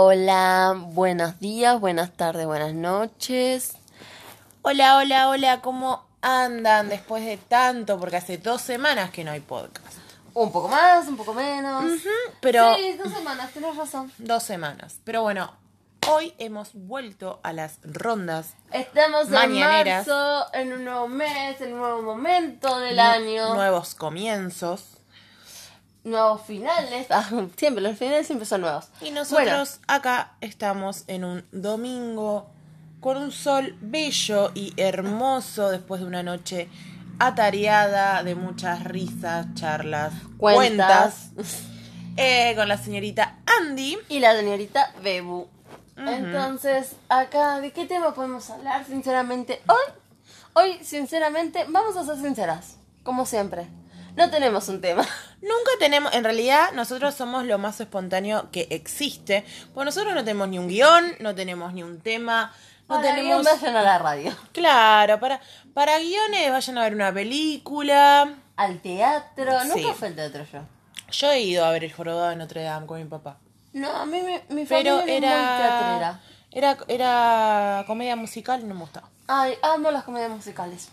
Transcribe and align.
Hola, 0.00 0.74
buenos 0.76 1.40
días, 1.40 1.80
buenas 1.80 2.12
tardes, 2.12 2.44
buenas 2.44 2.74
noches. 2.74 3.76
Hola, 4.60 4.98
hola, 4.98 5.30
hola, 5.30 5.62
¿cómo 5.62 6.04
andan 6.20 6.90
después 6.90 7.24
de 7.24 7.38
tanto? 7.38 7.98
Porque 7.98 8.16
hace 8.18 8.36
dos 8.36 8.60
semanas 8.60 9.10
que 9.10 9.24
no 9.24 9.30
hay 9.30 9.40
podcast. 9.40 9.86
Un 10.34 10.52
poco 10.52 10.68
más, 10.68 11.08
un 11.08 11.16
poco 11.16 11.32
menos. 11.32 11.82
pero 12.42 12.74
Sí, 12.74 12.92
dos 13.02 13.10
semanas, 13.10 13.50
tienes 13.52 13.74
razón. 13.74 14.12
dos 14.18 14.42
semanas. 14.42 14.98
Pero 15.02 15.22
bueno, 15.22 15.50
hoy 16.10 16.34
hemos 16.36 16.74
vuelto 16.74 17.40
a 17.42 17.54
las 17.54 17.78
rondas 17.82 18.52
Estamos 18.72 19.30
Mañaneras. 19.30 20.06
en 20.06 20.12
marzo, 20.12 20.46
en 20.52 20.72
un 20.74 20.84
nuevo 20.84 21.08
mes, 21.08 21.58
en 21.62 21.72
un 21.72 21.78
nuevo 21.80 22.02
momento 22.02 22.80
del 22.80 22.98
año. 23.00 23.54
nuevos 23.54 23.94
comienzos. 23.94 24.95
Nuevos 26.06 26.42
finales. 26.42 27.08
Ah, 27.10 27.28
siempre, 27.56 27.82
los 27.82 27.98
finales 27.98 28.26
siempre 28.26 28.46
son 28.46 28.60
nuevos. 28.60 28.88
Y 29.00 29.10
nosotros 29.10 29.80
acá 29.88 30.34
estamos 30.40 31.02
en 31.08 31.24
un 31.24 31.44
domingo 31.50 32.46
con 33.00 33.16
un 33.16 33.32
sol 33.32 33.76
bello 33.80 34.52
y 34.54 34.72
hermoso 34.76 35.68
después 35.70 36.00
de 36.00 36.06
una 36.06 36.22
noche 36.22 36.68
atareada 37.18 38.22
de 38.22 38.36
muchas 38.36 38.84
risas, 38.84 39.46
charlas, 39.54 40.12
Cuentas. 40.36 41.30
cuentas, 41.34 41.62
eh, 42.16 42.54
con 42.54 42.68
la 42.68 42.78
señorita 42.78 43.38
Andy. 43.60 43.98
y 44.08 44.20
la 44.20 44.36
señorita 44.36 44.92
Bebu. 45.02 45.48
Entonces, 45.96 46.92
acá, 47.08 47.60
¿de 47.60 47.72
qué 47.72 47.86
tema 47.86 48.14
podemos 48.14 48.48
hablar? 48.50 48.84
Sinceramente, 48.84 49.60
hoy, 49.66 49.92
hoy, 50.52 50.84
sinceramente, 50.84 51.64
vamos 51.68 51.96
a 51.96 52.04
ser 52.04 52.16
sinceras, 52.16 52.76
como 53.02 53.26
siempre. 53.26 53.66
No 54.16 54.30
tenemos 54.30 54.68
un 54.68 54.80
tema. 54.80 55.06
Nunca 55.42 55.70
tenemos, 55.78 56.12
en 56.14 56.24
realidad 56.24 56.72
nosotros 56.72 57.14
somos 57.14 57.44
lo 57.44 57.58
más 57.58 57.80
espontáneo 57.80 58.50
que 58.50 58.66
existe, 58.70 59.44
porque 59.74 59.84
nosotros 59.84 60.14
no 60.14 60.24
tenemos 60.24 60.48
ni 60.48 60.58
un 60.58 60.68
guion, 60.68 61.14
no 61.20 61.34
tenemos 61.34 61.72
ni 61.74 61.82
un 61.82 62.00
tema, 62.00 62.52
no 62.88 62.96
Para 62.96 63.14
tenemos... 63.14 63.46
que 63.46 63.52
vayan 63.52 63.76
a 63.76 63.82
la 63.82 63.98
radio. 63.98 64.34
Claro, 64.52 65.20
para, 65.20 65.40
para 65.74 65.98
guiones 65.98 66.50
vayan 66.50 66.78
a 66.78 66.82
ver 66.84 66.94
una 66.94 67.12
película. 67.12 68.34
Al 68.56 68.80
teatro. 68.80 69.60
Sí. 69.60 69.82
Nunca 69.82 69.94
fue 69.94 70.08
al 70.08 70.14
teatro 70.14 70.44
yo. 70.50 70.60
Yo 71.10 71.30
he 71.30 71.40
ido 71.40 71.64
a 71.64 71.70
ver 71.70 71.84
el 71.84 71.92
jorobado 71.92 72.30
de 72.30 72.36
Notre 72.36 72.62
Dame 72.62 72.86
con 72.86 72.98
mi 72.98 73.04
papá. 73.04 73.38
No, 73.74 73.90
a 73.90 74.06
mí 74.06 74.22
me, 74.22 74.42
mi 74.48 74.64
Pero 74.64 74.96
familia 74.98 75.02
muy 75.02 75.10
era, 75.12 76.20
era. 76.50 76.78
Era 76.88 77.84
comedia 77.86 78.16
musical 78.16 78.60
y 78.60 78.64
no 78.64 78.74
me 78.74 78.80
gustaba. 78.80 79.10
Ay, 79.28 79.54
amo 79.62 79.90
las 79.90 80.04
comedias 80.04 80.30
musicales. 80.30 80.88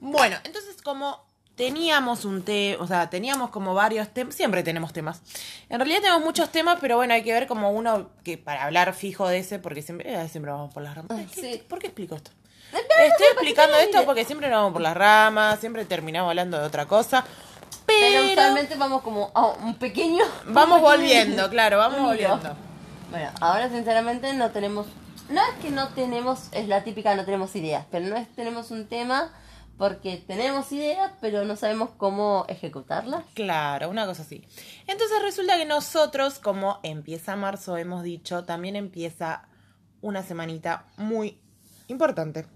Bueno, 0.00 0.36
entonces 0.44 0.80
como 0.82 1.25
teníamos 1.56 2.24
un 2.24 2.42
tema, 2.42 2.82
o 2.82 2.86
sea, 2.86 3.08
teníamos 3.10 3.50
como 3.50 3.74
varios 3.74 4.08
temas, 4.10 4.34
siempre 4.34 4.62
tenemos 4.62 4.92
temas. 4.92 5.22
En 5.68 5.78
realidad 5.80 6.00
tenemos 6.00 6.22
muchos 6.22 6.50
temas, 6.52 6.78
pero 6.80 6.96
bueno, 6.96 7.14
hay 7.14 7.22
que 7.24 7.32
ver 7.32 7.46
como 7.46 7.70
uno 7.70 8.10
que 8.24 8.38
para 8.38 8.64
hablar 8.64 8.92
fijo 8.94 9.26
de 9.28 9.38
ese, 9.38 9.58
porque 9.58 9.82
siempre, 9.82 10.14
eh, 10.14 10.28
siempre 10.28 10.52
vamos 10.52 10.72
por 10.72 10.82
las 10.82 10.94
ramas. 10.94 11.18
¿Qué- 11.34 11.40
sí. 11.40 11.62
¿Por 11.68 11.78
qué 11.78 11.86
explico 11.88 12.14
esto? 12.14 12.30
Estoy 12.72 13.26
explicando 13.32 13.76
esto 13.78 14.04
porque 14.04 14.24
siempre 14.24 14.48
nos 14.48 14.58
vamos 14.58 14.72
por 14.72 14.82
las 14.82 14.96
ramas, 14.96 15.58
siempre 15.60 15.84
terminamos 15.84 16.28
hablando 16.30 16.58
de 16.58 16.66
otra 16.66 16.86
cosa. 16.86 17.24
Pero 17.86 17.98
Pero, 18.20 18.30
usualmente 18.32 18.74
vamos 18.74 19.02
como 19.02 19.30
a 19.34 19.46
un 19.46 19.74
pequeño... 19.76 20.24
vamos 20.46 20.80
un 20.80 20.84
pequeño- 20.84 20.96
volviendo, 20.96 21.48
claro, 21.50 21.78
vamos 21.78 22.00
volviendo. 22.00 22.54
Bueno, 23.10 23.30
ahora 23.40 23.68
sinceramente 23.70 24.32
no 24.34 24.50
tenemos... 24.50 24.86
No 25.30 25.40
es 25.40 25.54
que 25.62 25.70
no 25.70 25.88
tenemos, 25.88 26.48
es 26.52 26.68
la 26.68 26.84
típica 26.84 27.14
no 27.14 27.24
tenemos 27.24 27.54
ideas, 27.56 27.84
pero 27.90 28.06
no 28.06 28.16
es 28.16 28.28
tenemos 28.34 28.70
un 28.70 28.86
tema 28.86 29.32
porque 29.78 30.16
tenemos 30.26 30.72
ideas, 30.72 31.12
pero 31.20 31.44
no 31.44 31.56
sabemos 31.56 31.90
cómo 31.96 32.44
ejecutarlas. 32.48 33.24
Claro, 33.34 33.90
una 33.90 34.06
cosa 34.06 34.22
así. 34.22 34.42
Entonces 34.86 35.20
resulta 35.22 35.56
que 35.56 35.64
nosotros, 35.66 36.38
como 36.38 36.78
empieza 36.82 37.36
marzo, 37.36 37.76
hemos 37.76 38.02
dicho, 38.02 38.44
también 38.44 38.76
empieza 38.76 39.48
una 40.00 40.22
semanita 40.22 40.86
muy 40.96 41.38
importante. 41.88 42.46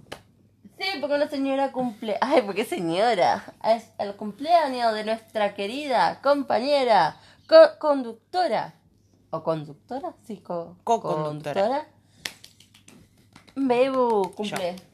Sí, 0.79 0.87
porque 1.01 1.17
una 1.17 1.29
señora 1.29 1.73
cumple... 1.73 2.17
Ay, 2.23 2.41
porque 2.43 2.65
señora. 2.65 3.45
Es 3.65 3.85
el 3.99 4.17
cumpleaños 4.17 4.95
de 4.95 5.05
nuestra 5.05 5.55
querida 5.55 6.21
compañera, 6.23 7.17
co- 7.47 7.79
conductora. 7.79 8.75
¿O 9.31 9.43
conductora? 9.43 10.15
Sí, 10.27 10.39
co- 10.39 10.77
Co-conductora. 10.85 11.63
conductora. 11.63 11.87
Bebu 13.57 14.33
cumple. 14.35 14.77
Yo 14.77 14.90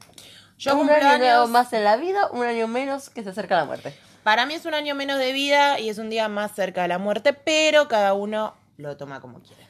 un 0.65 0.87
cumplo 0.87 0.95
año 0.95 1.07
años- 1.09 1.49
más 1.49 1.71
en 1.73 1.83
la 1.83 1.97
vida, 1.97 2.29
un 2.31 2.43
año 2.45 2.67
menos 2.67 3.09
que 3.09 3.23
se 3.23 3.29
acerca 3.29 3.55
a 3.55 3.59
la 3.61 3.65
muerte. 3.65 3.95
Para 4.23 4.45
mí 4.45 4.53
es 4.55 4.65
un 4.65 4.73
año 4.73 4.93
menos 4.95 5.19
de 5.19 5.31
vida 5.31 5.79
y 5.79 5.89
es 5.89 5.97
un 5.99 6.09
día 6.09 6.27
más 6.27 6.53
cerca 6.53 6.81
de 6.81 6.87
la 6.89 6.97
muerte, 6.97 7.33
pero 7.33 7.87
cada 7.87 8.13
uno 8.13 8.55
lo 8.77 8.97
toma 8.97 9.21
como 9.21 9.41
quiere. 9.41 9.65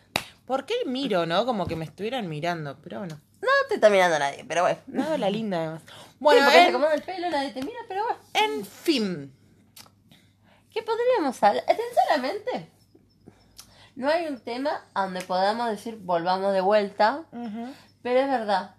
¿Por 0.45 0.65
qué 0.65 0.73
miro, 0.85 1.25
no? 1.25 1.45
Como 1.45 1.67
que 1.67 1.75
me 1.75 1.85
estuvieran 1.85 2.27
mirando, 2.29 2.77
pero 2.81 2.99
bueno. 2.99 3.19
No 3.41 3.47
te 3.69 3.75
está 3.75 3.89
mirando 3.89 4.15
a 4.15 4.19
nadie, 4.19 4.45
pero 4.47 4.61
bueno. 4.63 4.79
Nada, 4.87 5.17
la 5.17 5.29
linda 5.29 5.57
además. 5.57 5.83
Bueno, 6.19 6.41
porque 6.45 6.55
se 6.57 6.63
en, 6.63 6.69
acomoda 6.69 6.93
el 6.95 7.01
pelo, 7.03 7.29
nadie 7.29 7.51
te 7.51 7.61
mira, 7.61 7.77
pero 7.87 8.03
bueno. 8.03 8.19
en 8.33 8.65
fin. 8.65 9.31
¿Qué 10.73 10.81
podríamos 10.81 11.43
hablar? 11.43 11.63
Eh, 11.67 11.77
Sinceramente, 11.77 12.71
no 13.95 14.09
hay 14.09 14.25
un 14.27 14.39
tema 14.39 14.85
donde 14.95 15.21
podamos 15.21 15.69
decir 15.69 15.97
volvamos 16.01 16.53
de 16.53 16.61
vuelta, 16.61 17.25
pero 18.01 18.19
es 18.19 18.27
verdad. 18.27 18.71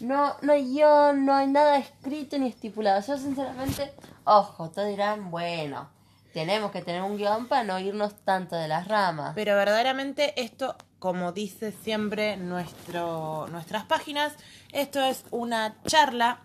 No, 0.00 0.36
no 0.42 0.52
hay 0.52 0.64
guion, 0.64 1.24
no 1.24 1.34
hay 1.34 1.46
nada 1.48 1.78
escrito 1.78 2.38
ni 2.38 2.48
estipulado. 2.48 3.00
Yo 3.06 3.16
sinceramente, 3.18 3.92
ojo, 4.24 4.70
todos 4.70 4.88
dirán, 4.88 5.30
bueno, 5.30 5.88
tenemos 6.32 6.70
que 6.70 6.82
tener 6.82 7.02
un 7.02 7.16
guion 7.16 7.48
para 7.48 7.64
no 7.64 7.78
irnos 7.78 8.14
tanto 8.24 8.54
de 8.56 8.68
las 8.68 8.86
ramas. 8.86 9.32
Pero 9.34 9.56
verdaderamente 9.56 10.40
esto, 10.40 10.76
como 10.98 11.32
dice 11.32 11.72
siempre 11.72 12.36
nuestro, 12.36 13.48
nuestras 13.48 13.84
páginas, 13.84 14.34
esto 14.72 15.00
es 15.00 15.24
una 15.30 15.76
charla 15.86 16.40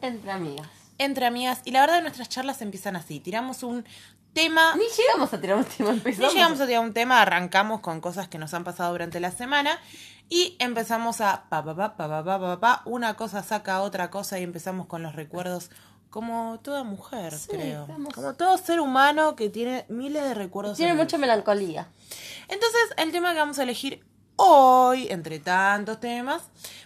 Entre 0.00 0.30
amigas. 0.30 0.68
entre 0.98 1.26
amigas 1.26 1.60
y 1.64 1.72
la 1.72 1.80
verdad 1.80 2.00
nuestras 2.02 2.28
charlas 2.28 2.62
empiezan 2.62 2.96
así. 2.96 3.20
Tiramos 3.20 3.62
un 3.62 3.84
tema, 4.34 4.74
Ni 4.76 4.84
llegamos 4.96 5.32
a 5.32 5.40
tirar 5.40 5.56
un 5.56 5.64
tema, 5.64 5.90
ni 5.92 5.96
empezamos. 5.98 6.34
llegamos 6.34 6.60
a 6.60 6.66
tirar 6.66 6.82
un 6.82 6.92
tema, 6.92 7.22
arrancamos 7.22 7.80
con 7.80 8.00
cosas 8.00 8.28
que 8.28 8.36
nos 8.38 8.52
han 8.52 8.64
pasado 8.64 8.92
durante 8.92 9.20
la 9.20 9.30
semana 9.30 9.78
y 10.28 10.56
empezamos 10.58 11.20
a 11.20 11.44
pa 11.48 11.64
pa 11.64 11.74
pa 11.74 11.96
pa 11.96 12.08
pa 12.08 12.24
pa 12.24 12.38
pa, 12.40 12.60
pa, 12.60 12.82
una 12.84 13.14
cosa 13.14 13.42
saca 13.42 13.80
otra 13.80 14.10
cosa 14.10 14.38
y 14.38 14.42
empezamos 14.42 14.86
con 14.86 15.02
los 15.02 15.14
recuerdos 15.14 15.70
como 16.10 16.60
toda 16.62 16.84
mujer, 16.84 17.32
Sí, 17.36 17.48
creo. 17.50 17.82
estamos- 17.82 18.14
Como 18.14 18.34
todo 18.34 18.56
ser 18.58 18.78
humano 18.80 19.34
que 19.34 19.48
tiene 19.50 19.84
miles 19.88 20.22
de 20.22 20.34
recuerdos. 20.34 20.76
Tiene 20.76 20.92
en- 20.92 20.98
mucha 20.98 21.18
melancolía. 21.18 21.88
Entonces, 22.48 22.80
el 22.98 23.10
tema 23.10 23.32
que 23.32 23.40
vamos 23.40 23.58
a 23.58 23.64
elegir 23.64 24.04
hoy, 24.36 25.08
entre 25.10 25.40
tantos 25.40 25.98
temas, 25.98 26.42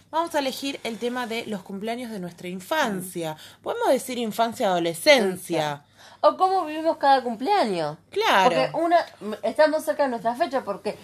vamos 0.09 0.33
a 0.33 0.39
elegir 0.39 0.79
el 0.83 0.97
tema 0.97 1.27
de 1.27 1.45
los 1.45 1.61
cumpleaños 1.61 2.09
de 2.11 2.19
nuestra 2.19 2.47
infancia. 2.47 3.37
Podemos 3.61 3.89
decir 3.89 4.17
infancia-adolescencia. 4.17 5.83
O 6.21 6.35
cómo 6.37 6.65
vivimos 6.65 6.97
cada 6.97 7.23
cumpleaños. 7.23 7.97
Claro. 8.09 8.43
Porque 8.49 8.71
una, 8.77 9.05
estamos 9.43 9.83
cerca 9.83 10.03
de 10.03 10.09
nuestra 10.09 10.35
fecha 10.35 10.63
porque 10.63 10.97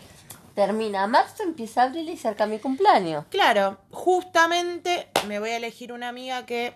termina 0.56 1.08
marzo, 1.08 1.44
empieza 1.44 1.84
abril 1.84 2.10
y 2.10 2.18
cerca 2.18 2.46
mi 2.46 2.60
cumpleaños. 2.60 3.26
Claro, 3.30 3.78
justamente 3.92 5.08
me 5.28 5.40
voy 5.40 5.52
a 5.52 5.58
elegir 5.58 5.94
una 5.94 6.10
amiga 6.10 6.46
que 6.46 6.76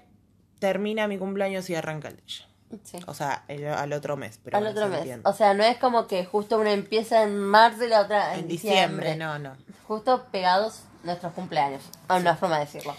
termina 0.60 1.08
mi 1.08 1.18
cumpleaños 1.18 1.70
y 1.70 1.76
arranca 1.76 2.08
el 2.10 2.18
de 2.18 2.24
ella. 2.24 2.46
Sí. 2.84 3.00
O 3.08 3.14
sea, 3.14 3.44
el- 3.48 3.68
al 3.68 3.92
otro 3.94 4.16
mes. 4.16 4.40
Pero 4.44 4.58
Al 4.58 4.64
bueno, 4.64 4.78
otro 4.80 4.90
mes. 4.90 5.00
entiende. 5.00 5.28
O 5.30 5.34
sea, 5.34 5.54
no 5.54 5.64
es 5.64 5.78
como 5.78 6.08
que 6.08 6.24
justo 6.26 6.60
una 6.60 6.72
empieza 6.72 7.24
en 7.24 7.40
marzo 7.40 7.84
y 7.86 7.88
la 7.90 8.02
otra 8.02 8.34
en, 8.36 8.42
en 8.42 8.48
diciembre. 8.48 9.10
diciembre, 9.12 9.16
no, 9.16 9.40
no. 9.40 9.58
Justo 9.88 10.26
pegados 10.32 10.84
nuestros 11.04 11.34
cumpleaños. 11.34 11.82
A 12.08 12.18
una 12.18 12.36
forma 12.36 12.60
de 12.60 12.66
decirlo. 12.66 12.96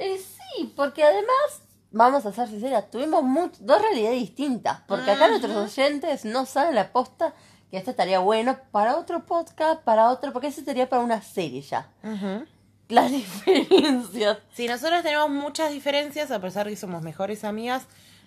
Y 0.00 0.16
sí, 0.18 0.72
porque 0.74 1.04
además, 1.04 1.60
vamos 1.92 2.26
a 2.26 2.32
ser 2.32 2.48
sinceras, 2.48 2.90
tuvimos 2.90 3.22
much- 3.22 3.58
dos 3.60 3.80
realidades 3.80 4.18
distintas. 4.20 4.80
Porque 4.88 5.10
acá 5.10 5.28
nuestros 5.28 5.54
oyentes 5.56 6.24
no 6.24 6.46
saben 6.46 6.74
la 6.74 6.92
posta 6.92 7.34
que 7.70 7.78
esto 7.78 7.90
estaría 7.90 8.18
bueno 8.18 8.58
para 8.70 8.96
otro 8.96 9.24
podcast, 9.24 9.80
para 9.82 10.10
otro, 10.10 10.32
porque 10.32 10.48
eso 10.48 10.62
sería 10.62 10.88
para 10.88 11.02
una 11.02 11.22
serie 11.22 11.62
ya. 11.62 11.88
Ujú. 12.02 12.44
Las 12.88 13.10
diferencias. 13.56 14.38
Si 14.52 14.66
nosotros 14.66 15.02
tenemos 15.02 15.30
muchas 15.30 15.70
diferencias, 15.72 16.30
a 16.30 16.40
pesar 16.40 16.66
de 16.66 16.72
que 16.72 16.76
somos 16.76 17.02
mejores 17.02 17.44
amigas, 17.44 17.84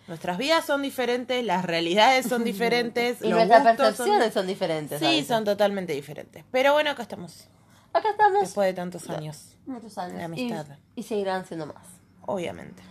nuestras 0.08 0.38
vidas 0.38 0.66
son 0.66 0.82
diferentes, 0.82 1.44
las 1.46 1.66
realidades 1.66 2.28
son 2.28 2.44
diferentes, 2.52 3.22
Y 3.22 3.28
los 3.30 3.38
nuestras 3.48 3.76
percepciones 3.76 4.34
son, 4.34 4.48
diferentes. 4.48 5.02
a 5.02 5.06
Sí, 5.10 5.24
son 5.24 5.44
totalmente 5.46 5.94
diferentes. 5.94 6.44
Pero 6.52 6.74
bueno, 6.74 6.90
acá 6.92 7.04
estamos, 7.04 7.48
Acá 7.94 8.10
estamos 8.10 8.42
después 8.42 8.68
de 8.68 8.74
tantos 8.74 9.10
años, 9.10 9.56
muchos 9.66 9.98
años. 9.98 10.16
de 10.16 10.22
y- 10.22 10.26
amistad. 10.26 10.66
Y, 10.96 11.04
seguirán 11.04 11.46
siendo 11.46 11.66
más. 11.68 11.86
obviamente. 12.26 12.82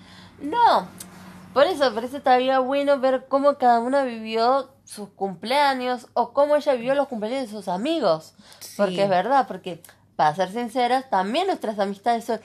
No, 0.41 0.87
por 1.53 1.65
eso, 1.67 1.93
por 1.95 2.05
eso 2.05 2.17
estaría 2.17 2.59
bueno 2.59 2.99
ver 2.99 3.27
cómo 3.29 3.57
cada 3.59 3.81
una 3.81 4.03
vivió 4.03 4.71
sus 4.85 5.09
cumpleaños 5.11 6.09
o 6.15 6.33
cómo 6.33 6.57
ella 6.57 6.75
vivió 6.75 6.95
los 6.95 7.09
cumpleaños 7.09 7.43
de 7.43 7.57
sus 7.57 7.69
amigos. 7.69 8.35
Sí. 8.61 8.75
Porque 8.77 9.05
es 9.05 9.09
verdad, 9.09 9.47
porque 9.47 9.83
para 10.17 10.35
ser 10.35 10.51
sinceras, 10.53 11.09
también 11.11 11.47
nuestras 11.47 11.79
amistades 11.79 12.25
son 12.25 12.41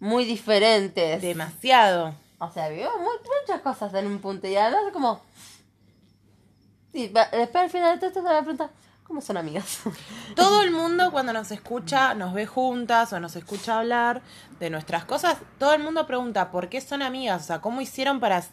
muy 0.00 0.24
diferentes. 0.24 1.20
Demasiado. 1.22 2.14
O 2.38 2.50
sea, 2.50 2.68
vivimos 2.68 2.94
mu- 2.98 3.04
muchas 3.42 3.60
cosas 3.60 3.92
en 3.94 4.06
un 4.06 4.18
punto 4.18 4.46
y 4.48 4.56
además 4.56 4.82
como... 4.92 5.20
Sí, 6.92 7.06
después 7.08 7.54
al 7.56 7.70
final 7.70 7.92
de 7.94 7.98
todo 7.98 8.08
esto 8.08 8.22
se 8.22 8.28
me 8.34 8.40
pregunta, 8.40 8.70
¿Cómo 9.10 9.20
son 9.20 9.38
amigas? 9.38 9.80
Todo 10.36 10.62
el 10.62 10.70
mundo 10.70 11.10
cuando 11.10 11.32
nos 11.32 11.50
escucha, 11.50 12.14
nos 12.14 12.32
ve 12.32 12.46
juntas 12.46 13.12
o 13.12 13.18
nos 13.18 13.34
escucha 13.34 13.80
hablar 13.80 14.22
de 14.60 14.70
nuestras 14.70 15.04
cosas, 15.04 15.38
todo 15.58 15.74
el 15.74 15.82
mundo 15.82 16.06
pregunta 16.06 16.52
por 16.52 16.68
qué 16.68 16.80
son 16.80 17.02
amigas, 17.02 17.42
o 17.42 17.44
sea, 17.44 17.60
cómo 17.60 17.80
hicieron 17.80 18.20
para... 18.20 18.44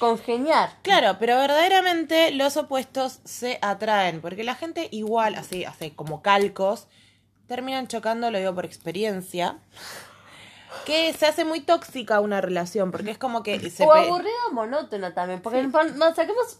Congeniar. 0.00 0.70
Claro, 0.82 1.16
pero 1.20 1.36
verdaderamente 1.36 2.32
los 2.32 2.56
opuestos 2.56 3.20
se 3.24 3.60
atraen, 3.62 4.20
porque 4.20 4.42
la 4.42 4.56
gente 4.56 4.88
igual, 4.90 5.36
así, 5.36 5.64
hace 5.64 5.94
como 5.94 6.22
calcos, 6.22 6.88
terminan 7.46 7.86
chocando, 7.86 8.32
lo 8.32 8.38
digo 8.38 8.52
por 8.52 8.64
experiencia, 8.64 9.58
que 10.86 11.12
se 11.12 11.26
hace 11.26 11.44
muy 11.44 11.60
tóxica 11.60 12.18
una 12.18 12.40
relación, 12.40 12.90
porque 12.90 13.12
es 13.12 13.18
como 13.18 13.44
que 13.44 13.70
se... 13.70 13.84
o 13.84 13.92
aburrida 13.92 14.32
o 14.48 14.54
monótona 14.54 15.14
también. 15.14 15.40
Porque 15.40 15.62
pon- 15.68 15.96
no, 15.96 16.12
saquemos 16.16 16.58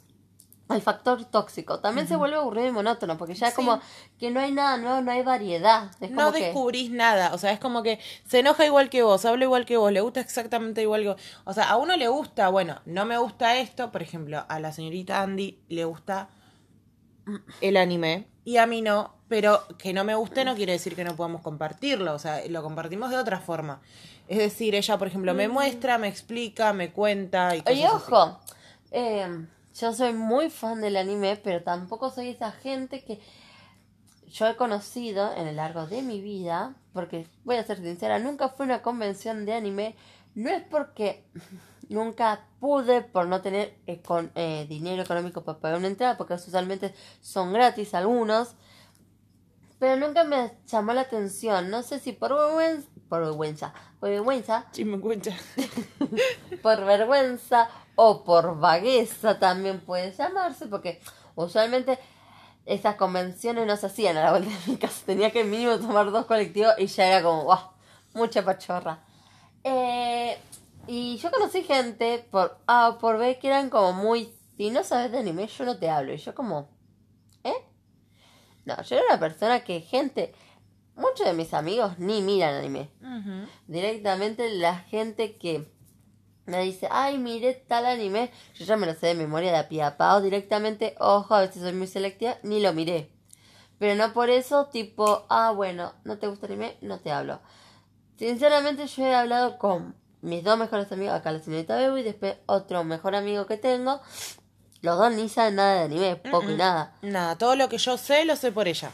el 0.74 0.82
factor 0.82 1.24
tóxico. 1.24 1.80
También 1.80 2.06
se 2.08 2.16
vuelve 2.16 2.36
aburrido 2.36 2.68
y 2.68 2.70
monótono. 2.72 3.16
Porque 3.18 3.34
ya 3.34 3.48
es 3.48 3.54
Sí. 3.54 3.56
como 3.56 3.80
que 4.18 4.30
no 4.30 4.40
hay 4.40 4.52
nada 4.52 4.76
nuevo, 4.76 5.00
no 5.00 5.10
hay 5.12 5.22
variedad. 5.22 5.90
Es 6.00 6.08
como 6.10 6.22
no 6.22 6.32
que- 6.32 6.44
descubrís 6.44 6.90
nada, 6.90 7.32
o 7.34 7.38
sea, 7.38 7.52
es 7.52 7.58
como 7.60 7.82
que 7.82 7.98
se 8.26 8.40
enoja 8.40 8.64
igual 8.66 8.90
que 8.90 9.02
vos, 9.02 9.24
habla 9.24 9.44
igual 9.44 9.66
que 9.66 9.76
vos, 9.76 9.90
le 9.92 10.00
gusta 10.00 10.20
exactamente 10.20 10.82
igual 10.82 11.02
que 11.02 11.08
vos. 11.08 11.20
O 11.44 11.52
sea, 11.52 11.70
a 11.70 11.76
uno 11.76 11.96
le 11.96 12.08
gusta, 12.08 12.48
bueno, 12.48 12.80
no 12.86 13.04
me 13.04 13.18
gusta 13.18 13.56
esto, 13.58 13.90
por 13.92 14.02
ejemplo, 14.02 14.44
a 14.48 14.60
la 14.60 14.72
señorita 14.72 15.22
Andy 15.22 15.58
le 15.68 15.84
gusta 15.84 16.28
el 17.60 17.76
anime 17.76 18.26
y 18.44 18.56
a 18.56 18.66
mí 18.66 18.82
no, 18.82 19.14
pero 19.28 19.62
que 19.78 19.92
no 19.92 20.02
me 20.04 20.14
guste 20.14 20.44
no 20.44 20.56
quiere 20.56 20.72
decir 20.72 20.96
que 20.96 21.04
no 21.04 21.14
podamos 21.14 21.42
compartirlo, 21.42 22.14
o 22.14 22.18
sea, 22.18 22.40
lo 22.48 22.62
compartimos 22.62 23.10
de 23.10 23.18
otra 23.18 23.38
forma. 23.40 23.80
Es 24.26 24.38
decir, 24.38 24.74
ella, 24.74 24.96
por 24.98 25.08
ejemplo, 25.08 25.34
me 25.34 25.48
muestra, 25.48 25.98
me 25.98 26.08
explica, 26.08 26.72
me 26.72 26.92
cuenta 26.92 27.54
y 27.56 27.60
cosas 27.62 27.78
Y 27.78 27.82
así. 27.82 27.94
ojo, 27.94 28.40
eh, 28.92 29.46
yo 29.74 29.92
soy 29.92 30.12
muy 30.12 30.50
fan 30.50 30.80
del 30.80 30.96
anime, 30.96 31.36
pero 31.42 31.62
tampoco 31.62 32.10
soy 32.10 32.30
esa 32.30 32.50
gente 32.52 33.04
que 33.04 33.20
yo 34.30 34.46
he 34.46 34.56
conocido 34.56 35.32
en 35.34 35.46
el 35.46 35.56
largo 35.56 35.86
de 35.86 36.02
mi 36.02 36.20
vida, 36.20 36.74
porque 36.92 37.26
voy 37.44 37.56
a 37.56 37.64
ser 37.64 37.78
sincera, 37.78 38.18
nunca 38.18 38.48
fui 38.48 38.64
a 38.64 38.66
una 38.66 38.82
convención 38.82 39.44
de 39.44 39.54
anime, 39.54 39.96
no 40.34 40.50
es 40.50 40.62
porque 40.62 41.24
nunca 41.88 42.46
pude 42.60 43.02
por 43.02 43.26
no 43.26 43.42
tener 43.42 43.76
eh, 43.86 44.00
con, 44.00 44.30
eh, 44.34 44.66
dinero 44.68 45.02
económico 45.02 45.42
para 45.42 45.58
pagar 45.58 45.78
una 45.78 45.88
entrada, 45.88 46.16
porque 46.16 46.34
usualmente 46.34 46.94
son 47.20 47.52
gratis 47.52 47.94
algunos, 47.94 48.54
pero 49.78 49.96
nunca 49.96 50.24
me 50.24 50.52
llamó 50.66 50.92
la 50.92 51.02
atención, 51.02 51.70
no 51.70 51.82
sé 51.82 51.98
si 51.98 52.12
por 52.12 52.34
vergüenza, 52.34 52.88
por 53.08 53.20
vergüenza, 53.22 53.74
por 53.98 54.10
vergüenza, 54.10 54.66
por 56.62 56.84
vergüenza 56.84 57.68
o 58.02 58.24
por 58.24 58.58
vagueza 58.58 59.38
también 59.38 59.78
puede 59.78 60.12
llamarse, 60.12 60.66
porque 60.68 61.02
usualmente 61.34 61.98
esas 62.64 62.94
convenciones 62.94 63.66
no 63.66 63.76
se 63.76 63.86
hacían 63.86 64.16
a 64.16 64.24
la 64.24 64.30
vuelta 64.30 64.48
de 64.48 64.72
mi 64.72 64.78
casa. 64.78 65.02
Tenía 65.04 65.30
que 65.30 65.44
mínimo 65.44 65.76
tomar 65.76 66.10
dos 66.10 66.24
colectivos 66.24 66.72
y 66.78 66.86
ya 66.86 67.08
era 67.08 67.22
como, 67.22 67.44
wow, 67.44 67.58
mucha 68.14 68.42
pachorra. 68.42 69.00
Eh, 69.64 70.38
y 70.86 71.18
yo 71.18 71.30
conocí 71.30 71.62
gente 71.62 72.26
por 72.30 72.56
A 72.66 72.88
o 72.88 72.98
por 72.98 73.18
B 73.18 73.38
que 73.38 73.48
eran 73.48 73.68
como 73.68 73.92
muy, 73.92 74.32
si 74.56 74.70
no 74.70 74.82
sabes 74.82 75.12
de 75.12 75.18
anime, 75.18 75.46
yo 75.46 75.66
no 75.66 75.76
te 75.76 75.90
hablo. 75.90 76.14
Y 76.14 76.16
yo 76.16 76.34
como, 76.34 76.70
¿eh? 77.44 77.66
No, 78.64 78.80
yo 78.82 78.96
era 78.96 79.04
una 79.10 79.20
persona 79.20 79.60
que 79.60 79.82
gente, 79.82 80.34
muchos 80.96 81.26
de 81.26 81.34
mis 81.34 81.52
amigos 81.52 81.98
ni 81.98 82.22
miran 82.22 82.54
anime 82.54 82.88
directamente 83.66 84.48
la 84.54 84.76
gente 84.76 85.36
que 85.36 85.70
me 86.46 86.62
dice, 86.62 86.88
ay, 86.90 87.18
mire 87.18 87.54
tal 87.54 87.86
anime, 87.86 88.30
yo 88.54 88.64
ya 88.64 88.76
me 88.76 88.86
lo 88.86 88.94
sé 88.94 89.08
de 89.08 89.14
memoria 89.14 89.52
de 89.52 89.58
a 89.58 89.68
pie 89.68 89.82
a 89.82 89.96
pa, 89.96 90.16
o 90.16 90.20
directamente, 90.20 90.94
ojo, 90.98 91.34
a 91.34 91.40
veces 91.40 91.62
soy 91.62 91.72
muy 91.72 91.86
selectiva, 91.86 92.38
ni 92.42 92.60
lo 92.60 92.72
miré. 92.72 93.10
Pero 93.78 93.94
no 93.94 94.12
por 94.12 94.28
eso, 94.30 94.66
tipo, 94.66 95.26
ah, 95.30 95.52
bueno, 95.52 95.94
no 96.04 96.18
te 96.18 96.26
gusta 96.26 96.46
el 96.46 96.52
anime, 96.52 96.76
no 96.82 96.98
te 96.98 97.12
hablo. 97.12 97.40
Sinceramente, 98.18 98.86
yo 98.86 99.04
he 99.04 99.14
hablado 99.14 99.56
con 99.58 99.94
mis 100.22 100.44
dos 100.44 100.58
mejores 100.58 100.92
amigos, 100.92 101.14
acá 101.14 101.32
la 101.32 101.40
señorita 101.40 101.76
Bebo 101.76 101.96
y 101.96 102.02
después 102.02 102.36
otro 102.46 102.84
mejor 102.84 103.14
amigo 103.14 103.46
que 103.46 103.56
tengo. 103.56 104.00
Los 104.82 104.98
dos 104.98 105.12
ni 105.12 105.28
saben 105.28 105.56
nada 105.56 105.74
de 105.74 105.80
anime, 105.84 106.16
poco 106.16 106.50
y 106.50 106.56
nada. 106.56 106.94
Nada, 107.02 107.36
todo 107.36 107.56
lo 107.56 107.68
que 107.68 107.78
yo 107.78 107.96
sé 107.96 108.24
lo 108.24 108.36
sé 108.36 108.52
por 108.52 108.68
ella. 108.68 108.90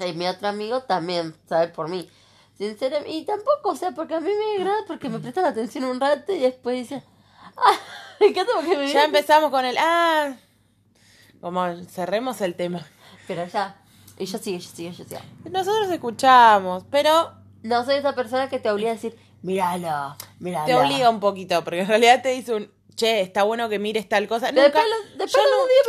Y 0.00 0.12
mi 0.12 0.26
otro 0.26 0.48
amigo 0.48 0.82
también 0.82 1.34
sabe 1.48 1.68
por 1.68 1.88
mí. 1.88 2.08
Sinceramente, 2.58 3.10
y 3.10 3.24
tampoco, 3.24 3.70
o 3.70 3.76
sea, 3.76 3.90
porque 3.92 4.14
a 4.14 4.20
mí 4.20 4.30
me 4.30 4.62
agrada 4.62 4.82
porque 4.86 5.08
me 5.08 5.18
prestan 5.18 5.44
atención 5.44 5.84
un 5.84 6.00
rato 6.00 6.32
y 6.32 6.38
después 6.38 6.76
dicen, 6.76 7.02
ah, 7.56 7.72
me 8.20 8.26
encanta 8.28 8.52
porque 8.54 8.76
me 8.76 8.92
Ya 8.92 9.04
empezamos 9.04 9.50
con 9.50 9.64
el. 9.64 9.76
Ah. 9.78 10.34
Como 11.40 11.66
cerremos 11.90 12.40
el 12.40 12.54
tema. 12.54 12.86
Pero 13.26 13.46
ya, 13.46 13.76
y 14.18 14.26
yo 14.26 14.38
sigo, 14.38 14.58
yo 14.58 14.68
sigo, 14.70 14.92
yo 14.92 15.04
sigo. 15.04 15.20
Nosotros 15.50 15.90
escuchamos, 15.90 16.84
pero 16.90 17.32
No 17.62 17.84
soy 17.84 17.96
esa 17.96 18.14
persona 18.14 18.48
que 18.48 18.58
te 18.58 18.70
obliga 18.70 18.90
a 18.90 18.94
decir, 18.94 19.18
míralo, 19.42 20.16
míralo. 20.38 20.66
te 20.66 20.74
obliga 20.74 21.10
un 21.10 21.20
poquito, 21.20 21.62
porque 21.64 21.80
en 21.80 21.88
realidad 21.88 22.22
te 22.22 22.30
dice 22.30 22.54
un. 22.54 22.72
Che, 22.94 23.20
está 23.22 23.42
bueno 23.42 23.68
que 23.68 23.80
mires 23.80 24.08
tal 24.08 24.28
cosa. 24.28 24.52
Después 24.52 24.72
Nunca, 24.72 24.84
lo- 24.86 25.18
después 25.24 25.32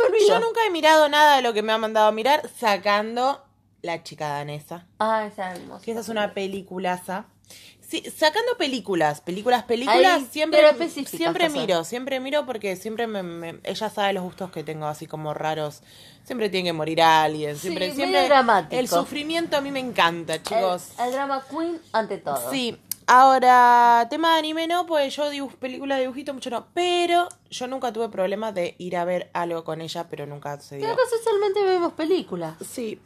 yo, 0.00 0.06
olvido. 0.06 0.26
yo 0.28 0.40
nunca 0.40 0.66
he 0.66 0.70
mirado 0.70 1.08
nada 1.08 1.36
de 1.36 1.42
lo 1.42 1.52
que 1.52 1.62
me 1.62 1.72
ha 1.72 1.78
mandado 1.78 2.08
a 2.08 2.12
mirar, 2.12 2.42
sacando 2.58 3.45
La 3.86 4.02
chica 4.02 4.28
danesa. 4.28 4.84
Ah, 4.98 5.24
esa 5.26 5.52
es 5.52 5.60
hermosa. 5.60 5.84
Que 5.84 5.92
esa 5.92 6.00
es 6.00 6.08
una 6.08 6.34
peliculaza. 6.34 7.26
Sí, 7.80 8.02
sacando 8.16 8.56
películas, 8.58 9.20
películas, 9.20 9.62
películas, 9.62 10.24
siempre, 10.28 10.60
siempre 11.04 11.48
miro, 11.50 11.84
siempre 11.84 12.18
miro 12.18 12.44
porque 12.44 12.74
siempre 12.74 13.06
me, 13.06 13.22
me- 13.22 13.60
ella 13.62 13.88
sabe 13.90 14.12
los 14.12 14.24
gustos 14.24 14.50
que 14.50 14.64
tengo 14.64 14.86
así 14.86 15.06
como 15.06 15.32
raros. 15.34 15.82
Siempre 16.24 16.48
tiene 16.50 16.70
que 16.70 16.72
morir 16.72 17.00
alguien, 17.00 17.56
siempre, 17.56 17.90
Sí, 17.90 17.94
siempre. 17.94 18.24
dramático. 18.26 18.74
El 18.80 18.88
sufrimiento 18.88 19.56
a 19.56 19.60
mí 19.60 19.70
me 19.70 19.78
encanta, 19.78 20.42
chicos. 20.42 20.88
El, 20.98 21.04
el 21.06 21.12
drama 21.12 21.44
queen 21.48 21.80
ante 21.92 22.18
todo. 22.18 22.50
Sí, 22.50 22.76
ahora, 23.06 24.04
tema 24.10 24.32
de 24.32 24.38
anime 24.40 24.66
no, 24.66 24.84
pues 24.86 25.14
yo 25.14 25.30
dibuj, 25.30 25.54
película 25.54 25.94
de 25.94 26.00
dibujito 26.02 26.34
mucho 26.34 26.50
no, 26.50 26.66
pero 26.74 27.28
yo 27.50 27.68
nunca 27.68 27.92
tuve 27.92 28.08
problema 28.08 28.50
de 28.50 28.74
ir 28.78 28.96
a 28.96 29.04
ver 29.04 29.30
algo 29.32 29.62
con 29.62 29.80
ella, 29.80 30.08
pero 30.10 30.26
nunca 30.26 30.58
se 30.60 30.78
dio. 30.78 30.86
Creo 30.86 30.96
que 30.96 31.16
socialmente 31.16 31.62
vemos 31.62 31.92
películas. 31.92 32.56
Sí. 32.68 33.00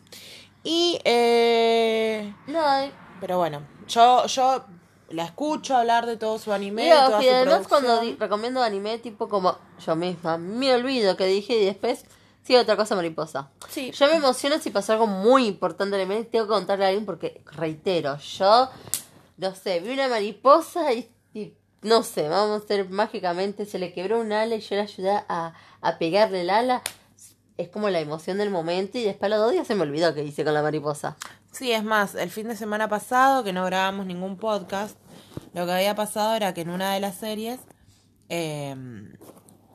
Y, 0.62 1.01
eh, 1.05 2.33
No, 2.47 2.62
pero 3.21 3.39
bueno, 3.39 3.62
yo, 3.89 4.27
yo 4.27 4.65
la 5.11 5.25
escucho 5.25 5.77
hablar 5.77 6.07
de 6.07 6.17
todo 6.17 6.39
su 6.39 6.53
anime, 6.53 6.87
y 6.87 6.89
de 6.89 6.95
ojo, 6.95 7.07
toda 7.07 7.23
y 7.23 7.27
su 7.27 7.35
además 7.35 7.69
cuando 7.69 8.01
recomiendo 8.19 8.62
anime, 8.62 8.99
tipo 8.99 9.29
como 9.29 9.57
yo 9.85 9.97
misma, 9.97 10.39
me 10.39 10.73
olvido 10.75 11.17
que 11.17 11.27
dije 11.27 11.55
y 11.61 11.65
después 11.65 12.05
sí 12.43 12.57
otra 12.57 12.77
cosa 12.77 12.95
mariposa. 12.95 13.51
Sí. 13.69 13.91
Yo 13.93 14.07
me 14.07 14.17
emociono 14.17 14.59
si 14.59 14.71
pasó 14.71 14.93
algo 14.93 15.07
muy 15.07 15.47
importante 15.47 15.97
en 15.97 16.03
el 16.03 16.11
anime 16.11 16.25
tengo 16.27 16.47
que 16.47 16.53
contarle 16.53 16.85
a 16.85 16.89
alguien 16.89 17.06
porque, 17.06 17.43
reitero, 17.53 18.19
yo, 18.19 18.69
no 19.37 19.55
sé, 19.55 19.81
vi 19.81 19.91
una 19.93 20.08
mariposa 20.08 20.93
y, 20.93 21.11
y, 21.34 21.55
no 21.82 22.03
sé, 22.03 22.29
vamos 22.29 22.63
a 22.63 22.67
ser 22.67 22.89
mágicamente, 22.91 23.65
se 23.65 23.79
le 23.79 23.93
quebró 23.93 24.20
un 24.20 24.32
ala 24.32 24.55
y 24.55 24.61
yo 24.61 24.77
le 24.77 24.82
ayudé 24.82 25.11
a, 25.29 25.55
a 25.81 25.99
pegarle 25.99 26.43
el 26.43 26.51
ala. 26.51 26.82
Es 27.60 27.69
como 27.69 27.90
la 27.90 28.00
emoción 28.00 28.38
del 28.38 28.48
momento 28.48 28.96
y 28.96 29.05
después 29.05 29.31
a 29.31 29.36
los 29.36 29.44
dos 29.44 29.52
días 29.52 29.67
se 29.67 29.74
me 29.74 29.82
olvidó 29.82 30.14
qué 30.14 30.24
hice 30.24 30.44
con 30.44 30.55
la 30.55 30.62
mariposa. 30.62 31.19
Sí, 31.52 31.72
es 31.72 31.84
más, 31.84 32.14
el 32.14 32.31
fin 32.31 32.48
de 32.48 32.56
semana 32.56 32.88
pasado, 32.88 33.44
que 33.44 33.52
no 33.52 33.67
grabamos 33.67 34.06
ningún 34.06 34.38
podcast, 34.38 34.96
lo 35.52 35.67
que 35.67 35.72
había 35.72 35.94
pasado 35.94 36.34
era 36.34 36.55
que 36.55 36.62
en 36.62 36.70
una 36.70 36.94
de 36.94 37.00
las 37.00 37.17
series 37.17 37.60
eh, 38.31 38.74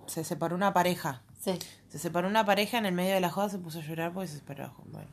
se 0.07 0.23
separó 0.23 0.55
una 0.55 0.73
pareja. 0.73 1.21
Sí. 1.39 1.59
Se 1.89 1.99
separó 1.99 2.27
una 2.27 2.43
pareja 2.43 2.79
en 2.79 2.87
el 2.87 2.93
medio 2.93 3.13
de 3.13 3.21
la 3.21 3.29
joda, 3.29 3.49
se 3.49 3.59
puso 3.59 3.77
a 3.77 3.81
llorar 3.83 4.13
porque 4.13 4.29
se 4.29 4.37
separó. 4.37 4.73
Bueno. 4.85 5.07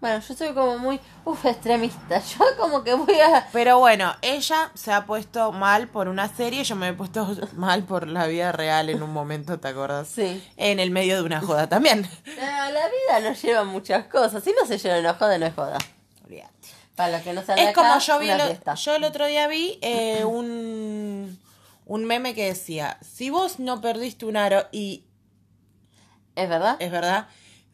Bueno, 0.00 0.20
yo 0.20 0.34
soy 0.34 0.52
como 0.52 0.78
muy, 0.78 1.00
uff, 1.24 1.46
extremista. 1.46 2.18
Yo 2.38 2.44
como 2.58 2.84
que 2.84 2.92
voy 2.94 3.14
a... 3.18 3.48
Pero 3.52 3.78
bueno, 3.78 4.14
ella 4.20 4.70
se 4.74 4.92
ha 4.92 5.06
puesto 5.06 5.52
mal 5.52 5.88
por 5.88 6.08
una 6.08 6.28
serie, 6.28 6.64
yo 6.64 6.76
me 6.76 6.88
he 6.88 6.92
puesto 6.92 7.26
mal 7.54 7.82
por 7.84 8.06
la 8.06 8.26
vida 8.26 8.52
real 8.52 8.90
en 8.90 9.02
un 9.02 9.10
momento, 9.12 9.58
¿te 9.58 9.68
acuerdas? 9.68 10.08
Sí. 10.08 10.46
En 10.58 10.80
el 10.80 10.90
medio 10.90 11.16
de 11.16 11.22
una 11.22 11.40
joda 11.40 11.68
también. 11.68 12.06
Ah, 12.40 12.70
La 12.70 12.86
vida 12.88 13.28
nos 13.30 13.40
lleva 13.40 13.64
muchas 13.64 14.06
cosas. 14.06 14.44
Si 14.44 14.52
no 14.52 14.66
se 14.66 14.76
llena 14.78 14.98
una 15.00 15.14
joda, 15.14 15.38
no 15.38 15.46
es 15.46 15.54
joda. 15.54 15.78
Para 16.94 17.12
los 17.12 17.22
que 17.22 17.32
no 17.34 17.44
saben 17.44 17.62
Es 17.62 17.70
acá, 17.70 17.82
como 17.82 17.98
yo 18.00 18.18
vi, 18.18 18.26
fiesta. 18.26 18.74
yo 18.74 18.94
el 18.96 19.04
otro 19.04 19.26
día 19.26 19.46
vi 19.48 19.78
eh, 19.82 20.24
un, 20.24 21.38
un 21.84 22.04
meme 22.06 22.34
que 22.34 22.46
decía, 22.46 22.98
si 23.02 23.28
vos 23.28 23.58
no 23.58 23.82
perdiste 23.82 24.24
un 24.24 24.36
aro 24.38 24.66
y 24.72 25.04
¿Es 26.34 26.48
verdad? 26.48 26.76
es 26.80 26.90
verdad. 26.90 27.28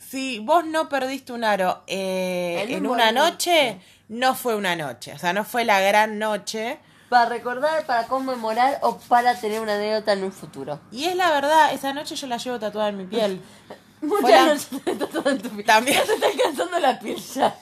Si 0.08 0.38
vos 0.40 0.64
no 0.64 0.88
perdiste 0.88 1.32
un 1.32 1.44
aro 1.44 1.82
eh, 1.86 2.64
En 2.64 2.70
en, 2.70 2.86
un 2.86 2.92
una 2.92 3.12
noche, 3.12 3.80
no 4.08 4.34
fue 4.34 4.54
una 4.54 4.76
noche. 4.76 5.12
O 5.14 5.18
sea, 5.18 5.32
no 5.32 5.44
fue 5.44 5.64
la 5.64 5.80
gran 5.80 6.18
noche. 6.18 6.78
Para 7.08 7.28
recordar, 7.28 7.86
para 7.86 8.06
conmemorar 8.06 8.78
o 8.82 8.98
para 8.98 9.34
tener 9.34 9.60
una 9.60 9.74
anécdota 9.74 10.12
en 10.12 10.24
un 10.24 10.32
futuro. 10.32 10.80
Y 10.90 11.04
es 11.04 11.16
la 11.16 11.30
verdad, 11.30 11.72
esa 11.72 11.92
noche 11.92 12.16
yo 12.16 12.26
la 12.26 12.38
llevo 12.38 12.58
tatuada 12.58 12.88
en 12.88 12.96
mi 12.98 13.04
piel. 13.04 13.40
Muchas 14.00 14.72
noches 14.72 14.98
todo 15.10 15.30
en 15.30 15.40
tu 15.40 15.50
piel. 15.50 15.66
También. 15.66 15.98
Ya 16.00 16.04
te 16.04 16.14
está 16.14 16.42
cansando 16.42 16.78
la 16.78 16.98
piel 16.98 17.16
ya. 17.16 17.56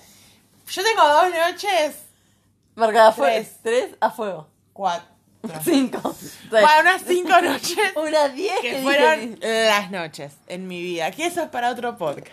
Yo 0.68 0.82
tengo 0.82 1.08
dos 1.08 1.30
noches. 1.30 1.96
Marcada 2.76 3.08
a 3.08 3.12
fuego. 3.12 3.34
Tres. 3.34 3.56
Tres 3.62 3.96
a 4.00 4.10
fuego. 4.10 4.48
Cuatro. 4.72 5.09
Cinco. 5.64 6.14
Bueno, 6.50 6.66
unas 6.82 7.02
cinco 7.06 7.40
noches 7.40 7.78
Una 7.96 8.28
diez 8.28 8.60
que 8.60 8.82
fueron 8.82 9.36
dije- 9.36 9.66
las 9.68 9.90
noches 9.90 10.32
en 10.46 10.68
mi 10.68 10.80
vida. 10.82 11.10
Que 11.12 11.26
eso 11.26 11.42
es 11.42 11.48
para 11.48 11.70
otro 11.70 11.96
podcast. 11.96 12.28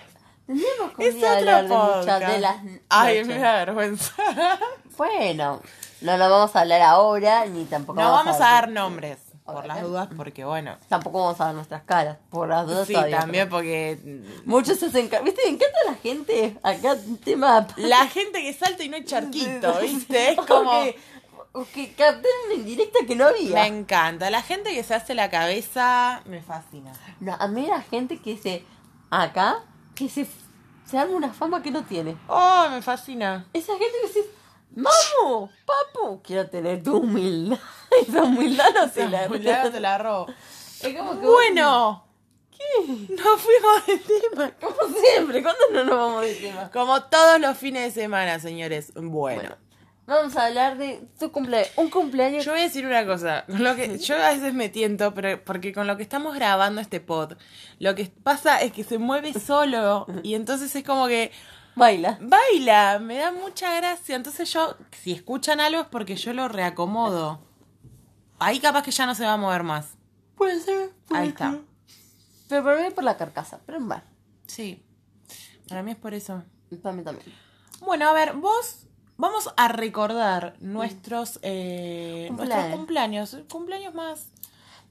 Tendríamos 0.45 0.91
que 0.97 1.07
Es 1.07 1.15
otro 1.15 1.61
de 1.63 1.67
podcast. 1.69 2.25
de 2.27 2.39
las 2.39 2.55
Ay, 2.89 3.23
me 3.25 3.37
da 3.39 3.53
vergüenza. 3.65 4.13
Bueno, 4.97 5.61
no 6.01 6.17
lo 6.17 6.29
vamos 6.29 6.55
a 6.55 6.61
hablar 6.61 6.81
ahora, 6.81 7.45
ni 7.45 7.65
tampoco 7.65 8.01
No 8.01 8.11
vamos 8.11 8.35
a 8.37 8.39
dar 8.39 8.69
nombres, 8.69 9.19
por 9.45 9.63
las 9.67 9.81
dudas, 9.83 10.09
porque 10.17 10.43
bueno. 10.43 10.75
Tampoco 10.89 11.21
vamos 11.23 11.39
a 11.39 11.45
dar 11.45 11.53
nuestras 11.53 11.83
caras, 11.83 12.17
por 12.31 12.49
las 12.49 12.65
dudas 12.65 12.87
Sí, 12.87 12.93
todavía, 12.93 13.19
también 13.19 13.45
pero- 13.45 13.57
porque 13.57 13.99
Muchos 14.45 14.79
se 14.79 14.87
hacen... 14.87 15.07
¿Viste? 15.23 15.41
Me 15.45 15.49
encanta 15.51 15.77
la 15.85 15.93
gente 15.95 16.57
acá, 16.63 16.97
tema... 17.23 17.67
la 17.75 18.07
gente 18.07 18.41
que 18.41 18.53
salta 18.53 18.83
y 18.83 18.89
no 18.89 18.95
hay 18.95 19.05
charquito, 19.05 19.79
¿viste? 19.79 20.31
Es 20.31 20.37
como... 20.37 20.71
que, 21.65 21.89
que 21.89 21.93
captaron 21.93 22.51
en 22.53 22.65
directa 22.65 22.99
que 23.07 23.15
no 23.15 23.25
había. 23.25 23.53
Me 23.61 23.67
encanta. 23.67 24.29
La 24.29 24.41
gente 24.41 24.73
que 24.73 24.83
se 24.83 24.93
hace 24.93 25.15
la 25.15 25.29
cabeza 25.29 26.21
me 26.25 26.41
fascina. 26.41 26.91
No, 27.19 27.35
a 27.39 27.47
mí 27.47 27.65
la 27.67 27.81
gente 27.81 28.19
que 28.19 28.37
se... 28.37 28.63
Acá, 29.09 29.63
que 29.95 30.09
se... 30.09 30.27
Se 30.85 30.97
arma 30.97 31.15
una 31.15 31.33
fama 31.33 31.61
que 31.61 31.69
no 31.69 31.83
tiene. 31.83 32.15
Oh, 32.27 32.67
me 32.69 32.81
fascina. 32.81 33.45
Esa 33.53 33.73
gente 33.73 33.93
que 34.01 34.07
dice... 34.07 34.29
Mamu, 34.75 35.49
papu, 35.65 36.21
quiero 36.21 36.49
tener 36.49 36.83
tu 36.83 36.97
humildad. 36.97 37.57
Esa 38.07 38.23
humildad 38.23 38.67
no 38.73 38.87
se 38.89 39.07
la... 39.07 39.27
Ya 39.37 39.71
te 39.71 39.79
la 39.79 39.97
robo. 39.97 40.27
Es 40.81 40.95
como 40.95 41.19
que... 41.19 41.25
Bueno. 41.25 42.03
¿Qué? 42.51 42.87
No 43.09 43.37
fuimos 43.37 43.85
de 43.85 43.97
tema. 43.97 44.51
Como 44.59 44.97
siempre, 44.99 45.43
¿cuándo 45.43 45.61
no 45.73 45.83
nos 45.83 45.95
vamos 45.95 46.21
de 46.21 46.35
tema? 46.35 46.71
Como 46.71 47.03
todos 47.03 47.39
los 47.39 47.57
fines 47.57 47.93
de 47.93 48.01
semana, 48.01 48.39
señores. 48.39 48.93
Bueno. 48.95 49.41
Bueno, 49.41 49.55
vamos 50.07 50.35
a 50.37 50.45
hablar 50.47 50.77
de 50.77 51.07
tu 51.19 51.31
cumpleaños. 51.31 51.71
Un 51.75 51.89
cumpleaños. 51.89 52.43
Yo 52.45 52.53
voy 52.53 52.61
a 52.61 52.63
decir 52.63 52.85
una 52.85 53.05
cosa, 53.05 53.45
con 53.45 53.63
lo 53.63 53.75
que 53.75 53.99
yo 53.99 54.15
a 54.15 54.29
veces 54.29 54.53
me 54.53 54.69
tiento, 54.69 55.13
pero 55.13 55.43
porque 55.43 55.73
con 55.73 55.85
lo 55.85 55.97
que 55.97 56.03
estamos 56.03 56.33
grabando 56.33 56.81
este 56.81 56.99
pod, 56.99 57.33
lo 57.79 57.93
que 57.93 58.05
pasa 58.23 58.61
es 58.61 58.71
que 58.71 58.83
se 58.83 58.97
mueve 58.97 59.33
solo 59.33 60.07
y 60.23 60.33
entonces 60.33 60.75
es 60.75 60.83
como 60.83 61.07
que 61.07 61.31
Baila. 61.75 62.17
baila, 62.21 62.97
me 62.99 63.17
da 63.17 63.31
mucha 63.31 63.75
gracia, 63.75 64.15
entonces 64.15 64.51
yo 64.51 64.75
si 64.91 65.11
escuchan 65.11 65.59
algo 65.59 65.81
es 65.81 65.87
porque 65.87 66.15
yo 66.15 66.33
lo 66.33 66.47
reacomodo. 66.47 67.45
Ahí 68.39 68.59
capaz 68.59 68.83
que 68.83 68.91
ya 68.91 69.05
no 69.05 69.13
se 69.13 69.25
va 69.25 69.33
a 69.33 69.37
mover 69.37 69.63
más. 69.63 69.89
Puede 70.35 70.59
ser. 70.61 70.91
puede 71.07 71.21
Ahí 71.21 71.27
está. 71.29 71.59
Pero 72.47 72.63
para 72.63 72.81
mí 72.81 72.89
por 72.91 73.03
la 73.03 73.17
carcasa. 73.17 73.59
Pero 73.65 73.79
bueno, 73.79 74.03
Sí. 74.45 74.83
Para 75.67 75.83
mí 75.83 75.91
es 75.91 75.97
por 75.97 76.13
eso. 76.13 76.43
para 76.81 76.95
mí 76.95 77.03
también. 77.03 77.33
Bueno, 77.81 78.07
a 78.07 78.13
ver, 78.13 78.33
vos 78.33 78.86
vamos 79.17 79.49
a 79.57 79.67
recordar 79.67 80.55
nuestros 80.59 81.39
eh, 81.41 82.27
nuestros 82.31 82.65
Cumpleaños. 82.71 82.75
cumpleaños, 82.77 83.37
cumpleaños 83.51 83.93
más 83.93 84.27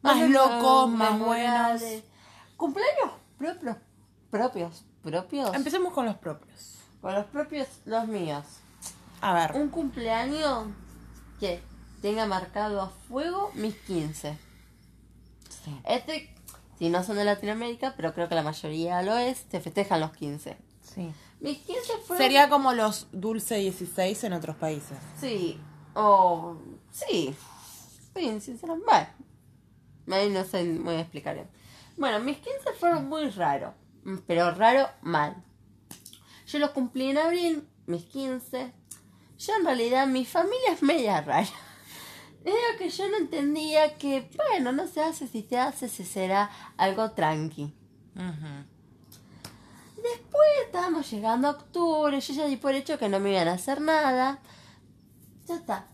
más 0.03 0.17
Más 0.19 0.31
locos, 0.31 0.91
más 0.91 1.19
buenos. 1.19 1.83
Cumpleaños 2.57 3.13
propios. 3.39 3.77
Propios. 4.31 4.85
Propios. 5.03 5.55
Empecemos 5.55 5.93
con 5.93 6.07
los 6.07 6.17
propios. 6.17 6.75
Con 7.01 7.15
los 7.15 7.25
propios, 7.27 7.69
los 7.85 8.07
míos. 8.09 8.45
A 9.21 9.33
ver. 9.35 9.53
Un 9.57 9.69
cumpleaños 9.69 10.67
que 11.41 11.63
tenga 12.03 12.27
marcado 12.27 12.81
a 12.83 12.89
fuego 13.09 13.51
mis 13.55 13.75
15. 13.75 14.37
Este, 15.85 16.35
si 16.79 16.89
no 16.91 17.03
son 17.03 17.17
de 17.17 17.25
Latinoamérica, 17.25 17.95
pero 17.97 18.13
creo 18.15 18.29
que 18.29 18.35
la 18.35 18.43
mayoría 18.43 19.03
lo 19.03 19.17
es, 19.17 19.47
se 19.51 19.61
festejan 19.61 20.01
los 20.01 20.13
15. 20.13 20.57
Sí. 20.83 21.13
Mis 21.41 21.59
15 21.59 21.93
fueron... 22.05 22.23
Sería 22.23 22.49
como 22.49 22.73
los 22.73 23.09
dulce 23.13 23.57
16 23.57 24.25
en 24.25 24.33
otros 24.33 24.57
países. 24.57 24.99
Sí, 25.21 25.61
o... 25.95 26.57
sí. 26.91 27.35
Sí, 28.15 28.41
sinceramente. 28.41 28.87
Bueno, 28.87 30.23
ahí 30.23 30.31
no 30.31 30.45
sé 30.45 30.65
muy 30.65 30.95
explicar 30.95 31.35
bien. 31.35 31.49
Bueno, 31.97 32.21
mis 32.21 32.39
15 32.39 32.73
fueron 32.79 33.09
muy 33.09 33.29
raros, 33.31 33.75
pero 34.27 34.51
raro 34.53 34.89
mal. 35.03 35.43
Yo 36.47 36.59
los 36.59 36.71
cumplí 36.71 37.11
en 37.11 37.19
abril, 37.19 37.69
mis 37.87 38.05
15. 38.05 38.73
Yo 39.39 39.55
en 39.55 39.65
realidad 39.65 40.07
mi 40.07 40.25
familia 40.25 40.73
es 40.73 40.83
media 40.83 41.21
rara. 41.21 41.49
Es 42.45 42.55
lo 42.73 42.79
que 42.79 42.91
yo 42.91 43.09
no 43.09 43.17
entendía 43.17 43.97
que, 43.97 44.31
bueno, 44.37 44.71
no 44.71 44.87
se 44.87 45.03
hace, 45.03 45.27
si 45.27 45.43
se 45.43 45.59
hace, 45.59 45.89
se 45.89 46.05
será 46.05 46.49
algo 46.77 47.11
tranqui. 47.11 47.75
Después 50.13 50.49
estábamos 50.67 51.11
llegando 51.11 51.49
a 51.49 51.53
octubre, 51.53 52.21
yo 52.21 52.35
ya 52.35 52.47
di 52.47 52.57
por 52.57 52.75
hecho 52.75 52.99
que 52.99 53.09
no 53.09 53.19
me 53.19 53.33
iban 53.33 53.49
a 53.49 53.55
hacer 53.55 53.81
nada. 53.81 54.41
Ya 55.47 55.57
está. 55.57 55.89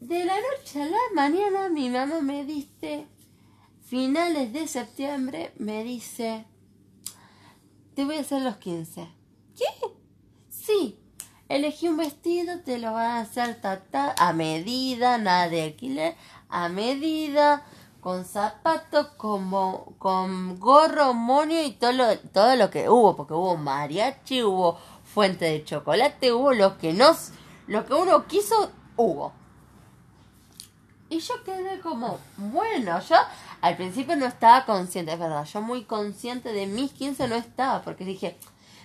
De 0.00 0.24
la 0.24 0.34
noche 0.36 0.82
a 0.82 0.86
la 0.86 0.98
mañana 1.14 1.68
mi 1.68 1.90
mamá 1.90 2.20
me 2.20 2.44
dice, 2.44 3.06
finales 3.84 4.52
de 4.52 4.68
septiembre, 4.68 5.52
me 5.58 5.84
dice, 5.84 6.44
te 7.94 8.04
voy 8.04 8.16
a 8.16 8.20
hacer 8.20 8.42
los 8.42 8.56
15. 8.56 9.08
¿Qué? 9.56 9.64
Sí. 10.48 10.98
Elegí 11.48 11.88
un 11.88 11.96
vestido, 11.96 12.60
te 12.60 12.78
lo 12.78 12.92
van 12.92 13.16
a 13.16 13.20
hacer 13.20 13.60
tata, 13.60 14.14
a 14.16 14.32
medida, 14.32 15.18
nada 15.18 15.48
de 15.48 15.62
alquiler, 15.62 16.14
a 16.48 16.68
medida, 16.68 17.66
con 18.00 18.24
zapatos, 18.24 19.08
como, 19.16 19.94
con 19.98 20.58
gorro, 20.58 21.12
monio 21.12 21.62
y 21.62 21.72
todo 21.72 21.92
lo, 21.92 22.18
todo 22.18 22.56
lo 22.56 22.70
que 22.70 22.88
hubo, 22.88 23.16
porque 23.16 23.34
hubo 23.34 23.56
mariachi, 23.56 24.42
hubo 24.42 24.78
fuente 25.04 25.44
de 25.44 25.64
chocolate, 25.64 26.32
hubo 26.32 26.52
lo 26.52 26.78
que 26.78 26.92
no, 26.92 27.14
lo 27.66 27.84
que 27.84 27.94
uno 27.94 28.26
quiso, 28.26 28.70
hubo. 28.96 29.32
Y 31.10 31.18
yo 31.18 31.42
quedé 31.44 31.80
como, 31.80 32.18
bueno, 32.36 33.00
yo 33.00 33.16
al 33.60 33.76
principio 33.76 34.16
no 34.16 34.26
estaba 34.26 34.64
consciente, 34.64 35.12
es 35.12 35.18
verdad, 35.18 35.44
yo 35.44 35.60
muy 35.60 35.82
consciente 35.84 36.52
de 36.52 36.66
mis 36.66 36.92
15 36.92 37.26
no 37.28 37.34
estaba, 37.34 37.82
porque 37.82 38.04
dije, 38.04 38.38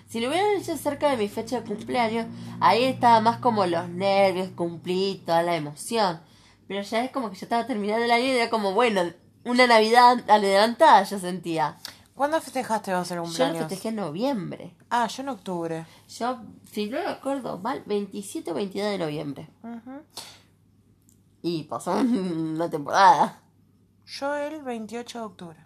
si 0.09 0.19
lo 0.19 0.29
hubieran 0.29 0.59
hecho 0.59 0.75
cerca 0.75 1.09
de 1.09 1.17
mi 1.17 1.29
fecha 1.29 1.61
de 1.61 1.67
cumpleaños, 1.67 2.27
ahí 2.59 2.83
estaba 2.83 3.21
más 3.21 3.37
como 3.37 3.65
los 3.65 3.87
nervios, 3.89 4.49
cumplí 4.55 5.21
toda 5.25 5.43
la 5.43 5.55
emoción. 5.55 6.19
Pero 6.67 6.81
ya 6.81 7.03
es 7.03 7.11
como 7.11 7.29
que 7.29 7.35
yo 7.35 7.45
estaba 7.45 7.67
terminando 7.67 8.03
el 8.05 8.11
año 8.11 8.25
y 8.25 8.29
era 8.31 8.49
como, 8.49 8.73
bueno, 8.73 9.01
una 9.43 9.67
Navidad 9.67 10.23
adelantada 10.29 11.03
yo 11.03 11.19
sentía. 11.19 11.77
¿Cuándo 12.15 12.39
festejaste 12.41 12.95
vos 12.95 13.11
el 13.11 13.17
Yo 13.17 13.21
lo 13.21 13.27
cumpleaños? 13.27 13.57
festejé 13.59 13.89
en 13.89 13.95
noviembre. 13.97 14.75
Ah, 14.89 15.05
yo 15.07 15.21
en 15.23 15.29
octubre. 15.29 15.85
Yo, 16.17 16.39
si 16.71 16.89
no 16.89 16.97
recuerdo 17.03 17.57
mal, 17.59 17.83
27 17.85 18.51
o 18.51 18.53
22 18.53 18.89
de 18.91 18.97
noviembre. 18.97 19.49
Y 21.41 21.63
pasó 21.63 21.91
una 21.97 22.69
temporada. 22.69 23.41
Yo 24.05 24.33
el 24.35 24.61
28 24.61 25.19
de 25.19 25.25
octubre. 25.25 25.57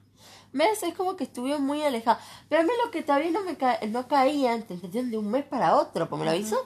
¿Ves? 0.51 0.81
Es 0.83 0.95
como 0.95 1.15
que 1.15 1.25
estuve 1.25 1.57
muy 1.59 1.83
alejada. 1.83 2.19
Pero 2.49 2.61
a 2.61 2.63
mí 2.65 2.71
lo 2.83 2.89
que 2.91 3.03
todavía 3.03 3.29
no 3.31 3.43
me 3.43 3.55
ca- 3.55 3.79
no 3.87 4.07
caía, 4.07 4.55
¿entendés? 4.55 4.91
De 5.11 5.17
un 5.17 5.29
mes 5.29 5.45
para 5.45 5.75
otro, 5.77 6.09
porque 6.09 6.19
me 6.21 6.25
lo 6.25 6.31
avisó. 6.35 6.57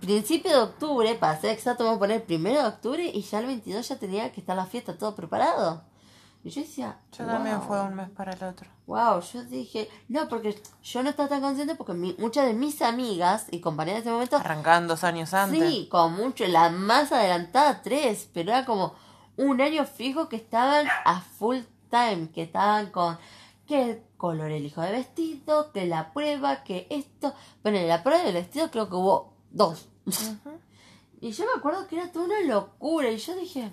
Principio 0.00 0.50
de 0.52 0.58
octubre, 0.58 1.14
para 1.16 1.40
ser 1.40 1.50
exacto, 1.50 1.84
vamos 1.84 1.96
a 1.98 2.00
poner 2.00 2.24
primero 2.24 2.60
de 2.62 2.68
octubre 2.68 3.04
y 3.12 3.22
ya 3.22 3.40
el 3.40 3.46
22 3.46 3.88
ya 3.88 3.96
tenía 3.98 4.32
que 4.32 4.40
estar 4.40 4.56
la 4.56 4.66
fiesta 4.66 4.96
todo 4.96 5.14
preparado. 5.14 5.82
Y 6.44 6.50
yo 6.50 6.60
decía, 6.62 6.98
Yo 7.10 7.26
también 7.26 7.58
wow, 7.58 7.66
fue 7.66 7.80
un 7.82 7.94
mes 7.96 8.08
para 8.10 8.32
el 8.32 8.42
otro. 8.44 8.68
Wow, 8.86 9.20
yo 9.20 9.42
dije, 9.44 9.88
no, 10.08 10.28
porque 10.28 10.56
yo 10.84 11.02
no 11.02 11.10
estaba 11.10 11.28
tan 11.28 11.40
consciente 11.40 11.74
porque 11.74 11.92
mi- 11.92 12.14
muchas 12.18 12.46
de 12.46 12.54
mis 12.54 12.80
amigas 12.82 13.46
y 13.50 13.60
compañeras 13.60 14.04
de 14.04 14.10
ese 14.10 14.12
momento 14.12 14.36
Arrancaban 14.36 14.86
dos 14.86 15.02
años 15.02 15.34
antes. 15.34 15.58
Sí, 15.60 15.88
con 15.90 16.12
mucho, 16.14 16.46
la 16.46 16.70
más 16.70 17.10
adelantada 17.10 17.82
tres, 17.82 18.28
pero 18.32 18.52
era 18.52 18.64
como 18.64 18.94
un 19.36 19.60
año 19.60 19.84
fijo 19.86 20.28
que 20.28 20.36
estaban 20.36 20.86
a 21.04 21.20
full 21.20 21.58
time, 21.90 22.30
que 22.32 22.42
estaban 22.42 22.90
con 22.92 23.18
qué 23.66 24.04
color 24.16 24.52
elijo 24.52 24.80
de 24.82 24.92
vestido, 24.92 25.72
que 25.72 25.84
la 25.86 26.12
prueba, 26.12 26.62
que 26.62 26.86
esto. 26.90 27.34
Bueno, 27.64 27.78
en 27.78 27.88
la 27.88 28.04
prueba 28.04 28.22
del 28.22 28.34
vestido 28.34 28.70
creo 28.70 28.88
que 28.88 28.94
hubo 28.94 29.32
dos. 29.56 29.88
y 31.20 31.32
yo 31.32 31.44
me 31.44 31.58
acuerdo 31.58 31.86
que 31.86 31.96
era 31.96 32.12
toda 32.12 32.26
una 32.26 32.40
locura 32.42 33.10
y 33.10 33.18
yo 33.18 33.34
dije, 33.36 33.72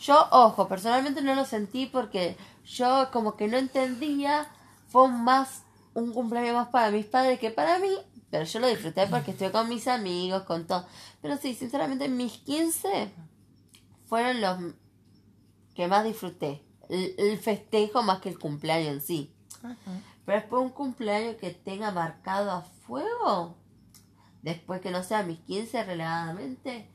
yo, 0.00 0.26
ojo, 0.30 0.68
personalmente 0.68 1.22
no 1.22 1.34
lo 1.34 1.44
sentí 1.44 1.86
porque 1.86 2.36
yo 2.64 3.08
como 3.12 3.36
que 3.36 3.48
no 3.48 3.56
entendía, 3.56 4.48
fue 4.88 5.08
más 5.08 5.62
un 5.94 6.12
cumpleaños 6.12 6.54
más 6.54 6.68
para 6.68 6.90
mis 6.90 7.06
padres 7.06 7.38
que 7.40 7.50
para 7.50 7.78
mí, 7.78 7.90
pero 8.30 8.44
yo 8.44 8.60
lo 8.60 8.68
disfruté 8.68 9.06
porque 9.06 9.32
estuve 9.32 9.50
con 9.50 9.68
mis 9.68 9.88
amigos, 9.88 10.42
con 10.44 10.66
todo. 10.66 10.86
Pero 11.20 11.36
sí, 11.36 11.54
sinceramente 11.54 12.08
mis 12.08 12.38
15 12.38 13.10
fueron 14.06 14.40
los 14.40 14.74
que 15.74 15.88
más 15.88 16.04
disfruté. 16.04 16.64
El, 16.88 17.14
el 17.18 17.38
festejo 17.38 18.02
más 18.02 18.20
que 18.20 18.30
el 18.30 18.38
cumpleaños 18.38 18.88
en 18.94 19.00
sí. 19.02 19.34
Pero 20.24 20.38
después 20.38 20.62
un 20.62 20.70
cumpleaños 20.70 21.36
que 21.36 21.50
tenga 21.50 21.90
marcado 21.90 22.50
a 22.50 22.62
fuego, 22.62 23.56
después 24.48 24.80
que 24.80 24.90
no 24.90 25.02
sea 25.02 25.22
mis 25.22 25.38
15 25.40 25.84
relegadamente, 25.84 26.88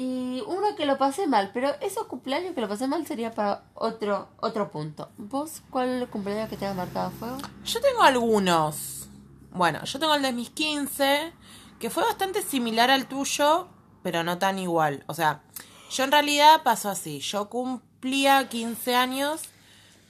y 0.00 0.44
uno 0.46 0.76
que 0.76 0.86
lo 0.86 0.96
pasé 0.96 1.26
mal, 1.26 1.50
pero 1.52 1.74
esos 1.80 2.06
cumpleaños 2.06 2.54
que 2.54 2.60
lo 2.60 2.68
pasé 2.68 2.86
mal 2.86 3.04
sería 3.04 3.34
para 3.34 3.64
otro 3.74 4.28
otro 4.38 4.70
punto. 4.70 5.10
¿Vos 5.18 5.60
cuál 5.70 5.88
es 5.88 6.02
el 6.02 6.08
cumpleaños 6.08 6.48
que 6.48 6.56
te 6.56 6.66
ha 6.66 6.72
marcado 6.72 7.10
fuego? 7.10 7.38
Yo 7.64 7.80
tengo 7.80 8.02
algunos. 8.02 9.08
Bueno, 9.50 9.82
yo 9.84 9.98
tengo 9.98 10.14
el 10.14 10.22
de 10.22 10.32
mis 10.32 10.50
15, 10.50 11.32
que 11.80 11.90
fue 11.90 12.04
bastante 12.04 12.42
similar 12.42 12.92
al 12.92 13.08
tuyo, 13.08 13.66
pero 14.04 14.22
no 14.22 14.38
tan 14.38 14.60
igual. 14.60 15.02
O 15.08 15.14
sea, 15.14 15.42
yo 15.90 16.04
en 16.04 16.12
realidad 16.12 16.62
pasó 16.62 16.90
así. 16.90 17.18
Yo 17.18 17.48
cumplía 17.48 18.48
15 18.48 18.94
años 18.94 19.42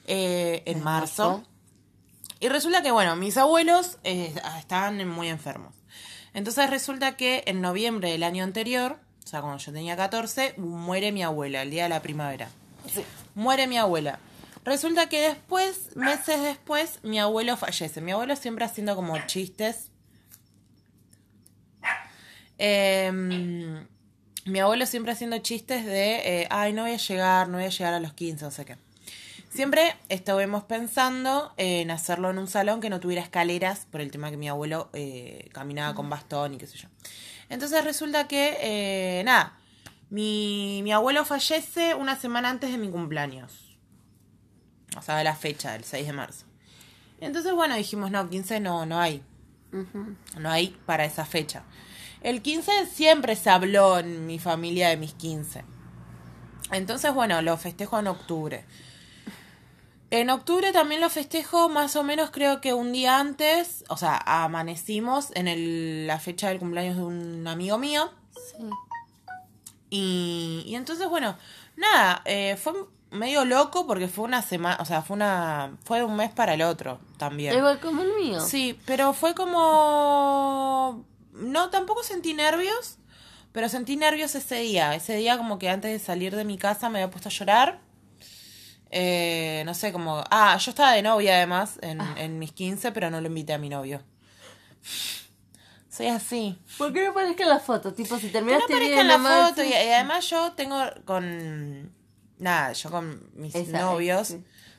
eh, 0.05 0.61
en 0.67 0.83
marzo. 0.83 1.41
Y 2.39 2.47
resulta 2.49 2.83
que, 2.83 2.91
bueno, 2.91 3.15
mis 3.15 3.37
abuelos 3.37 3.97
eh, 4.03 4.35
estaban 4.59 5.07
muy 5.09 5.29
enfermos. 5.29 5.78
Entonces 6.33 6.69
resulta 6.69 7.17
que 7.17 7.43
en 7.47 7.61
noviembre 7.61 8.11
del 8.11 8.23
año 8.23 8.43
anterior, 8.43 8.99
o 9.23 9.27
sea, 9.27 9.41
cuando 9.41 9.57
yo 9.59 9.71
tenía 9.71 9.95
14, 9.95 10.55
muere 10.57 11.11
mi 11.11 11.23
abuela, 11.23 11.61
el 11.61 11.71
día 11.71 11.83
de 11.83 11.89
la 11.89 12.01
primavera. 12.01 12.49
Muere 13.35 13.67
mi 13.67 13.77
abuela. 13.77 14.19
Resulta 14.63 15.09
que 15.09 15.21
después, 15.21 15.95
meses 15.95 16.41
después, 16.41 16.99
mi 17.03 17.19
abuelo 17.19 17.57
fallece. 17.57 18.01
Mi 18.01 18.11
abuelo 18.11 18.35
siempre 18.35 18.65
haciendo 18.65 18.95
como 18.95 19.17
chistes. 19.25 19.89
Em, 22.57 23.87
mi 24.45 24.59
abuelo 24.59 24.85
siempre 24.85 25.13
haciendo 25.13 25.37
chistes 25.39 25.85
de, 25.85 26.41
eh, 26.41 26.47
ay, 26.49 26.73
no 26.73 26.83
voy 26.83 26.91
a 26.91 26.97
llegar, 26.97 27.47
no 27.47 27.57
voy 27.57 27.65
a 27.65 27.69
llegar 27.69 27.93
a 27.93 27.99
los 27.99 28.13
15, 28.13 28.45
no 28.45 28.51
sé 28.51 28.65
qué. 28.65 28.75
Siempre 29.49 29.95
estuvimos 30.09 30.63
pensando 30.63 31.53
en 31.57 31.89
hacerlo 31.89 32.29
en 32.29 32.37
un 32.37 32.47
salón 32.47 32.81
que 32.81 32.89
no 32.89 32.99
tuviera 32.99 33.23
escaleras, 33.23 33.87
por 33.89 33.99
el 33.99 34.11
tema 34.11 34.29
que 34.29 34.37
mi 34.37 34.47
abuelo 34.47 34.89
eh, 34.93 35.49
caminaba 35.51 35.95
con 35.95 36.09
bastón 36.09 36.53
y 36.53 36.57
qué 36.57 36.67
sé 36.67 36.77
yo. 36.77 36.87
Entonces 37.49 37.83
resulta 37.83 38.27
que, 38.27 38.57
eh, 38.61 39.23
nada, 39.23 39.57
mi, 40.11 40.81
mi 40.83 40.91
abuelo 40.91 41.25
fallece 41.25 41.95
una 41.95 42.15
semana 42.15 42.49
antes 42.49 42.71
de 42.71 42.77
mi 42.77 42.89
cumpleaños. 42.89 43.75
O 44.95 45.01
sea, 45.01 45.17
de 45.17 45.23
la 45.23 45.35
fecha, 45.35 45.73
del 45.73 45.83
6 45.83 46.05
de 46.05 46.13
marzo. 46.13 46.45
Entonces, 47.19 47.53
bueno, 47.53 47.75
dijimos, 47.75 48.11
no, 48.11 48.29
15 48.29 48.59
no, 48.59 48.85
no 48.85 48.99
hay. 48.99 49.23
No 50.37 50.49
hay 50.49 50.75
para 50.85 51.05
esa 51.05 51.25
fecha. 51.25 51.63
El 52.21 52.41
15 52.41 52.85
siempre 52.87 53.35
se 53.35 53.49
habló 53.49 53.99
en 53.99 54.25
mi 54.25 54.39
familia 54.39 54.89
de 54.89 54.97
mis 54.97 55.13
15. 55.13 55.63
Entonces, 56.71 57.13
bueno, 57.13 57.41
lo 57.41 57.57
festejo 57.57 57.99
en 57.99 58.07
octubre. 58.07 58.65
En 60.11 60.29
octubre 60.31 60.71
también 60.71 61.01
lo 61.01 61.09
festejo 61.09 61.69
más 61.69 61.95
o 61.95 62.03
menos 62.03 62.31
creo 62.31 62.61
que 62.61 62.73
un 62.73 62.91
día 62.91 63.19
antes, 63.19 63.83
o 63.89 63.97
sea, 63.97 64.19
amanecimos 64.25 65.31
en 65.35 65.47
el, 65.47 66.07
la 66.07 66.19
fecha 66.19 66.49
del 66.49 66.57
cumpleaños 66.57 66.97
de 66.97 67.03
un 67.03 67.47
amigo 67.47 67.77
mío. 67.77 68.11
Sí. 68.33 68.69
Y, 69.91 70.63
y 70.65 70.75
entonces, 70.75 71.07
bueno, 71.07 71.37
nada, 71.75 72.21
eh, 72.25 72.57
fue 72.57 72.73
medio 73.11 73.45
loco 73.45 73.87
porque 73.87 74.07
fue 74.07 74.25
una 74.25 74.41
semana, 74.41 74.77
o 74.79 74.85
sea, 74.85 75.01
fue 75.01 75.15
una 75.15 75.77
fue 75.83 76.03
un 76.03 76.15
mes 76.15 76.31
para 76.31 76.53
el 76.53 76.61
otro 76.61 76.99
también. 77.17 77.55
Igual 77.55 77.79
como 77.79 78.01
el 78.01 78.13
mío. 78.15 78.39
Sí, 78.41 78.79
pero 78.85 79.13
fue 79.13 79.35
como 79.35 81.05
no 81.33 81.69
tampoco 81.69 82.03
sentí 82.03 82.33
nervios, 82.33 82.97
pero 83.51 83.69
sentí 83.69 83.95
nervios 83.95 84.35
ese 84.35 84.55
día. 84.61 84.95
Ese 84.95 85.15
día 85.15 85.37
como 85.37 85.59
que 85.59 85.69
antes 85.69 85.91
de 85.91 85.99
salir 85.99 86.35
de 86.35 86.45
mi 86.45 86.57
casa 86.57 86.89
me 86.89 86.99
había 86.99 87.11
puesto 87.11 87.29
a 87.29 87.31
llorar 87.31 87.88
eh, 88.89 89.63
no 89.65 89.73
sé, 89.73 89.91
como... 89.91 90.23
Ah, 90.29 90.57
yo 90.57 90.71
estaba 90.71 90.93
de 90.93 91.01
novia 91.01 91.35
además 91.35 91.79
en, 91.81 92.01
ah. 92.01 92.15
en 92.17 92.39
mis 92.39 92.51
15, 92.51 92.91
pero 92.91 93.09
no 93.09 93.21
lo 93.21 93.27
invité 93.27 93.53
a 93.53 93.57
mi 93.57 93.69
novio. 93.69 94.01
Soy 95.89 96.07
así. 96.07 96.57
¿Por 96.77 96.93
qué 96.93 97.03
no 97.03 97.11
aparezca 97.11 97.43
en 97.43 97.49
la 97.49 97.59
foto? 97.59 97.93
Tipo, 97.93 98.17
si 98.17 98.29
terminaste 98.29 98.71
no 98.71 98.77
aparezca 98.77 99.01
en 99.01 99.07
la 99.07 99.19
foto. 99.19 99.63
Y, 99.63 99.73
además 99.73 100.29
yo 100.29 100.53
tengo 100.53 100.81
con... 101.05 101.93
Nada, 102.37 102.71
yo 102.71 102.89
con 102.89 103.29
mis 103.33 103.53
novios, 103.67 104.35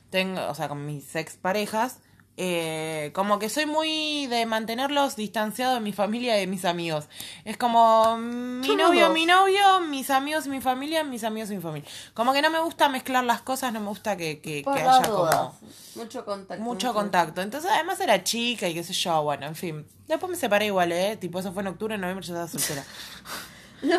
tengo, 0.09 0.49
o 0.49 0.55
sea, 0.55 0.69
con 0.69 0.87
mis 0.87 1.14
exparejas, 1.14 1.99
eh, 2.37 3.11
como 3.13 3.39
que 3.39 3.51
soy 3.51 3.67
muy 3.67 4.27
de 4.27 4.47
mantenerlos 4.47 5.17
distanciados 5.17 5.75
de 5.75 5.81
mi 5.81 5.93
familia 5.93 6.37
y 6.37 6.41
de 6.41 6.47
mis 6.47 6.65
amigos. 6.65 7.09
Es 7.45 7.57
como 7.57 8.17
mi 8.17 8.77
novio, 8.77 9.11
mi 9.11 9.27
novio, 9.27 9.81
mis 9.89 10.11
amigos 10.11 10.47
mi 10.47 10.61
familia, 10.61 11.05
mis 11.05 11.25
amigos 11.25 11.51
y 11.51 11.57
mi 11.57 11.61
familia. 11.61 11.89
Como 12.15 12.33
que 12.33 12.41
no 12.41 12.51
me 12.51 12.61
gusta 12.61 12.89
mezclar 12.89 13.25
las 13.25 13.43
cosas, 13.43 13.73
no 13.73 13.81
me 13.81 13.89
gusta 13.89 14.17
que, 14.17 14.41
que, 14.41 14.65
haya 14.67 15.03
como... 15.03 15.55
Mucho 15.97 16.25
contacto. 16.25 16.65
Mucho 16.65 16.95
contacto. 16.95 17.43
Entonces, 17.43 17.71
además 17.71 18.01
era 18.01 18.25
chica 18.25 18.69
y 18.69 18.75
qué 18.75 18.85
sé 18.85 18.93
yo, 18.95 19.23
bueno, 19.23 19.47
en 19.47 19.55
fin. 19.55 19.87
Después 20.09 20.31
me 20.31 20.37
separé 20.37 20.67
igual, 20.67 20.93
¿eh? 20.93 21.17
Tipo, 21.17 21.41
eso 21.41 21.53
fue 21.53 21.63
en 21.63 21.69
octubre, 21.69 21.95
en 21.95 22.01
noviembre 22.01 22.27
yo 22.27 22.33
estaba 22.33 22.49
soltera. 22.49 22.85
No, 23.83 23.97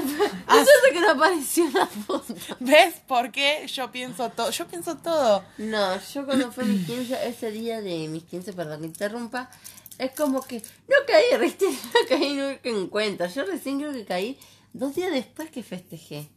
ah, 0.48 0.64
sé 0.86 0.94
que 0.94 1.00
no 1.00 1.12
apareció 1.12 1.66
en 1.66 1.74
la 1.74 1.88
foto. 1.88 2.36
¿Ves 2.60 2.96
por 3.08 3.32
qué 3.32 3.66
yo 3.68 3.92
pienso 3.92 4.30
todo? 4.30 4.52
Yo 4.52 4.68
pienso 4.68 4.98
todo. 4.98 5.44
No, 5.58 6.00
yo 6.00 6.26
cuando 6.26 6.52
fue 6.52 6.66
mis 6.66 6.86
15, 6.86 7.28
ese 7.28 7.52
día 7.52 7.82
de 7.82 8.08
mis 8.08 8.24
15, 8.24 8.54
perdón 8.54 8.82
que 8.82 8.88
interrumpa, 8.88 9.50
es 9.98 10.12
como 10.12 10.42
que 10.42 10.62
no 10.88 10.96
caí 11.08 11.38
recién, 11.38 11.72
no 11.94 12.00
caí 12.08 12.34
nunca 12.34 12.70
en 12.70 12.88
cuenta. 12.88 13.28
Yo 13.28 13.46
recién 13.46 13.80
creo 13.80 13.94
que 13.94 14.06
caí 14.06 14.40
dos 14.74 14.96
días 14.96 15.12
después 15.12 15.50
que 15.50 15.64
festejé. 15.64 16.30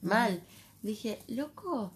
Mal. 0.00 0.42
Dije, 0.82 1.20
loco, 1.28 1.92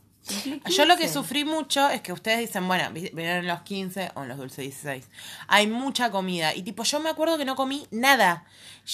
yo 0.77 0.85
lo 0.85 0.97
que 0.97 1.09
sufrí 1.09 1.45
mucho 1.45 1.89
es 1.89 2.01
que 2.01 2.13
ustedes 2.13 2.41
dicen, 2.41 2.67
bueno, 2.67 2.91
vinieron 2.93 3.39
en 3.39 3.47
los 3.47 3.63
15 3.63 4.13
o 4.15 4.23
en 4.23 4.29
los 4.29 4.39
dulces 4.39 4.59
16. 4.59 5.09
Hay 5.49 5.67
mucha 5.67 6.11
comida. 6.11 6.55
Y 6.55 6.63
tipo, 6.63 6.83
yo 6.83 7.01
me 7.01 7.11
acuerdo 7.11 7.39
que 7.39 7.45
no 7.45 7.57
comí 7.57 7.87
nada. 7.91 8.45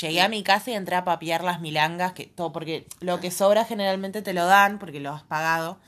Llegué 0.01 0.21
a 0.21 0.29
mi 0.29 0.43
casa 0.43 0.71
y 0.71 0.75
entré 0.75 0.97
a 0.97 1.05
papiar 1.05 1.45
las 1.45 1.61
milangas, 1.61 2.13
que 2.13 2.27
todo, 2.27 2.53
porque 2.53 2.87
lo 3.01 3.21
que 3.21 3.31
sobra 3.31 3.65
generalmente 3.65 4.23
te 4.23 4.33
lo 4.33 4.47
dan, 4.47 4.79
porque 4.79 5.01
lo 5.01 5.13
has 5.13 5.23
pagado. 5.23 5.79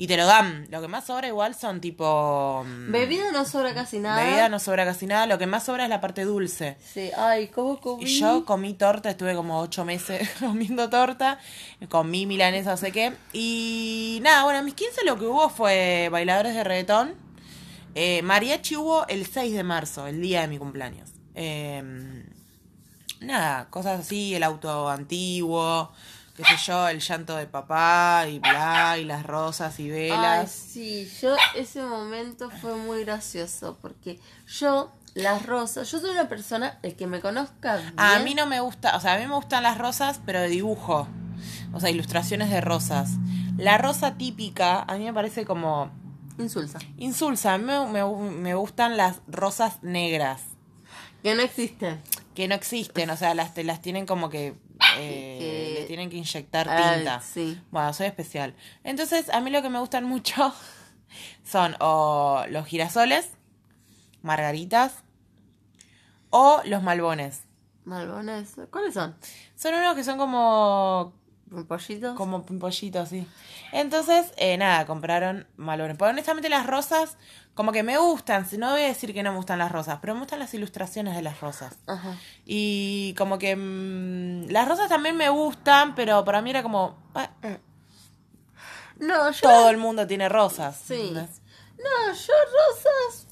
Y 0.00 0.06
te 0.06 0.16
lo 0.16 0.26
dan. 0.26 0.68
Lo 0.70 0.80
que 0.80 0.86
más 0.86 1.06
sobra 1.06 1.26
igual 1.26 1.56
son 1.56 1.80
tipo... 1.80 2.64
Mm, 2.64 2.92
bebida 2.92 3.32
no 3.32 3.44
sobra 3.44 3.74
casi 3.74 3.98
nada. 3.98 4.22
Bebida 4.22 4.48
no 4.48 4.60
sobra 4.60 4.84
casi 4.84 5.06
nada. 5.06 5.26
Lo 5.26 5.38
que 5.38 5.48
más 5.48 5.64
sobra 5.64 5.82
es 5.82 5.90
la 5.90 6.00
parte 6.00 6.22
dulce. 6.24 6.76
Sí, 6.80 7.10
ay, 7.16 7.48
¿cómo 7.48 7.80
comí? 7.80 8.04
Y 8.04 8.20
yo 8.20 8.44
comí 8.44 8.74
torta, 8.74 9.10
estuve 9.10 9.34
como 9.34 9.58
ocho 9.60 9.84
meses 9.84 10.30
comiendo 10.40 10.88
torta. 10.88 11.40
Comí 11.88 12.26
milanesa, 12.26 12.70
no 12.70 12.76
sé 12.76 12.92
qué. 12.92 13.12
Y 13.32 14.20
nada, 14.22 14.44
bueno, 14.44 14.60
a 14.60 14.62
mis 14.62 14.74
15 14.74 15.04
lo 15.04 15.18
que 15.18 15.26
hubo 15.26 15.50
fue 15.50 16.08
bailadores 16.12 16.54
de 16.54 16.62
reggaetón. 16.62 17.16
Eh, 17.96 18.22
mariachi 18.22 18.76
hubo 18.76 19.04
el 19.08 19.26
6 19.26 19.52
de 19.52 19.64
marzo, 19.64 20.06
el 20.06 20.22
día 20.22 20.42
de 20.42 20.46
mi 20.46 20.58
cumpleaños. 20.58 21.10
Eh, 21.34 21.82
nada, 23.18 23.68
cosas 23.68 23.98
así, 23.98 24.32
el 24.36 24.44
auto 24.44 24.88
antiguo 24.88 25.90
qué 26.38 26.44
sé 26.44 26.56
yo, 26.66 26.86
el 26.86 27.00
llanto 27.00 27.34
de 27.34 27.46
papá 27.46 28.26
y 28.28 28.38
bla, 28.38 28.96
y 28.96 29.04
las 29.04 29.26
rosas 29.26 29.80
y 29.80 29.90
velas. 29.90 30.38
Ay, 30.40 30.46
sí, 30.46 31.12
yo 31.20 31.34
ese 31.56 31.82
momento 31.82 32.48
fue 32.48 32.76
muy 32.76 33.02
gracioso 33.04 33.76
porque 33.82 34.20
yo 34.46 34.92
las 35.14 35.46
rosas, 35.46 35.90
yo 35.90 35.98
soy 35.98 36.10
una 36.10 36.28
persona, 36.28 36.78
el 36.84 36.94
que 36.94 37.08
me 37.08 37.20
conozca 37.20 37.78
bien, 37.78 37.92
A 37.96 38.20
mí 38.20 38.36
no 38.36 38.46
me 38.46 38.60
gusta, 38.60 38.96
o 38.96 39.00
sea, 39.00 39.14
a 39.14 39.18
mí 39.18 39.26
me 39.26 39.34
gustan 39.34 39.64
las 39.64 39.78
rosas, 39.78 40.20
pero 40.24 40.40
de 40.40 40.48
dibujo. 40.48 41.08
O 41.72 41.80
sea, 41.80 41.90
ilustraciones 41.90 42.50
de 42.50 42.60
rosas. 42.60 43.10
La 43.56 43.76
rosa 43.76 44.14
típica, 44.14 44.82
a 44.82 44.96
mí 44.96 45.04
me 45.04 45.12
parece 45.12 45.44
como... 45.44 45.90
Insulsa. 46.38 46.78
Insulsa, 46.98 47.54
a 47.54 47.58
mí 47.58 47.64
me, 47.64 48.04
me 48.04 48.54
gustan 48.54 48.96
las 48.96 49.22
rosas 49.26 49.82
negras. 49.82 50.42
Que 51.24 51.34
no 51.34 51.42
existen. 51.42 52.00
Que 52.36 52.46
no 52.46 52.54
existen, 52.54 53.10
o 53.10 53.16
sea, 53.16 53.34
las, 53.34 53.56
las 53.56 53.82
tienen 53.82 54.06
como 54.06 54.30
que 54.30 54.54
eh, 54.96 55.76
le 55.80 55.86
tienen 55.86 56.10
que 56.10 56.16
inyectar 56.16 56.66
tinta. 56.66 57.22
Bueno, 57.70 57.92
soy 57.92 58.06
especial. 58.06 58.54
Entonces, 58.84 59.28
a 59.30 59.40
mí 59.40 59.50
lo 59.50 59.62
que 59.62 59.68
me 59.68 59.78
gustan 59.78 60.04
mucho 60.04 60.54
son 61.44 61.76
o 61.80 62.44
los 62.48 62.66
girasoles, 62.66 63.30
margaritas 64.22 65.04
o 66.30 66.60
los 66.64 66.82
malbones. 66.82 67.44
¿Malbones? 67.84 68.56
¿Cuáles 68.70 68.94
son? 68.94 69.16
Son 69.56 69.74
unos 69.74 69.94
que 69.94 70.04
son 70.04 70.18
como 70.18 71.14
¿Pimpollitos? 71.48 72.14
Como 72.16 72.44
pimpollitos, 72.44 73.08
sí. 73.08 73.26
Entonces, 73.72 74.32
eh, 74.36 74.56
nada, 74.58 74.86
compraron 74.86 75.46
malbones. 75.56 75.96
Pero 75.98 76.10
honestamente 76.10 76.48
las 76.48 76.66
rosas, 76.66 77.16
como 77.58 77.72
que 77.72 77.82
me 77.82 77.98
gustan. 77.98 78.46
No 78.56 78.70
voy 78.70 78.82
a 78.82 78.86
decir 78.86 79.12
que 79.12 79.24
no 79.24 79.32
me 79.32 79.38
gustan 79.38 79.58
las 79.58 79.72
rosas, 79.72 79.98
pero 80.00 80.14
me 80.14 80.20
gustan 80.20 80.38
las 80.38 80.54
ilustraciones 80.54 81.16
de 81.16 81.22
las 81.22 81.40
rosas. 81.40 81.74
Ajá. 81.88 82.14
Y 82.46 83.14
como 83.18 83.36
que 83.36 83.56
mm, 83.56 84.48
las 84.48 84.68
rosas 84.68 84.88
también 84.88 85.16
me 85.16 85.28
gustan, 85.28 85.96
pero 85.96 86.24
para 86.24 86.40
mí 86.40 86.50
era 86.50 86.62
como... 86.62 86.96
Ah, 87.16 87.28
no, 89.00 89.32
yo... 89.32 89.40
Todo 89.40 89.70
el 89.70 89.76
mundo 89.76 90.06
tiene 90.06 90.28
rosas. 90.28 90.80
Sí. 90.86 91.10
No, 91.12 92.12
yo 92.12 92.32
rosas... 92.44 93.26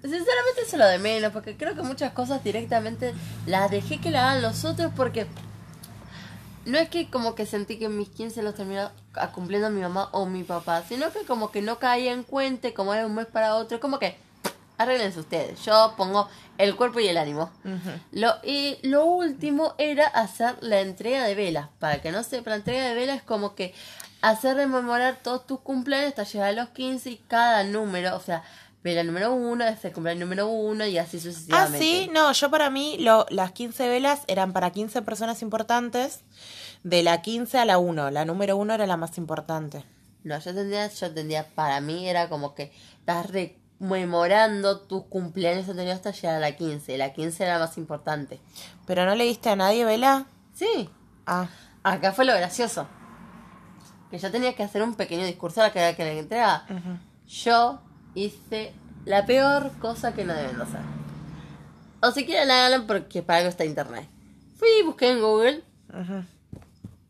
Sinceramente 0.00 0.62
es 0.66 0.72
lo 0.72 0.86
de 0.86 0.98
menos, 0.98 1.30
porque 1.30 1.58
creo 1.58 1.74
que 1.74 1.82
muchas 1.82 2.14
cosas 2.14 2.42
directamente 2.42 3.12
las 3.44 3.70
dejé 3.70 4.00
que 4.00 4.10
la 4.10 4.30
hagan 4.30 4.40
los 4.40 4.64
otros 4.64 4.90
porque 4.96 5.26
no 6.64 6.78
es 6.78 6.88
que 6.88 7.08
como 7.08 7.34
que 7.34 7.46
sentí 7.46 7.78
que 7.78 7.88
mis 7.88 8.08
15 8.08 8.42
los 8.42 8.54
terminó 8.54 8.90
cumpliendo 9.34 9.70
mi 9.70 9.80
mamá 9.80 10.08
o 10.12 10.26
mi 10.26 10.44
papá, 10.44 10.82
sino 10.82 11.10
que 11.12 11.24
como 11.24 11.50
que 11.50 11.62
no 11.62 11.78
caía 11.78 12.12
en 12.12 12.22
cuenta, 12.22 12.72
como 12.74 12.94
era 12.94 13.06
un 13.06 13.14
mes 13.14 13.26
para 13.26 13.56
otro, 13.56 13.80
como 13.80 13.98
que 13.98 14.16
arreglense 14.78 15.20
ustedes, 15.20 15.62
yo 15.64 15.94
pongo 15.96 16.28
el 16.56 16.74
cuerpo 16.76 17.00
y 17.00 17.08
el 17.08 17.18
ánimo. 17.18 17.50
lo, 18.12 18.34
y 18.42 18.78
lo 18.82 19.04
último 19.04 19.74
era 19.78 20.06
hacer 20.06 20.56
la 20.60 20.80
entrega 20.80 21.24
de 21.24 21.34
velas, 21.34 21.68
para 21.78 22.00
que 22.00 22.12
no 22.12 22.22
sepa, 22.22 22.50
la 22.50 22.56
entrega 22.56 22.88
de 22.88 22.94
velas 22.94 23.16
es 23.18 23.22
como 23.22 23.54
que 23.54 23.74
hacer 24.22 24.56
rememorar 24.56 25.18
todos 25.22 25.46
tus 25.46 25.60
cumpleaños 25.60 26.10
hasta 26.10 26.24
llegar 26.24 26.48
a 26.48 26.52
los 26.52 26.68
15 26.70 27.10
y 27.10 27.16
cada 27.16 27.64
número, 27.64 28.16
o 28.16 28.20
sea, 28.20 28.42
vela 28.82 29.02
número 29.04 29.32
uno, 29.34 29.64
este 29.64 29.92
cumpleaños 29.92 30.20
número 30.20 30.46
uno 30.48 30.86
y 30.86 30.96
así 30.98 31.20
sucesivamente. 31.20 31.76
Ah, 31.76 31.80
sí, 31.80 32.10
no, 32.12 32.32
yo 32.32 32.50
para 32.50 32.70
mí 32.70 32.96
lo, 32.98 33.26
las 33.30 33.52
15 33.52 33.88
velas 33.88 34.22
eran 34.26 34.52
para 34.52 34.70
15 34.70 35.02
personas 35.02 35.42
importantes, 35.42 36.20
de 36.82 37.02
la 37.02 37.20
15 37.22 37.58
a 37.58 37.64
la 37.66 37.78
1, 37.78 38.10
la 38.10 38.24
número 38.24 38.56
uno 38.56 38.72
era 38.74 38.86
la 38.86 38.96
más 38.96 39.18
importante. 39.18 39.84
No, 40.24 40.38
yo 40.38 40.54
tendría, 40.54 40.86
yo 40.88 41.12
tendría, 41.12 41.46
para 41.48 41.80
mí 41.80 42.08
era 42.08 42.28
como 42.28 42.54
que 42.54 42.72
estás 42.98 43.30
re 43.30 43.56
memorando 43.78 44.80
tus 44.80 45.04
cumpleaños 45.06 45.66
anteriores 45.68 45.96
hasta 45.96 46.10
llegar 46.10 46.36
a 46.36 46.40
la 46.40 46.52
15. 46.56 46.98
La 46.98 47.12
15 47.14 47.44
era 47.44 47.54
la 47.58 47.64
más 47.66 47.78
importante. 47.78 48.38
¿Pero 48.86 49.06
no 49.06 49.14
le 49.14 49.24
diste 49.24 49.48
a 49.48 49.56
nadie, 49.56 49.84
Vela? 49.86 50.26
Sí, 50.54 50.90
Ah. 51.26 51.48
acá 51.82 52.12
fue 52.12 52.24
lo 52.26 52.34
gracioso. 52.34 52.86
Que 54.10 54.18
yo 54.18 54.30
tenía 54.30 54.54
que 54.54 54.62
hacer 54.62 54.82
un 54.82 54.94
pequeño 54.96 55.24
discurso 55.24 55.60
a 55.62 55.64
la 55.68 55.72
que, 55.72 55.94
que 55.96 56.04
le 56.04 56.18
entregaba. 56.18 56.66
Yo 57.26 57.80
hice 58.14 58.72
la 59.04 59.26
peor 59.26 59.72
cosa 59.78 60.14
que 60.14 60.24
no 60.24 60.34
deben 60.34 60.56
de 60.56 60.62
hacer. 60.62 60.80
O 62.02 62.10
si 62.12 62.24
quieren 62.24 62.50
háganlo 62.50 62.86
porque 62.86 63.22
para 63.22 63.38
algo 63.38 63.50
está 63.50 63.64
internet. 63.64 64.08
Fui 64.58 64.68
y 64.80 64.82
busqué 64.82 65.10
en 65.10 65.20
Google 65.20 65.62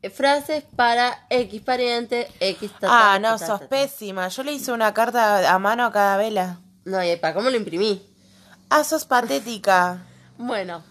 eh, 0.02 0.10
frases 0.10 0.64
para 0.76 1.26
X 1.28 1.60
pariente, 1.62 2.28
X 2.40 2.72
ta, 2.80 3.14
Ah, 3.14 3.18
no, 3.18 3.38
sos 3.38 3.60
pésima. 3.62 4.28
Yo 4.28 4.42
le 4.42 4.52
hice 4.52 4.72
una 4.72 4.94
carta 4.94 5.52
a 5.52 5.58
mano 5.58 5.84
a 5.84 5.92
cada 5.92 6.16
vela. 6.16 6.58
No, 6.84 7.04
y 7.04 7.14
para 7.16 7.34
cómo 7.34 7.50
lo 7.50 7.56
imprimí. 7.56 8.02
Ah, 8.68 8.84
sos 8.84 9.04
patética. 9.04 10.02
Bueno. 10.38 10.82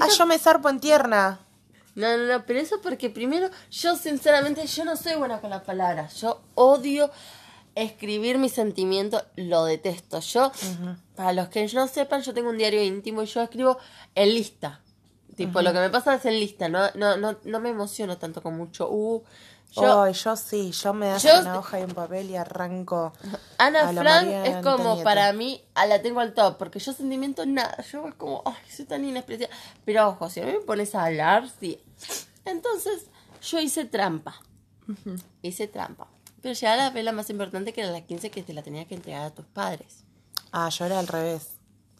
Ah, 0.00 0.08
yo 0.16 0.24
me 0.24 0.38
zarpo 0.38 0.70
en 0.70 0.80
tierna. 0.80 1.38
No, 1.94 2.16
no, 2.16 2.24
no, 2.24 2.46
pero 2.46 2.58
eso 2.58 2.80
porque 2.82 3.10
primero, 3.10 3.50
yo 3.70 3.96
sinceramente, 3.96 4.66
yo 4.66 4.84
no 4.86 4.96
soy 4.96 5.14
buena 5.16 5.42
con 5.42 5.50
las 5.50 5.62
palabras. 5.62 6.14
Yo 6.22 6.40
odio 6.54 7.10
escribir 7.74 8.38
mis 8.38 8.52
sentimientos, 8.52 9.22
lo 9.36 9.64
detesto. 9.64 10.20
Yo, 10.20 10.52
para 11.16 11.32
los 11.32 11.48
que 11.48 11.66
no 11.74 11.88
sepan, 11.88 12.22
yo 12.22 12.32
tengo 12.34 12.50
un 12.50 12.58
diario 12.58 12.82
íntimo 12.82 13.22
y 13.22 13.26
yo 13.26 13.42
escribo 13.42 13.78
en 14.14 14.34
lista. 14.34 14.80
Tipo, 15.36 15.62
lo 15.62 15.72
que 15.72 15.80
me 15.80 15.90
pasa 15.90 16.14
es 16.14 16.24
en 16.26 16.38
lista, 16.38 16.68
no, 16.68 16.90
no, 16.94 17.16
no, 17.16 17.36
no 17.42 17.60
me 17.60 17.70
emociono 17.70 18.18
tanto 18.18 18.40
con 18.40 18.56
mucho. 18.56 18.88
Uh, 18.88 19.24
yo, 19.72 20.02
Ay, 20.04 20.12
yo 20.12 20.36
sí, 20.36 20.70
yo 20.70 20.94
me 20.94 21.08
das 21.08 21.24
Yo- 21.24 21.40
una 21.40 21.58
hoja 21.58 21.80
y 21.80 21.82
un 21.82 21.90
papel 21.90 22.30
y 22.30 22.36
arranco. 22.36 23.12
Ana 23.58 23.88
Frank 23.88 24.28
es 24.28 24.56
como 24.58 24.70
Antonieta. 24.76 25.02
para 25.02 25.32
mí, 25.32 25.60
a 25.74 25.86
la 25.86 26.00
tengo 26.00 26.20
al 26.20 26.34
top, 26.34 26.56
porque 26.58 26.78
yo 26.78 26.92
sentimientos 26.92 27.48
nada, 27.48 27.82
yo 27.90 28.06
es 28.06 28.14
como, 28.14 28.42
ay, 28.44 28.54
soy 28.70 28.84
tan 28.84 29.04
inexpresiva. 29.04 29.50
Pero 29.84 30.08
ojo, 30.10 30.30
si 30.30 30.38
a 30.40 30.44
mí 30.46 30.52
me 30.52 30.60
pones 30.60 30.94
a 30.94 31.06
hablar, 31.06 31.48
sí. 31.58 31.80
Entonces, 32.44 33.06
yo 33.42 33.58
hice 33.58 33.84
trampa. 33.86 34.36
Hice 35.42 35.66
trampa. 35.66 36.06
Pero 36.44 36.52
llegaba 36.52 36.76
la 36.76 36.90
vela 36.90 37.10
más 37.12 37.30
importante 37.30 37.72
que 37.72 37.80
era 37.80 37.90
la 37.90 38.02
15 38.02 38.30
que 38.30 38.42
te 38.42 38.52
la 38.52 38.62
tenía 38.62 38.84
que 38.84 38.94
entregar 38.94 39.24
a 39.24 39.30
tus 39.30 39.46
padres. 39.46 40.04
Ah, 40.52 40.68
yo 40.68 40.84
era 40.84 40.98
al 40.98 41.06
revés. 41.06 41.52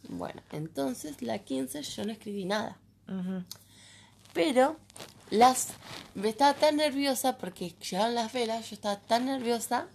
Bueno, 0.06 0.42
entonces 0.52 1.22
la 1.22 1.38
15 1.38 1.80
yo 1.80 2.04
no 2.04 2.12
escribí 2.12 2.44
nada. 2.44 2.76
Pero 4.34 4.76
las 5.30 5.68
me 6.14 6.28
estaba 6.28 6.52
tan 6.52 6.76
nerviosa 6.76 7.38
porque 7.38 7.72
llegaron 7.90 8.14
las 8.14 8.34
velas, 8.34 8.68
yo 8.68 8.74
estaba 8.74 9.00
tan 9.00 9.24
nerviosa 9.24 9.88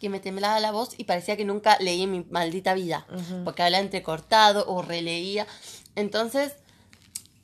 que 0.00 0.08
me 0.08 0.18
temblaba 0.18 0.58
la 0.58 0.72
voz 0.72 0.94
y 0.96 1.04
parecía 1.04 1.36
que 1.36 1.44
nunca 1.44 1.76
leí 1.78 2.04
en 2.04 2.12
mi 2.12 2.24
maldita 2.30 2.72
vida, 2.72 3.06
porque 3.44 3.62
había 3.62 3.80
entrecortado 3.80 4.64
o 4.66 4.80
releía. 4.80 5.46
Entonces, 5.94 6.54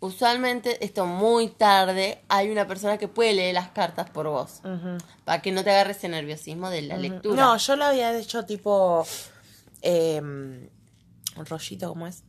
usualmente, 0.03 0.85
esto 0.85 1.07
muy 1.07 1.49
tarde, 1.49 2.21
hay 2.29 2.51
una 2.51 2.67
persona 2.67 2.99
que 2.99 3.09
puede 3.09 3.33
leer 3.33 3.55
las 3.55 3.69
cartas 3.69 4.11
por 4.11 4.29
vos, 4.29 4.61
para 5.25 5.41
que 5.41 5.53
no 5.53 5.65
te 5.65 5.71
agarre 5.71 5.93
ese 5.93 6.09
nerviosismo 6.09 6.69
de 6.71 6.83
la 6.83 6.97
lectura. 6.99 7.37
No, 7.43 7.57
yo 7.57 7.77
lo 7.77 7.85
había 7.87 8.15
hecho 8.19 8.45
tipo. 8.45 9.07
Eh, 9.81 10.21
un 10.21 11.47
rollito, 11.47 11.89
¿cómo 11.89 12.07
es? 12.07 12.23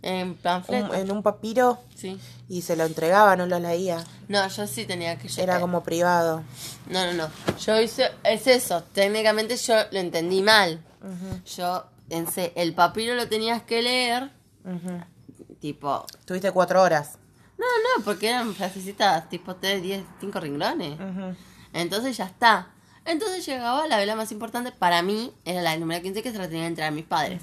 En 0.00 0.38
Un- 0.68 0.94
en 0.94 1.10
un 1.10 1.22
papiro 1.24 1.78
Sí. 1.96 2.20
y 2.48 2.62
se 2.62 2.76
lo 2.76 2.84
entregaba, 2.84 3.34
no 3.34 3.46
lo 3.46 3.58
leía. 3.58 4.04
No, 4.28 4.46
yo 4.46 4.66
sí 4.68 4.84
tenía 4.84 5.18
que 5.18 5.28
Era 5.42 5.58
como 5.60 5.82
privado. 5.82 6.44
No, 6.86 7.04
no, 7.06 7.12
no. 7.14 7.28
Yo 7.58 7.80
hice, 7.80 8.10
es 8.22 8.46
eso. 8.46 8.84
Técnicamente 8.92 9.56
yo 9.56 9.74
lo 9.90 9.98
entendí 9.98 10.40
mal. 10.40 10.80
Yo 11.56 11.84
pensé, 12.08 12.52
el 12.54 12.74
papiro 12.74 13.14
lo 13.16 13.28
tenías 13.28 13.62
que 13.62 13.82
leer. 13.82 14.30
Tipo, 15.60 16.06
Tuviste 16.24 16.50
cuatro 16.52 16.80
horas. 16.82 17.18
no, 17.58 17.66
no, 17.66 18.04
porque 18.04 18.28
eran 18.28 18.54
frasecitas 18.54 19.28
tipo 19.28 19.56
3, 19.56 19.82
10, 19.82 20.04
5 20.20 20.40
renglones. 20.40 20.94
Ujú. 21.00 21.34
Entonces 21.72 22.16
ya 22.16 22.26
está. 22.26 22.68
Entonces 23.04 23.44
llegaba 23.46 23.86
la 23.86 23.96
vela 23.96 24.16
más 24.16 24.30
importante 24.32 24.70
para 24.70 25.00
mí, 25.02 25.32
era 25.44 25.62
la 25.62 25.76
número 25.78 26.02
15 26.02 26.22
que 26.22 26.30
se 26.30 26.38
la 26.38 26.46
tenía 26.46 26.62
que 26.62 26.68
entregar 26.68 26.92
a 26.92 26.94
mis 26.94 27.04
padres. 27.06 27.42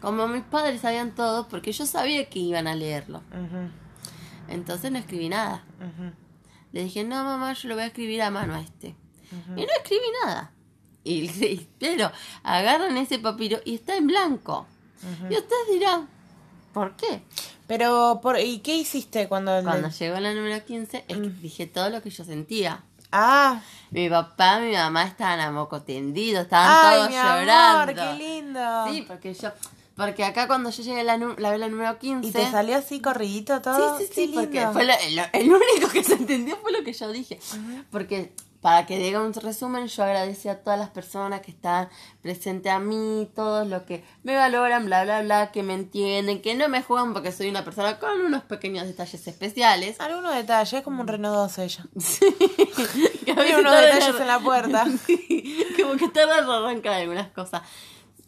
Como 0.00 0.28
mis 0.28 0.42
padres 0.42 0.82
sabían 0.82 1.14
todo, 1.14 1.48
porque 1.48 1.72
yo 1.72 1.86
sabía 1.86 2.28
que 2.28 2.38
iban 2.38 2.66
a 2.66 2.74
leerlo. 2.74 3.22
Entonces 4.48 4.92
no 4.92 4.98
escribí 4.98 5.28
nada. 5.30 5.64
Le 6.72 6.84
dije, 6.84 7.04
no, 7.04 7.24
mamá, 7.24 7.52
yo 7.54 7.68
lo 7.68 7.74
voy 7.76 7.84
a 7.84 7.86
escribir 7.86 8.20
a 8.22 8.30
mano 8.30 8.54
a 8.54 8.60
este. 8.60 8.94
Y 9.56 9.60
no 9.62 9.72
escribí 9.82 10.04
nada. 10.24 10.50
Y, 11.02 11.24
y- 11.44 11.68
pero 11.78 12.10
agarran 12.42 12.96
ese 12.98 13.18
papiro 13.18 13.58
y 13.64 13.74
está 13.76 13.96
en 13.96 14.06
blanco. 14.06 14.66
Y 15.30 15.34
ustedes 15.34 15.68
dirán, 15.72 16.08
¿por 16.74 16.94
qué? 16.96 17.22
Pero, 17.66 18.20
por, 18.22 18.38
¿y 18.38 18.58
qué 18.58 18.74
hiciste 18.76 19.26
cuando... 19.28 19.62
Cuando 19.62 19.88
llegó 19.88 20.20
la 20.20 20.34
número 20.34 20.62
15, 20.66 21.04
es 21.08 21.16
que 21.16 21.28
dije 21.40 21.66
todo 21.66 21.88
lo 21.88 22.02
que 22.02 22.10
yo 22.10 22.22
sentía. 22.24 22.82
Ah, 23.10 23.62
Mi 23.90 24.10
papá, 24.10 24.58
mi 24.60 24.72
mamá 24.72 25.04
estaban 25.04 25.40
a 25.40 25.50
moco 25.50 25.80
tendido, 25.82 26.42
estaban 26.42 26.68
ay, 26.70 26.96
todos 26.96 27.08
mi 27.10 27.14
llorando. 27.14 27.52
amor, 27.52 27.94
qué 27.94 28.14
lindo. 28.22 28.60
Sí, 28.90 29.02
porque 29.08 29.32
yo, 29.34 29.50
porque 29.96 30.24
acá 30.24 30.46
cuando 30.48 30.68
yo 30.70 30.82
llegué 30.82 31.00
a 31.00 31.04
la, 31.04 31.16
la 31.38 31.50
vela 31.52 31.68
número 31.68 31.96
15. 31.98 32.26
¿Y 32.28 32.32
te 32.32 32.50
salió 32.50 32.76
así 32.76 33.00
corridito 33.00 33.62
todo? 33.62 33.96
Sí, 33.98 34.04
sí, 34.06 34.10
Qué 34.14 34.26
sí, 34.26 34.32
porque 34.34 34.58
lindo. 34.58 34.72
fue 34.72 34.84
lo- 34.84 34.92
el 35.32 35.48
único 35.48 35.88
que 35.92 36.02
se 36.02 36.14
entendió 36.14 36.56
fue 36.56 36.72
lo 36.72 36.82
que 36.82 36.92
yo 36.92 37.10
dije. 37.12 37.38
Porque 37.92 38.32
para 38.64 38.86
que 38.86 38.96
diga 38.96 39.20
un 39.20 39.34
resumen, 39.34 39.88
yo 39.88 40.04
agradecí 40.04 40.48
a 40.48 40.62
todas 40.62 40.78
las 40.78 40.88
personas 40.88 41.42
que 41.42 41.50
están 41.50 41.90
presentes 42.22 42.72
a 42.72 42.78
mí, 42.78 43.30
todos 43.36 43.68
los 43.68 43.82
que 43.82 44.02
me 44.22 44.34
valoran, 44.36 44.86
bla, 44.86 45.04
bla, 45.04 45.20
bla, 45.20 45.52
que 45.52 45.62
me 45.62 45.74
entienden, 45.74 46.40
que 46.40 46.54
no 46.54 46.70
me 46.70 46.82
juegan 46.82 47.12
porque 47.12 47.30
soy 47.30 47.50
una 47.50 47.62
persona 47.62 47.98
con 47.98 48.22
unos 48.22 48.42
pequeños 48.44 48.86
detalles 48.86 49.26
especiales. 49.26 50.00
Algunos 50.00 50.34
detalles, 50.34 50.82
como 50.82 51.02
un 51.02 51.08
Renault 51.08 51.36
12 51.36 51.62
ella. 51.62 51.84
Que 53.26 53.34
Tiene 53.34 53.42
veces 53.42 53.58
unos 53.58 53.72
detalles 53.74 54.20
en 54.20 54.26
la 54.26 54.40
puerta. 54.40 54.86
Sí, 55.06 55.66
como 55.78 55.96
que 55.96 56.08
tarda 56.08 56.38
en 56.38 56.48
arrancar 56.48 56.94
algunas 56.94 57.28
cosas. 57.32 57.60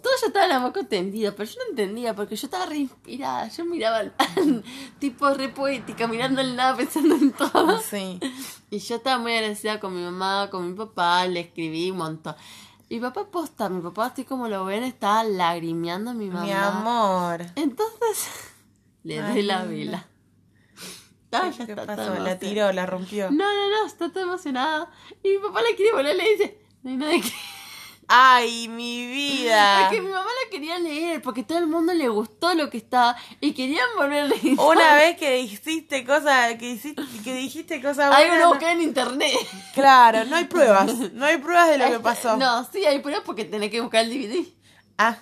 Todo 0.02 0.12
yo 0.20 0.26
estaba 0.28 0.44
en 0.44 0.50
la 0.52 0.61
moco 0.61 0.85
tendido, 0.87 1.35
pero 1.35 1.48
yo 1.50 1.59
no 1.61 1.70
entendía 1.70 2.14
porque 2.14 2.37
yo 2.37 2.46
estaba 2.46 2.66
re 2.66 2.76
inspirada. 2.78 3.48
Yo 3.48 3.64
miraba 3.64 3.98
al- 3.98 4.14
tipo 4.98 5.28
re 5.30 5.48
poética, 5.48 6.06
mirando 6.06 6.40
el 6.40 6.54
nada, 6.54 6.76
pensando 6.76 7.14
en 7.14 7.32
todo. 7.32 7.80
Sí. 7.80 8.20
Y 8.68 8.78
yo 8.80 8.96
estaba 8.96 9.18
muy 9.18 9.32
agradecida 9.32 9.78
con 9.78 9.94
mi 9.94 10.02
mamá, 10.02 10.48
con 10.50 10.68
mi 10.68 10.76
papá, 10.76 11.24
le 11.28 11.38
escribí 11.38 11.92
un 11.92 11.98
montón. 11.98 12.35
Mi 12.90 12.98
papá 12.98 13.24
posta, 13.30 13.68
mi 13.68 13.80
papá 13.80 14.06
así 14.06 14.24
como 14.24 14.48
lo 14.48 14.64
ven, 14.64 14.82
estaba 14.82 15.22
lagrimeando 15.22 16.11
a 16.11 16.14
mi 16.14 16.28
mamá. 16.28 16.44
Mi 16.44 16.50
amor. 16.52 17.46
Entonces, 17.54 18.28
le 19.04 19.22
doy 19.22 19.42
la 19.42 19.64
vela. 19.64 20.09
Ah, 21.30 21.50
ya 21.50 21.66
¿Qué 21.66 21.72
está 21.72 21.87
pasó? 21.87 22.14
La 22.18 22.38
tiró, 22.38 22.72
la 22.72 22.87
rompió. 22.87 23.30
No, 23.30 23.44
no, 23.44 23.70
no, 23.70 23.87
está 23.87 24.09
toda 24.11 24.24
emocionada. 24.24 24.90
Y 25.22 25.28
mi 25.28 25.38
papá 25.38 25.61
la 25.62 25.76
quiere 25.76 25.92
volver, 25.92 26.16
le 26.16 26.30
dice, 26.30 26.59
no 26.82 26.90
hay 26.90 26.96
nada 26.96 27.12
que... 27.12 27.32
Ay, 28.09 28.69
mi 28.69 29.07
vida. 29.07 29.81
Porque 29.88 30.01
mi 30.01 30.09
mamá 30.11 30.25
la 30.45 30.51
quería 30.51 30.79
leer, 30.79 31.21
porque 31.23 31.42
todo 31.42 31.59
el 31.59 31.66
mundo 31.66 31.92
le 31.92 32.09
gustó 32.09 32.55
lo 32.55 32.71
que 32.71 32.79
estaba 32.79 33.16
y 33.40 33.53
querían 33.53 33.87
volver 33.97 34.25
a 34.25 34.27
leer. 34.29 34.59
Una 34.61 34.95
vez 34.97 35.16
que 35.16 35.40
hiciste 35.40 36.05
cosas, 36.05 36.55
que 36.55 36.71
hiciste, 36.71 37.03
que 37.25 37.35
dijiste 37.35 37.83
cosas 37.83 38.12
Hay 38.14 38.29
buenas. 38.29 38.37
una 38.37 38.38
no- 38.45 38.49
buscar 38.51 38.71
en 38.73 38.83
internet. 38.83 39.33
Claro, 39.75 40.25
no 40.25 40.37
hay 40.37 40.45
pruebas. 40.45 40.95
No 41.12 41.25
hay 41.27 41.38
pruebas 41.38 41.69
de 41.71 41.79
lo 41.79 41.90
que 41.90 42.01
pasó. 42.03 42.37
No, 42.37 42.64
sí, 42.73 42.85
hay 42.85 43.01
pruebas 43.01 43.25
porque 43.27 43.45
tenés 43.45 43.71
que 43.71 43.81
buscar 43.81 44.05
el 44.05 44.11
DVD. 44.11 44.47
Ah, 44.99 45.19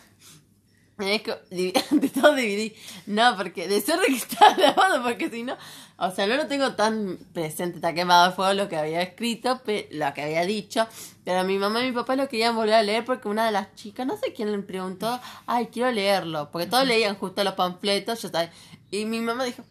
Tenés 0.96 1.22
que... 1.22 1.34
De 1.50 2.08
todo 2.10 2.32
DVD. 2.36 2.72
No, 3.06 3.36
porque 3.36 3.66
de 3.66 3.80
ser 3.80 3.98
de 3.98 4.06
que 4.06 4.14
está 4.14 4.52
grabado, 4.54 5.02
porque 5.02 5.28
si 5.28 5.42
no... 5.42 5.56
O 5.96 6.10
sea, 6.10 6.26
no 6.26 6.34
lo 6.36 6.48
tengo 6.48 6.72
tan 6.74 7.18
presente, 7.32 7.76
está 7.76 7.94
quemado 7.94 8.24
a 8.24 8.32
fuego 8.32 8.52
lo 8.54 8.68
que 8.68 8.76
había 8.76 9.00
escrito, 9.00 9.60
lo 9.92 10.12
que 10.14 10.22
había 10.22 10.44
dicho. 10.44 10.86
Pero 11.24 11.44
mi 11.44 11.56
mamá 11.56 11.82
y 11.84 11.90
mi 11.90 11.92
papá 11.92 12.16
lo 12.16 12.28
querían 12.28 12.56
volver 12.56 12.74
a 12.74 12.82
leer 12.82 13.04
porque 13.04 13.28
una 13.28 13.46
de 13.46 13.52
las 13.52 13.74
chicas, 13.76 14.04
no 14.06 14.16
sé 14.16 14.32
quién 14.32 14.50
le 14.50 14.58
preguntó, 14.58 15.20
ay, 15.46 15.68
quiero 15.68 15.92
leerlo. 15.92 16.50
Porque 16.50 16.66
todos 16.66 16.84
leían 16.86 17.14
justo 17.16 17.44
los 17.44 17.54
panfletos, 17.54 18.20
yo 18.22 18.28
estaba... 18.28 18.48
Y 18.90 19.04
mi 19.04 19.20
mamá 19.20 19.44
dijo... 19.44 19.62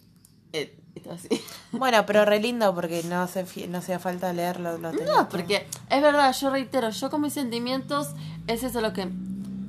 Eh, 0.54 0.78
esto 0.96 1.12
así. 1.12 1.28
bueno, 1.74 2.06
pero 2.06 2.24
re 2.24 2.40
lindo 2.40 2.74
porque 2.74 3.04
no 3.04 3.28
fi- 3.28 3.68
no 3.68 3.80
hacía 3.80 4.00
falta 4.00 4.32
leerlo. 4.32 4.78
Lo 4.78 4.94
No, 4.94 4.98
que- 5.28 5.32
porque 5.32 5.68
es 5.90 6.02
verdad, 6.02 6.34
yo 6.40 6.50
reitero, 6.52 6.90
yo 6.90 7.10
con 7.10 7.22
mis 7.22 7.34
sentimientos 7.34 8.10
es 8.48 8.64
eso 8.64 8.80
lo 8.80 8.94
que, 8.94 9.08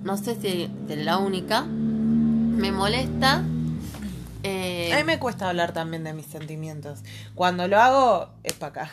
no 0.02 0.16
sé 0.16 0.40
si 0.40 0.70
de 0.86 0.96
la 0.96 1.18
única, 1.18 1.62
me 1.62 2.70
molesta. 2.70 3.42
A 4.94 4.98
mí 4.98 5.04
me 5.04 5.18
cuesta 5.18 5.48
hablar 5.48 5.72
también 5.72 6.04
de 6.04 6.12
mis 6.12 6.26
sentimientos. 6.26 7.00
Cuando 7.34 7.66
lo 7.66 7.80
hago, 7.80 8.32
es 8.44 8.52
para 8.52 8.82
acá. 8.82 8.92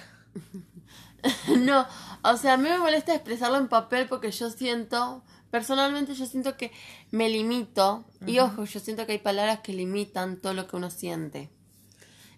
no, 1.59 1.85
o 2.23 2.37
sea, 2.37 2.53
a 2.53 2.57
mí 2.57 2.67
me 2.67 2.79
molesta 2.79 3.13
expresarlo 3.13 3.57
en 3.57 3.67
papel 3.67 4.07
porque 4.07 4.31
yo 4.31 4.49
siento, 4.49 5.23
personalmente 5.51 6.15
yo 6.15 6.25
siento 6.25 6.57
que 6.57 6.71
me 7.11 7.29
limito, 7.29 8.03
y 8.25 8.39
ojo, 8.39 8.65
yo 8.65 8.79
siento 8.79 9.05
que 9.05 9.11
hay 9.11 9.17
palabras 9.19 9.59
que 9.59 9.73
limitan 9.73 10.37
todo 10.37 10.55
lo 10.55 10.65
que 10.65 10.75
uno 10.75 10.89
siente. 10.89 11.51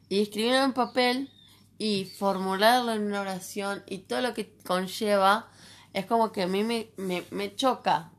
Y 0.09 0.21
escribirlo 0.21 0.61
en 0.61 0.73
papel 0.73 1.31
y 1.77 2.03
formularlo 2.03 2.91
en 2.91 3.03
una 3.03 3.21
oración 3.21 3.83
y 3.87 3.99
todo 3.99 4.19
lo 4.19 4.33
que 4.33 4.57
conlleva 4.65 5.47
es 5.93 6.05
como 6.05 6.33
que 6.33 6.43
a 6.43 6.47
mí 6.47 6.65
me, 6.65 6.89
me, 6.97 7.23
me 7.31 7.55
choca. 7.55 8.11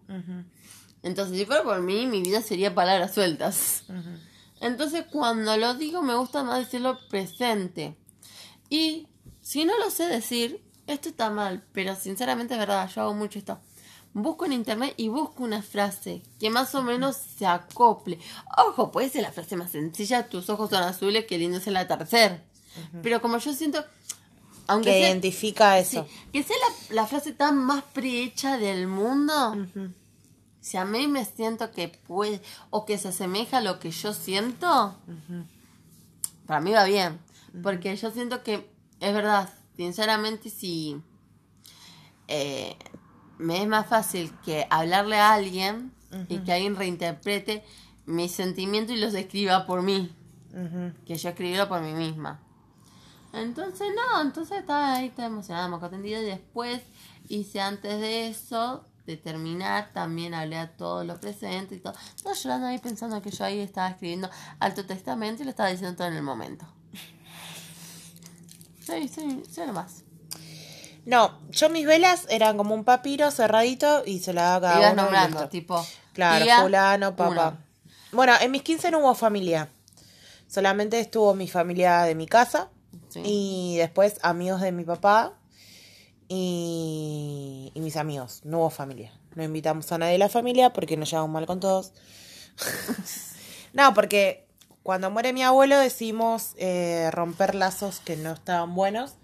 Entonces, 1.03 1.37
si 1.37 1.45
fuera 1.45 1.63
por 1.63 1.83
mí, 1.83 2.07
mi 2.07 2.23
vida 2.23 2.41
sería 2.41 2.75
palabras 2.75 3.13
sueltas. 3.13 3.85
Entonces, 4.61 5.05
cuando 5.11 5.57
lo 5.57 5.75
digo, 5.75 6.03
me 6.03 6.15
gusta 6.15 6.43
más 6.43 6.59
decirlo 6.61 6.99
presente. 7.09 7.97
Y 8.71 9.09
si 9.41 9.65
no 9.65 9.79
lo 9.79 9.91
sé 9.91 10.05
decir, 10.07 10.63
esto 10.87 11.09
está 11.09 11.31
mal, 11.31 11.65
pero 11.73 11.95
sinceramente 11.97 12.55
es 12.55 12.61
verdad, 12.61 12.91
yo 12.95 13.03
hago 13.03 13.15
mucho 13.15 13.39
esto. 13.39 13.59
Busco 14.13 14.45
en 14.47 14.53
internet 14.53 14.95
y 14.97 15.09
busco 15.09 15.43
una 15.43 15.61
frase 15.61 16.23
que 16.39 16.49
más 16.49 16.75
o 16.77 16.83
menos 16.83 17.17
se 17.17 17.47
acople. 17.47 18.19
Ojo, 18.69 18.93
puede 18.93 19.09
ser 19.09 19.23
la 19.23 19.33
frase 19.33 19.57
más 19.57 19.73
sencilla, 19.73 20.29
tus 20.29 20.49
ojos 20.51 20.71
son 20.71 20.83
azules, 20.85 21.25
qué 21.29 21.37
lindo 21.37 21.59
es 21.59 21.67
el 21.67 21.77
atardecer. 21.77 22.45
Pero 23.03 23.21
como 23.21 23.39
yo 23.39 23.53
siento, 23.53 23.85
aunque 24.69 24.91
Que 24.91 25.01
sea, 25.01 25.11
identifica 25.11 25.79
eso. 25.79 26.07
sí, 26.09 26.29
que 26.33 26.43
sea 26.45 26.57
la, 26.91 26.95
la 26.95 27.07
frase 27.07 27.33
tan 27.33 27.59
más 27.59 27.83
prehecha 27.93 28.57
del 28.57 28.87
mundo, 28.87 29.67
si 30.65 30.79
a 30.79 30.87
mí 30.87 31.09
me 31.09 31.27
siento 31.27 31.73
que 31.73 31.89
puede, 31.89 32.41
o 32.71 32.87
que 32.87 32.97
se 32.97 33.09
asemeja 33.09 33.59
a 33.59 33.61
lo 33.61 33.79
que 33.79 33.91
yo 33.91 34.15
siento, 34.15 34.97
para 36.47 36.61
mí 36.63 36.71
va 36.71 36.85
bien. 36.85 37.21
Porque 37.63 37.95
yo 37.95 38.11
siento 38.11 38.43
que, 38.43 38.67
es 38.99 39.13
verdad, 39.13 39.53
sinceramente, 39.77 40.49
si 40.49 41.03
eh, 42.29 42.79
me 43.37 43.61
es 43.61 43.69
más 43.69 43.89
fácil 43.89 44.33
que 44.43 44.67
hablarle 44.71 45.19
a 45.19 45.35
alguien 45.35 45.93
y 46.31 46.39
que 46.39 46.55
alguien 46.55 46.77
reinterprete 46.77 47.63
mis 48.07 48.33
sentimientos 48.33 48.97
y 48.97 49.01
los 49.01 49.13
escriba 49.13 49.67
por 49.67 49.83
mí, 49.83 50.17
que 51.05 51.17
yo 51.17 51.29
escribirlo 51.29 51.69
por 51.69 51.83
mí 51.83 51.93
misma. 51.93 52.41
Entonces, 53.35 53.89
no, 53.95 54.23
entonces 54.23 54.61
estaba 54.61 54.95
ahí, 54.95 55.09
estaba 55.09 55.29
emocionada, 55.29 55.69
muy 55.69 55.79
contentida. 55.79 56.21
Y 56.21 56.25
después 56.25 56.81
hice 57.29 57.61
antes 57.61 58.01
de 58.01 58.29
eso, 58.29 58.87
de 59.07 59.17
terminar, 59.17 59.91
también 59.93 60.35
hablé 60.35 60.57
a 60.59 60.77
todos 60.77 61.05
los 61.05 61.19
presentes 61.19 61.79
y 61.79 61.81
todo. 61.81 61.95
No 62.25 62.33
llorando 62.35 62.67
ahí 62.69 62.79
pensando 62.79 63.21
que 63.21 63.31
yo 63.31 63.45
ahí 63.45 63.61
estaba 63.61 63.89
escribiendo 63.89 64.31
Alto 64.61 64.87
Testamento 64.87 65.43
y 65.43 65.45
lo 65.45 65.51
estaba 65.51 65.69
diciendo 65.69 65.97
todo 65.97 66.09
en 66.09 66.15
el 66.15 66.23
momento. 66.23 66.67
Sí, 68.81 69.09
sí, 69.09 69.43
sí, 69.51 69.61
nomás. 69.67 70.03
No, 71.07 71.39
yo 71.51 71.69
mis 71.69 71.87
velas 71.87 72.27
eran 72.31 72.57
como 72.57 72.75
un 72.75 72.85
papiro 72.85 73.31
cerradito 73.31 74.03
y 74.07 74.21
se 74.21 74.33
la 74.33 74.43
daba 74.45 74.69
cada 74.69 74.79
Ibas 74.81 74.93
uno 74.93 75.03
nombrando, 75.03 75.49
tipo. 75.49 75.87
Claro, 76.13 76.63
fulano, 76.63 77.17
papá. 77.17 77.59
Bueno, 78.13 78.33
en 78.41 78.51
mis 78.51 78.63
15 78.63 78.91
no 78.91 79.01
hubo 79.01 79.15
familia. 79.15 79.69
Solamente 80.47 81.01
estuvo 81.01 81.35
mi 81.35 81.49
familia 81.49 82.03
de 82.03 82.15
mi 82.15 82.27
casa 82.27 82.69
Sí. 83.09 83.23
y 83.25 83.77
después 83.79 84.19
amigos 84.23 84.61
de 84.61 84.71
mi 84.73 84.85
papá 84.85 85.35
y, 86.29 87.73
y 87.75 87.81
mis 87.81 87.97
amigos. 87.97 88.41
No 88.45 88.59
hubo 88.59 88.71
familia. 88.71 89.13
No 89.35 89.43
invitamos 89.43 89.91
a 89.93 89.99
nadie 89.99 90.13
de 90.13 90.19
la 90.19 90.29
familia 90.29 90.73
porque 90.73 90.97
nos 90.97 91.11
llevamos 91.11 91.31
mal 91.31 91.47
con 91.47 91.61
todos. 91.61 91.93
no, 93.73 93.95
porque 93.95 94.47
cuando 94.83 95.11
muere 95.11 95.33
mi 95.33 95.43
abuelo 95.43 95.79
decidimos 95.79 96.55
eh, 96.59 97.11
romper 97.11 97.55
lazos 97.55 98.01
que 98.01 98.17
no 98.17 98.33
estaban 98.33 98.75
buenos, 98.75 99.15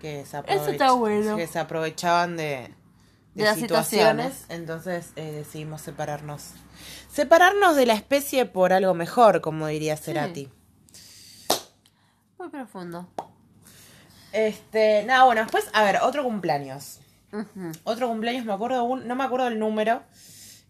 que 0.00 0.24
se, 0.26 0.38
Eso 0.46 0.68
está 0.70 0.92
bueno. 0.92 1.36
que 1.36 1.46
se 1.46 1.58
aprovechaban 1.58 2.36
de, 2.36 2.74
De 3.34 3.44
las 3.44 3.56
situaciones. 3.58 4.34
situaciones. 4.34 4.46
Entonces 4.48 5.12
eh, 5.16 5.32
decidimos 5.32 5.82
separarnos. 5.82 6.50
Separarnos 7.12 7.76
de 7.76 7.86
la 7.86 7.94
especie 7.94 8.46
por 8.46 8.72
algo 8.72 8.94
mejor, 8.94 9.40
como 9.40 9.66
diría 9.66 9.96
Cerati. 9.96 10.50
Muy 12.38 12.48
profundo. 12.48 13.08
Este, 14.36 15.02
nada, 15.04 15.24
bueno, 15.24 15.40
después, 15.42 15.64
a 15.72 15.82
ver, 15.82 15.98
otro 16.02 16.22
cumpleaños. 16.22 16.98
Otro 17.84 18.08
cumpleaños, 18.08 18.44
me 18.44 18.52
acuerdo, 18.52 18.84
un, 18.84 19.06
no 19.08 19.14
me 19.14 19.24
acuerdo 19.24 19.48
el 19.48 19.58
número, 19.58 20.02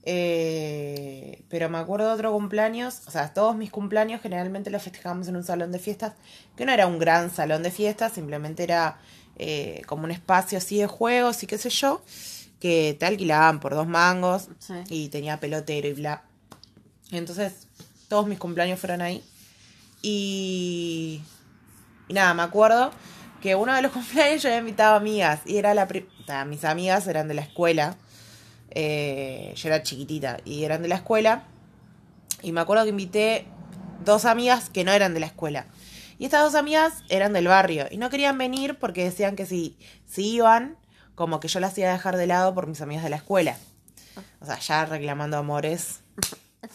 eh, 0.04 1.42
pero 1.48 1.68
me 1.68 1.78
acuerdo 1.78 2.06
de 2.08 2.14
otro 2.14 2.32
cumpleaños, 2.32 3.02
o 3.06 3.10
sea, 3.10 3.32
todos 3.34 3.56
mis 3.56 3.70
cumpleaños 3.70 4.20
generalmente 4.22 4.70
los 4.70 4.82
festejamos 4.82 5.26
en 5.28 5.36
un 5.36 5.44
salón 5.44 5.72
de 5.72 5.78
fiestas, 5.80 6.12
que 6.56 6.64
no 6.64 6.72
era 6.72 6.86
un 6.86 6.98
gran 6.98 7.30
salón 7.34 7.62
de 7.62 7.70
fiestas, 7.70 8.12
simplemente 8.12 8.62
era 8.62 8.98
eh, 9.36 9.82
como 9.86 10.04
un 10.04 10.10
espacio 10.12 10.58
así 10.58 10.78
de 10.78 10.86
juegos 10.86 11.42
y 11.42 11.46
qué 11.48 11.58
sé 11.58 11.70
yo, 11.70 12.02
que 12.60 12.96
te 12.98 13.04
alquilaban 13.06 13.58
por 13.60 13.74
dos 13.74 13.86
mangos 13.88 14.48
Sí. 14.60 14.74
y 14.88 15.08
tenía 15.08 15.38
pelotero 15.40 15.88
y 15.88 15.92
bla. 15.92 16.22
Entonces, 17.10 17.66
todos 18.08 18.26
mis 18.28 18.38
cumpleaños 18.38 18.78
fueron 18.80 19.02
ahí. 19.02 19.24
Y, 20.02 21.20
y 22.08 22.12
nada, 22.14 22.32
me 22.34 22.42
acuerdo 22.42 22.90
que 23.40 23.54
uno 23.54 23.74
de 23.74 23.82
los 23.82 23.92
cumpleaños 23.92 24.42
yo 24.42 24.48
había 24.48 24.60
invitado 24.60 24.94
amigas 24.96 25.40
y 25.46 25.56
era 25.58 25.74
la 25.74 25.86
pri- 25.88 26.08
sea, 26.26 26.44
mis 26.44 26.64
amigas 26.64 27.06
eran 27.06 27.28
de 27.28 27.34
la 27.34 27.42
escuela. 27.42 27.96
eh, 28.70 29.52
yo 29.56 29.68
era 29.68 29.82
chiquitita 29.82 30.38
y 30.44 30.64
eran 30.64 30.82
de 30.82 30.88
la 30.88 30.96
escuela. 30.96 31.44
Y 32.42 32.52
me 32.52 32.60
acuerdo 32.60 32.84
que 32.84 32.90
invité 32.90 33.46
dos 34.04 34.24
amigas 34.26 34.68
que 34.68 34.84
no 34.84 34.92
eran 34.92 35.14
de 35.14 35.20
la 35.20 35.26
escuela. 35.26 35.66
Y 36.18 36.24
estas 36.26 36.42
dos 36.42 36.54
amigas 36.54 37.02
eran 37.08 37.32
del 37.32 37.48
barrio 37.48 37.86
y 37.90 37.96
no 37.98 38.10
querían 38.10 38.38
venir 38.38 38.78
porque 38.78 39.04
decían 39.04 39.36
que 39.36 39.46
si, 39.46 39.76
si 40.06 40.34
iban, 40.34 40.76
como 41.14 41.40
que 41.40 41.48
yo 41.48 41.60
las 41.60 41.76
iba 41.78 41.88
a 41.88 41.92
dejar 41.92 42.16
de 42.16 42.26
lado 42.26 42.54
por 42.54 42.66
mis 42.66 42.80
amigas 42.80 43.04
de 43.04 43.10
la 43.10 43.16
escuela. 43.16 43.56
O 44.40 44.46
sea, 44.46 44.58
ya 44.58 44.84
reclamando 44.86 45.36
amores 45.38 46.00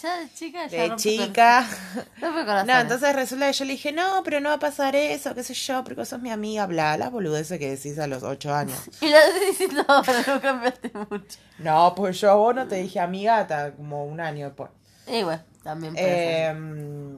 Ya 0.02 0.18
de 0.20 0.34
chica, 0.34 0.68
ya 0.68 0.84
de 0.84 0.96
chica. 0.96 1.68
No, 2.66 2.80
entonces 2.80 3.14
resulta 3.14 3.48
que 3.48 3.54
yo 3.54 3.66
le 3.66 3.72
dije, 3.74 3.92
no, 3.92 4.22
pero 4.24 4.40
no 4.40 4.50
va 4.50 4.56
a 4.56 4.60
pasar 4.60 4.96
eso, 4.96 5.36
qué 5.36 5.44
sé 5.44 5.54
yo, 5.54 5.84
porque 5.84 6.06
sos 6.06 6.22
mi 6.22 6.30
amiga, 6.32 6.66
bla, 6.66 6.98
las 6.98 7.12
boludeces 7.12 7.60
que 7.60 7.70
decís 7.76 8.00
a 8.00 8.08
los 8.08 8.24
ocho 8.24 8.54
años. 8.54 8.80
Y 9.02 9.10
la 9.10 9.20
diciendo 9.48 9.84
ahora, 9.88 10.24
no 10.28 10.40
cambiaste 10.42 10.92
mucho. 11.10 11.40
No, 11.60 11.94
pues 11.96 12.22
yo 12.22 12.32
a 12.32 12.36
vos 12.36 12.56
no 12.56 12.68
te 12.68 12.76
dije 12.76 13.00
amiga 13.00 13.40
hasta 13.40 13.74
como 13.74 14.06
un 14.06 14.22
año 14.22 14.46
después. 14.48 14.70
Y 15.08 15.24
bueno, 15.24 15.44
también 15.64 15.94
puede 15.94 16.08
ser. 16.08 16.56
Eh, 16.56 17.18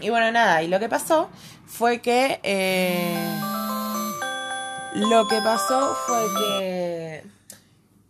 y 0.00 0.10
bueno, 0.10 0.30
nada, 0.30 0.62
y 0.62 0.68
lo 0.68 0.78
que 0.78 0.88
pasó 0.88 1.28
fue 1.66 2.00
que... 2.00 2.38
eh, 2.44 3.40
lo 4.94 5.26
que 5.26 5.40
pasó 5.42 5.96
fue 6.06 6.24
que... 6.38 7.37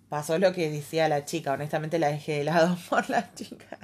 Pasó 0.09 0.39
lo 0.39 0.53
que 0.53 0.71
decía 0.71 1.09
la 1.09 1.25
chica, 1.25 1.53
honestamente 1.53 1.99
la 1.99 2.09
dejé 2.09 2.39
de 2.39 2.45
lado 2.45 2.77
por 2.89 3.09
la 3.11 3.33
chica. 3.35 3.79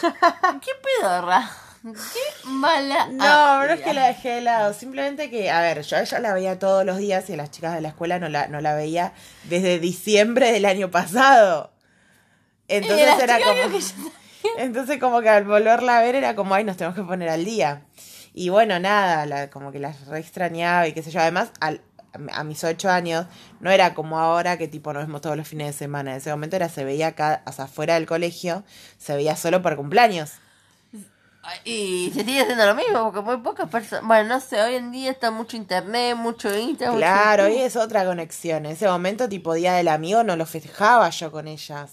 ¿Qué 0.60 0.70
pedorra? 1.00 1.48
¿Qué 1.82 2.48
mala? 2.48 3.06
No, 3.08 3.66
no 3.66 3.72
es 3.72 3.80
que 3.80 3.92
la 3.92 4.06
dejé 4.06 4.36
de 4.36 4.40
lado, 4.40 4.72
simplemente 4.72 5.30
que, 5.30 5.50
a 5.50 5.60
ver, 5.60 5.82
yo 5.82 5.96
a 5.96 6.00
ella 6.02 6.18
la 6.20 6.32
veía 6.32 6.58
todos 6.58 6.84
los 6.84 6.96
días 6.98 7.28
y 7.28 7.32
a 7.34 7.36
las 7.36 7.50
chicas 7.50 7.74
de 7.74 7.80
la 7.80 7.88
escuela 7.88 8.18
no 8.20 8.28
la, 8.28 8.46
no 8.46 8.60
la 8.60 8.74
veía 8.74 9.12
desde 9.44 9.78
diciembre 9.80 10.52
del 10.52 10.64
año 10.64 10.90
pasado. 10.90 11.72
Entonces 12.68 13.18
era 13.20 13.38
como... 13.40 13.78
Entonces 14.58 14.98
como 14.98 15.20
que 15.20 15.28
al 15.28 15.44
volverla 15.44 15.98
a 15.98 16.02
ver 16.02 16.14
era 16.14 16.34
como, 16.34 16.54
ay, 16.54 16.64
nos 16.64 16.76
tenemos 16.76 16.96
que 16.96 17.02
poner 17.04 17.28
al 17.28 17.44
día. 17.44 17.82
Y 18.34 18.48
bueno, 18.48 18.78
nada, 18.80 19.26
la- 19.26 19.50
como 19.50 19.70
que 19.72 19.78
las 19.78 20.06
re 20.06 20.18
extrañaba 20.20 20.86
y 20.88 20.92
qué 20.92 21.02
sé 21.02 21.10
yo. 21.10 21.20
Además, 21.20 21.50
al- 21.60 21.80
a 22.32 22.44
mis 22.44 22.62
ocho 22.64 22.90
años, 22.90 23.26
no 23.60 23.70
era 23.70 23.94
como 23.94 24.18
ahora 24.18 24.58
que 24.58 24.68
tipo 24.68 24.92
nos 24.92 25.06
vemos 25.06 25.20
todos 25.20 25.36
los 25.36 25.48
fines 25.48 25.68
de 25.68 25.72
semana. 25.72 26.12
En 26.12 26.16
ese 26.18 26.30
momento 26.30 26.56
era, 26.56 26.68
se 26.68 26.84
veía 26.84 27.08
acá, 27.08 27.42
o 27.46 27.52
sea, 27.52 27.66
fuera 27.66 27.94
del 27.94 28.06
colegio, 28.06 28.64
se 28.98 29.14
veía 29.14 29.36
solo 29.36 29.62
por 29.62 29.76
cumpleaños. 29.76 30.32
Y 31.64 32.12
se 32.14 32.24
sigue 32.24 32.40
haciendo 32.40 32.66
lo 32.66 32.74
mismo, 32.74 33.02
porque 33.02 33.20
muy 33.20 33.38
pocas 33.38 33.68
personas. 33.68 34.06
Bueno, 34.06 34.28
no 34.28 34.40
sé, 34.40 34.62
hoy 34.62 34.76
en 34.76 34.92
día 34.92 35.10
está 35.10 35.30
mucho 35.30 35.56
internet, 35.56 36.16
mucho 36.16 36.56
Instagram. 36.56 36.98
Claro, 36.98 37.48
y 37.48 37.52
YouTube. 37.52 37.66
es 37.66 37.76
otra 37.76 38.04
conexión. 38.04 38.64
En 38.66 38.72
ese 38.72 38.86
momento, 38.86 39.28
tipo 39.28 39.52
Día 39.54 39.74
del 39.74 39.88
Amigo, 39.88 40.22
no 40.22 40.36
lo 40.36 40.46
festejaba 40.46 41.10
yo 41.10 41.32
con 41.32 41.48
ellas. 41.48 41.90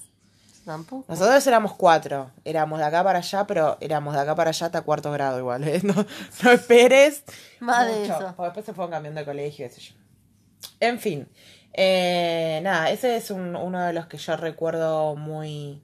Tampoco. 0.65 1.05
Nosotros 1.08 1.45
éramos 1.47 1.73
cuatro. 1.73 2.29
Éramos 2.45 2.77
de 2.77 2.86
acá 2.86 3.03
para 3.03 3.19
allá, 3.19 3.47
pero 3.47 3.77
éramos 3.79 4.13
de 4.13 4.19
acá 4.19 4.36
para 4.36 4.51
allá 4.51 4.67
hasta 4.67 4.82
cuarto 4.82 5.12
grado 5.12 5.39
igual. 5.39 5.63
¿eh? 5.67 5.82
No, 5.84 5.95
no 6.43 6.51
esperes. 6.51 7.23
Más 7.60 7.88
de 7.88 8.01
mucho, 8.01 8.13
eso. 8.13 8.34
porque 8.36 8.43
después 8.43 8.65
se 8.67 8.73
fueron 8.73 8.91
cambiando 8.91 9.19
de 9.19 9.25
colegio, 9.25 9.67
qué 9.67 9.73
sé 9.73 9.82
yo. 9.82 9.99
En 10.80 11.00
fin. 11.00 11.28
eh, 11.74 12.60
nada, 12.63 12.89
ese 12.89 13.15
es 13.15 13.30
un- 13.32 13.56
uno 13.56 13.86
de 13.86 13.93
los 13.93 14.08
que 14.08 14.17
yo 14.17 14.36
recuerdo 14.36 15.15
muy, 15.15 15.82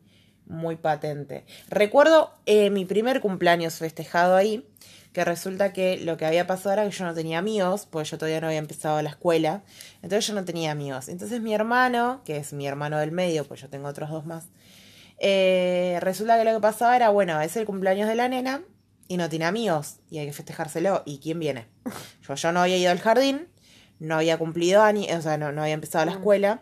muy 0.47 0.75
patente. 0.75 1.45
Recuerdo 1.69 2.33
eh, 2.45 2.69
mi 2.71 2.85
primer 2.85 3.21
cumpleaños 3.21 3.75
festejado 3.75 4.35
ahí, 4.35 4.67
que 5.13 5.23
resulta 5.23 5.71
que 5.73 5.97
lo 5.97 6.17
que 6.17 6.25
había 6.25 6.47
pasado 6.47 6.73
era 6.73 6.83
que 6.83 6.91
yo 6.91 7.05
no 7.05 7.13
tenía 7.13 7.37
amigos, 7.37 7.87
porque 7.89 8.09
yo 8.09 8.17
todavía 8.17 8.41
no 8.41 8.47
había 8.47 8.59
empezado 8.59 9.01
la 9.01 9.11
escuela, 9.11 9.63
entonces 10.01 10.27
yo 10.27 10.33
no 10.33 10.43
tenía 10.43 10.71
amigos. 10.71 11.07
Entonces 11.07 11.39
mi 11.39 11.53
hermano, 11.53 12.21
que 12.25 12.37
es 12.37 12.51
mi 12.51 12.67
hermano 12.67 12.97
del 12.97 13.11
medio, 13.11 13.45
pues 13.47 13.61
yo 13.61 13.69
tengo 13.69 13.87
otros 13.87 14.09
dos 14.09 14.25
más, 14.25 14.47
eh, 15.19 15.97
resulta 16.01 16.37
que 16.37 16.43
lo 16.45 16.53
que 16.55 16.59
pasaba 16.61 16.95
era, 16.95 17.09
bueno, 17.09 17.39
es 17.41 17.55
el 17.55 17.65
cumpleaños 17.65 18.07
de 18.09 18.15
la 18.15 18.27
nena 18.27 18.61
y 19.07 19.17
no 19.17 19.29
tiene 19.29 19.45
amigos 19.45 19.97
y 20.09 20.17
hay 20.17 20.25
que 20.25 20.33
festejárselo. 20.33 21.03
¿Y 21.05 21.19
quién 21.19 21.39
viene? 21.39 21.67
Yo, 22.27 22.33
yo 22.35 22.51
no 22.51 22.61
había 22.61 22.77
ido 22.77 22.91
al 22.91 22.99
jardín, 22.99 23.47
no 23.99 24.15
había 24.15 24.37
cumplido 24.37 24.81
años, 24.81 25.07
o 25.17 25.21
sea, 25.21 25.37
no, 25.37 25.51
no 25.51 25.61
había 25.61 25.73
empezado 25.73 26.05
la 26.05 26.11
escuela. 26.11 26.61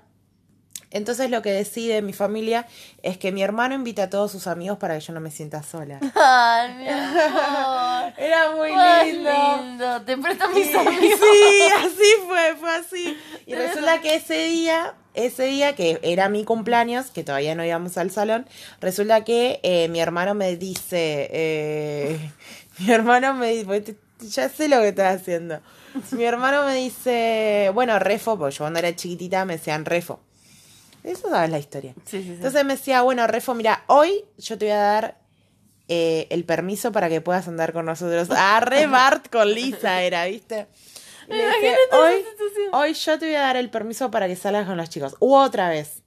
Entonces 0.91 1.31
lo 1.31 1.41
que 1.41 1.51
decide 1.51 2.03
mi 2.03 2.13
familia 2.13 2.67
es 3.01 3.17
que 3.17 3.31
mi 3.31 3.41
hermano 3.41 3.73
invita 3.73 4.03
a 4.03 4.09
todos 4.11 4.31
sus 4.31 4.45
amigos 4.45 4.77
para 4.77 4.93
que 4.93 4.99
yo 5.01 5.11
no 5.13 5.19
me 5.21 5.31
sienta 5.31 5.63
sola. 5.63 5.99
Ay, 6.15 6.73
mi 6.75 6.87
amor. 6.87 8.13
Era 8.17 8.51
muy 8.55 8.69
lindo. 8.69 9.31
lindo. 9.63 10.01
Te 10.03 10.17
presto 10.17 10.47
mis 10.49 10.67
Sí, 10.67 10.75
amigos. 10.75 11.19
sí, 11.19 11.63
así 11.83 12.27
fue, 12.27 12.55
fue 12.59 12.75
así. 12.75 13.17
Y 13.47 13.55
resulta 13.55 14.01
que 14.01 14.15
ese 14.15 14.45
día 14.45 14.93
ese 15.15 15.43
día, 15.45 15.75
que 15.75 15.99
era 16.01 16.27
mi 16.27 16.43
cumpleaños, 16.43 17.11
que 17.11 17.23
todavía 17.23 17.53
no 17.53 17.63
íbamos 17.63 17.99
al 17.99 18.09
salón, 18.09 18.47
resulta 18.81 19.23
que 19.23 19.59
eh, 19.61 19.87
mi 19.89 19.99
hermano 19.99 20.33
me 20.33 20.55
dice, 20.55 21.29
eh, 21.31 22.31
mi 22.79 22.91
hermano 22.91 23.35
me 23.35 23.49
dice, 23.51 23.65
pues, 23.65 23.83
ya 24.33 24.49
sé 24.49 24.67
lo 24.67 24.79
que 24.79 24.87
estás 24.87 25.21
haciendo. 25.21 25.59
Mi 26.11 26.23
hermano 26.23 26.65
me 26.65 26.75
dice, 26.75 27.71
bueno, 27.73 27.97
refo, 27.99 28.37
porque 28.37 28.55
yo 28.55 28.63
cuando 28.63 28.79
era 28.79 28.95
chiquitita 28.95 29.45
me 29.45 29.57
decían 29.57 29.85
refo. 29.85 30.19
Eso 31.03 31.29
sabes 31.29 31.49
la 31.49 31.59
historia. 31.59 31.93
Sí, 32.05 32.19
sí, 32.19 32.23
sí. 32.23 32.31
Entonces 32.33 32.63
me 32.65 32.75
decía, 32.75 33.01
bueno, 33.01 33.27
refo, 33.27 33.53
mira, 33.53 33.83
hoy 33.87 34.23
yo 34.37 34.57
te 34.57 34.65
voy 34.65 34.71
a 34.73 34.77
dar 34.77 35.17
eh, 35.89 36.27
el 36.29 36.45
permiso 36.45 36.91
para 36.93 37.09
que 37.09 37.19
puedas 37.21 37.47
andar 37.47 37.73
con 37.73 37.85
nosotros. 37.85 38.29
Ah, 38.35 38.59
re 38.61 38.87
Bart 38.87 39.27
con 39.29 39.53
Lisa 39.53 40.01
era, 40.01 40.25
¿viste? 40.25 40.67
Y 41.29 41.33
le 41.33 41.45
dije, 41.45 41.57
Imagínate 41.59 41.79
esa 41.89 41.99
hoy, 41.99 42.89
hoy 42.89 42.93
yo 42.93 43.19
te 43.19 43.25
voy 43.25 43.35
a 43.35 43.41
dar 43.41 43.57
el 43.57 43.69
permiso 43.69 44.09
para 44.11 44.27
que 44.27 44.35
salgas 44.35 44.65
con 44.65 44.77
los 44.77 44.89
chicos. 44.89 45.15
U 45.19 45.35
otra 45.35 45.69
vez. 45.69 46.01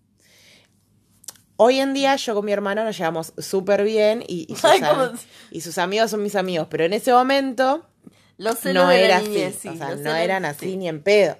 Hoy 1.58 1.80
en 1.80 1.94
día 1.94 2.16
yo 2.16 2.34
con 2.34 2.44
mi 2.44 2.52
hermano 2.52 2.84
nos 2.84 2.96
llevamos 2.98 3.32
súper 3.38 3.82
bien 3.82 4.22
y, 4.26 4.44
y 4.50 4.56
sus, 4.56 4.64
Ay, 4.66 4.80
am- 4.82 4.88
cómo- 5.08 5.18
y 5.50 5.62
sus 5.62 5.78
amigos 5.78 6.10
son 6.10 6.22
mis 6.22 6.36
amigos, 6.36 6.66
pero 6.70 6.84
en 6.84 6.92
ese 6.92 7.12
momento 7.12 7.86
Los 8.38 8.58
celos 8.58 8.84
no 8.84 8.90
de 8.90 8.98
la 8.98 9.04
era 9.04 9.16
así. 9.18 9.28
niñez, 9.28 9.58
sí, 9.60 9.68
o 9.68 9.76
sea, 9.76 9.90
los 9.90 10.00
no 10.00 10.14
eran 10.14 10.44
así 10.44 10.70
sí. 10.70 10.76
ni 10.76 10.88
en 10.88 11.02
pedo. 11.02 11.36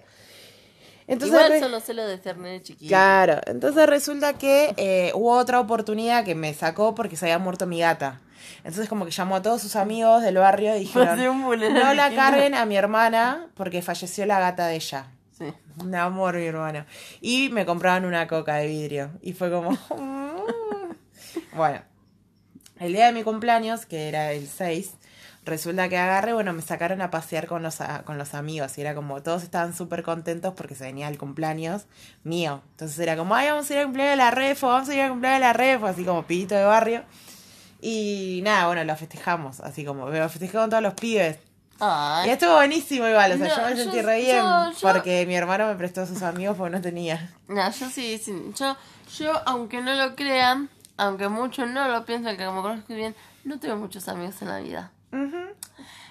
Entonces, 1.08 1.40
Igual 1.40 1.60
son 1.60 1.70
los 1.70 1.84
celos 1.84 2.08
de 2.08 2.18
ser 2.18 2.36
nene 2.38 2.62
chiquito. 2.62 2.88
Claro, 2.88 3.40
entonces 3.46 3.86
resulta 3.86 4.32
que 4.34 4.74
eh, 4.76 5.12
hubo 5.14 5.36
otra 5.36 5.60
oportunidad 5.60 6.24
que 6.24 6.34
me 6.34 6.52
sacó 6.52 6.94
porque 6.94 7.16
se 7.16 7.26
había 7.26 7.38
muerto 7.38 7.66
mi 7.66 7.80
gata. 7.80 8.20
Entonces 8.58 8.88
como 8.88 9.04
que 9.04 9.10
llamó 9.12 9.36
a 9.36 9.42
todos 9.42 9.60
sus 9.62 9.76
amigos 9.76 10.22
del 10.22 10.36
barrio 10.38 10.74
y 10.76 10.80
dijeron, 10.80 11.18
no 11.18 11.94
la 11.94 12.14
carguen 12.14 12.54
a 12.54 12.66
mi 12.66 12.76
hermana 12.76 13.48
porque 13.54 13.82
falleció 13.82 14.26
la 14.26 14.40
gata 14.40 14.66
de 14.66 14.76
ella. 14.76 15.06
Sí. 15.38 15.52
Un 15.80 15.94
amor, 15.94 16.36
mi 16.36 16.46
hermana. 16.46 16.86
Y 17.20 17.50
me 17.50 17.66
compraban 17.66 18.04
una 18.04 18.26
coca 18.26 18.56
de 18.56 18.66
vidrio. 18.66 19.10
Y 19.20 19.32
fue 19.34 19.50
como... 19.50 19.70
"Mm". 19.96 21.56
bueno, 21.56 21.82
el 22.80 22.92
día 22.92 23.06
de 23.06 23.12
mi 23.12 23.22
cumpleaños, 23.22 23.86
que 23.86 24.08
era 24.08 24.32
el 24.32 24.46
6, 24.48 24.92
resulta 25.44 25.88
que 25.88 25.96
agarré, 25.96 26.32
bueno, 26.32 26.52
me 26.52 26.60
sacaron 26.62 27.00
a 27.02 27.10
pasear 27.10 27.46
con 27.46 27.62
los, 27.62 27.80
a- 27.80 28.02
con 28.02 28.18
los 28.18 28.34
amigos. 28.34 28.76
Y 28.78 28.80
era 28.80 28.94
como, 28.94 29.22
todos 29.22 29.42
estaban 29.44 29.74
súper 29.76 30.02
contentos 30.02 30.54
porque 30.56 30.74
se 30.74 30.84
venía 30.84 31.08
el 31.08 31.18
cumpleaños 31.18 31.86
mío. 32.24 32.62
Entonces 32.72 32.98
era 32.98 33.16
como, 33.16 33.34
ay, 33.34 33.48
vamos 33.50 33.70
a 33.70 33.72
ir 33.72 33.78
al 33.78 33.84
cumpleaños 33.86 34.12
de 34.12 34.16
la 34.16 34.30
refo, 34.30 34.66
vamos 34.68 34.88
a 34.88 34.94
ir 34.94 35.00
al 35.02 35.10
cumpleaños 35.10 35.40
de 35.40 35.46
la 35.46 35.52
refo, 35.52 35.86
así 35.86 36.04
como 36.04 36.24
pibito 36.24 36.54
de 36.54 36.64
barrio. 36.64 37.02
Y 37.80 38.40
nada, 38.42 38.66
bueno, 38.66 38.84
lo 38.84 38.96
festejamos, 38.96 39.60
así 39.60 39.84
como, 39.84 40.08
lo 40.08 40.28
festejé 40.28 40.56
con 40.58 40.70
todos 40.70 40.82
los 40.82 40.94
pibes. 40.94 41.38
Ay. 41.78 42.28
Y 42.28 42.32
estuvo 42.32 42.54
buenísimo 42.54 43.06
igual, 43.06 43.32
o 43.32 43.36
sea, 43.36 43.48
No, 43.48 43.54
yo 43.56 43.62
me 43.64 43.76
yo- 43.76 43.82
sentí 43.84 44.00
re 44.00 44.20
yo- 44.22 44.26
bien 44.26 44.42
yo- 44.80 44.92
porque 44.92 45.26
mi 45.26 45.36
hermano 45.36 45.66
me 45.68 45.74
prestó 45.74 46.00
a 46.02 46.06
sus 46.06 46.22
amigos 46.22 46.56
porque 46.56 46.74
no 46.74 46.80
tenía. 46.80 47.34
No, 47.48 47.70
yo 47.70 47.90
sí, 47.90 48.18
sí. 48.18 48.32
Yo, 48.58 48.76
yo, 49.18 49.42
aunque 49.46 49.82
no 49.82 49.94
lo 49.94 50.16
crean, 50.16 50.70
aunque 50.96 51.28
muchos 51.28 51.68
no 51.68 51.88
lo 51.88 52.04
piensan, 52.04 52.36
que 52.36 52.44
como 52.46 52.62
conozco 52.62 52.94
bien, 52.94 53.14
no 53.44 53.58
tuve 53.58 53.74
muchos 53.74 54.08
amigos 54.08 54.40
en 54.42 54.48
la 54.48 54.58
vida. 54.60 54.92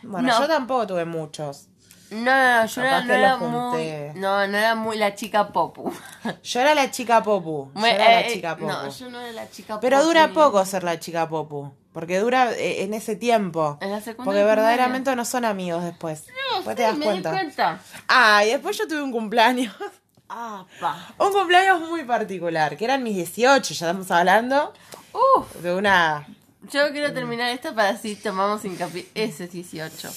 Bueno, 0.04 0.28
No. 0.30 0.40
yo 0.40 0.48
tampoco 0.48 0.88
tuve 0.88 1.06
muchos. 1.06 1.68
No, 2.12 2.18
no, 2.24 2.60
no, 2.62 2.66
yo 2.68 2.82
era, 2.84 3.02
no 3.04 3.14
era 3.14 3.38
muy. 3.38 3.50
junté. 3.50 4.12
No, 4.16 4.48
no 4.48 4.58
era 4.58 4.76
muy 4.76 4.96
la 4.98 5.16
chica 5.16 5.48
popu. 5.52 5.92
Yo 6.44 6.60
era 6.62 6.76
la 6.76 6.92
chica 6.92 7.24
popu. 7.24 7.72
Yo 7.74 7.86
era 7.86 7.98
la 8.06 8.22
eh, 8.22 8.32
chica 8.32 8.56
popu. 8.56 8.68
No, 8.68 8.90
yo 8.90 9.10
no 9.10 9.20
era 9.20 9.32
la 9.32 9.50
chica 9.50 9.80
Pero 9.80 9.98
popu. 9.98 10.08
dura 10.10 10.28
ni- 10.28 10.34
poco 10.34 10.64
ser 10.66 10.84
la 10.84 11.00
chica 11.00 11.28
popu. 11.28 11.74
Porque 11.94 12.20
dura 12.20 12.52
eh, 12.54 12.84
en 12.84 12.94
ese 12.94 13.16
tiempo. 13.16 13.80
En 13.82 13.90
la 13.92 14.02
secundaria 14.02 14.24
Porque 14.24 14.44
verdaderamente 14.44 15.16
no 15.16 15.26
son 15.26 15.46
amigos 15.46 15.84
después. 15.84 16.28
No, 16.28 16.58
después 16.58 16.76
sí, 16.76 16.78
te 16.78 16.84
das 16.84 16.98
me 16.98 17.06
cuenta. 17.06 17.32
di 17.32 17.36
cuenta. 17.38 17.80
Ah, 18.08 18.46
y 18.46 18.50
después 18.52 18.78
yo 18.78 18.88
tuve 18.88 19.02
un 19.02 19.12
cumpleaños. 19.12 19.74
Un 20.30 21.32
cumpleaños 21.34 21.82
muy 21.82 22.04
particular. 22.04 22.78
Que 22.78 22.86
eran 22.86 23.04
mis 23.04 23.16
18. 23.16 23.74
Ya 23.74 23.88
estamos 23.88 24.10
hablando 24.12 24.74
Uf, 25.14 25.54
de 25.62 25.74
una. 25.74 26.28
yo 26.72 26.92
quiero 26.92 27.14
terminar 27.14 27.52
esta 27.52 27.74
para 27.76 27.90
así 27.90 28.16
tomamos 28.16 28.66
hincapié. 28.66 29.08
Ese 29.14 29.48
18. 29.48 30.10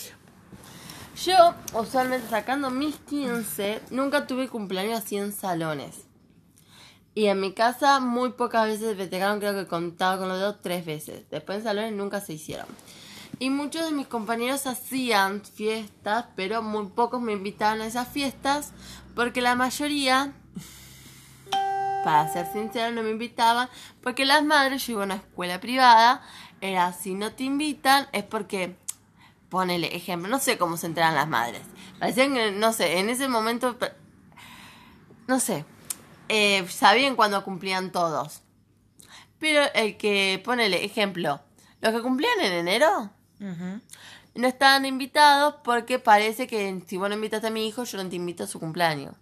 Yo, 1.24 1.54
usualmente 1.74 2.28
sacando 2.28 2.70
mis 2.70 2.94
15, 2.96 3.80
nunca 3.90 4.26
tuve 4.26 4.48
cumpleaños 4.48 5.00
así 5.00 5.16
en 5.16 5.32
salones. 5.32 6.04
Y 7.14 7.26
en 7.26 7.40
mi 7.40 7.52
casa 7.52 7.98
muy 7.98 8.30
pocas 8.30 8.66
veces 8.66 8.96
festejaron, 8.96 9.40
creo 9.40 9.52
que 9.52 9.66
contaba 9.66 10.18
con 10.18 10.28
los 10.28 10.38
dedos 10.38 10.56
tres 10.62 10.86
veces. 10.86 11.28
Después 11.30 11.58
en 11.58 11.64
salones 11.64 11.92
nunca 11.92 12.20
se 12.20 12.34
hicieron. 12.34 12.66
Y 13.40 13.50
muchos 13.50 13.84
de 13.84 13.90
mis 13.90 14.06
compañeros 14.06 14.66
hacían 14.66 15.42
fiestas, 15.44 16.26
pero 16.36 16.62
muy 16.62 16.86
pocos 16.86 17.20
me 17.20 17.32
invitaban 17.32 17.80
a 17.80 17.86
esas 17.86 18.06
fiestas, 18.08 18.72
porque 19.18 19.42
la 19.42 19.56
mayoría, 19.56 20.32
para 22.04 22.32
ser 22.32 22.46
sincero, 22.52 22.94
no 22.94 23.02
me 23.02 23.10
invitaban, 23.10 23.68
porque 24.00 24.24
las 24.24 24.44
madres, 24.44 24.86
yo 24.86 24.92
iba 24.92 25.02
a 25.02 25.06
una 25.06 25.16
escuela 25.16 25.58
privada, 25.58 26.22
era 26.60 26.92
si 26.92 27.14
no 27.14 27.32
te 27.32 27.42
invitan 27.42 28.06
es 28.12 28.22
porque, 28.22 28.76
ponele 29.48 29.96
ejemplo, 29.96 30.28
no 30.28 30.38
sé 30.38 30.56
cómo 30.56 30.76
se 30.76 30.86
enteran 30.86 31.16
las 31.16 31.26
madres. 31.26 31.62
Parecían 31.98 32.32
que, 32.32 32.52
no 32.52 32.72
sé, 32.72 33.00
en 33.00 33.08
ese 33.08 33.26
momento, 33.26 33.76
no 35.26 35.40
sé, 35.40 35.64
eh, 36.28 36.64
sabían 36.68 37.16
cuándo 37.16 37.42
cumplían 37.42 37.90
todos. 37.90 38.42
Pero 39.40 39.62
el 39.74 39.96
que, 39.96 40.40
ponele 40.44 40.84
ejemplo, 40.84 41.40
los 41.80 41.92
que 41.92 42.02
cumplían 42.02 42.38
en 42.40 42.52
enero 42.52 43.10
no 44.34 44.46
estaban 44.46 44.86
invitados 44.86 45.56
porque 45.64 45.98
parece 45.98 46.46
que 46.46 46.82
si 46.86 46.96
vos 46.96 47.08
no 47.08 47.14
invitaste 47.16 47.48
a 47.48 47.50
mi 47.50 47.66
hijo, 47.66 47.84
yo 47.84 48.02
no 48.02 48.08
te 48.08 48.16
invito 48.16 48.44
a 48.44 48.46
su 48.46 48.60
cumpleaños. 48.60 49.14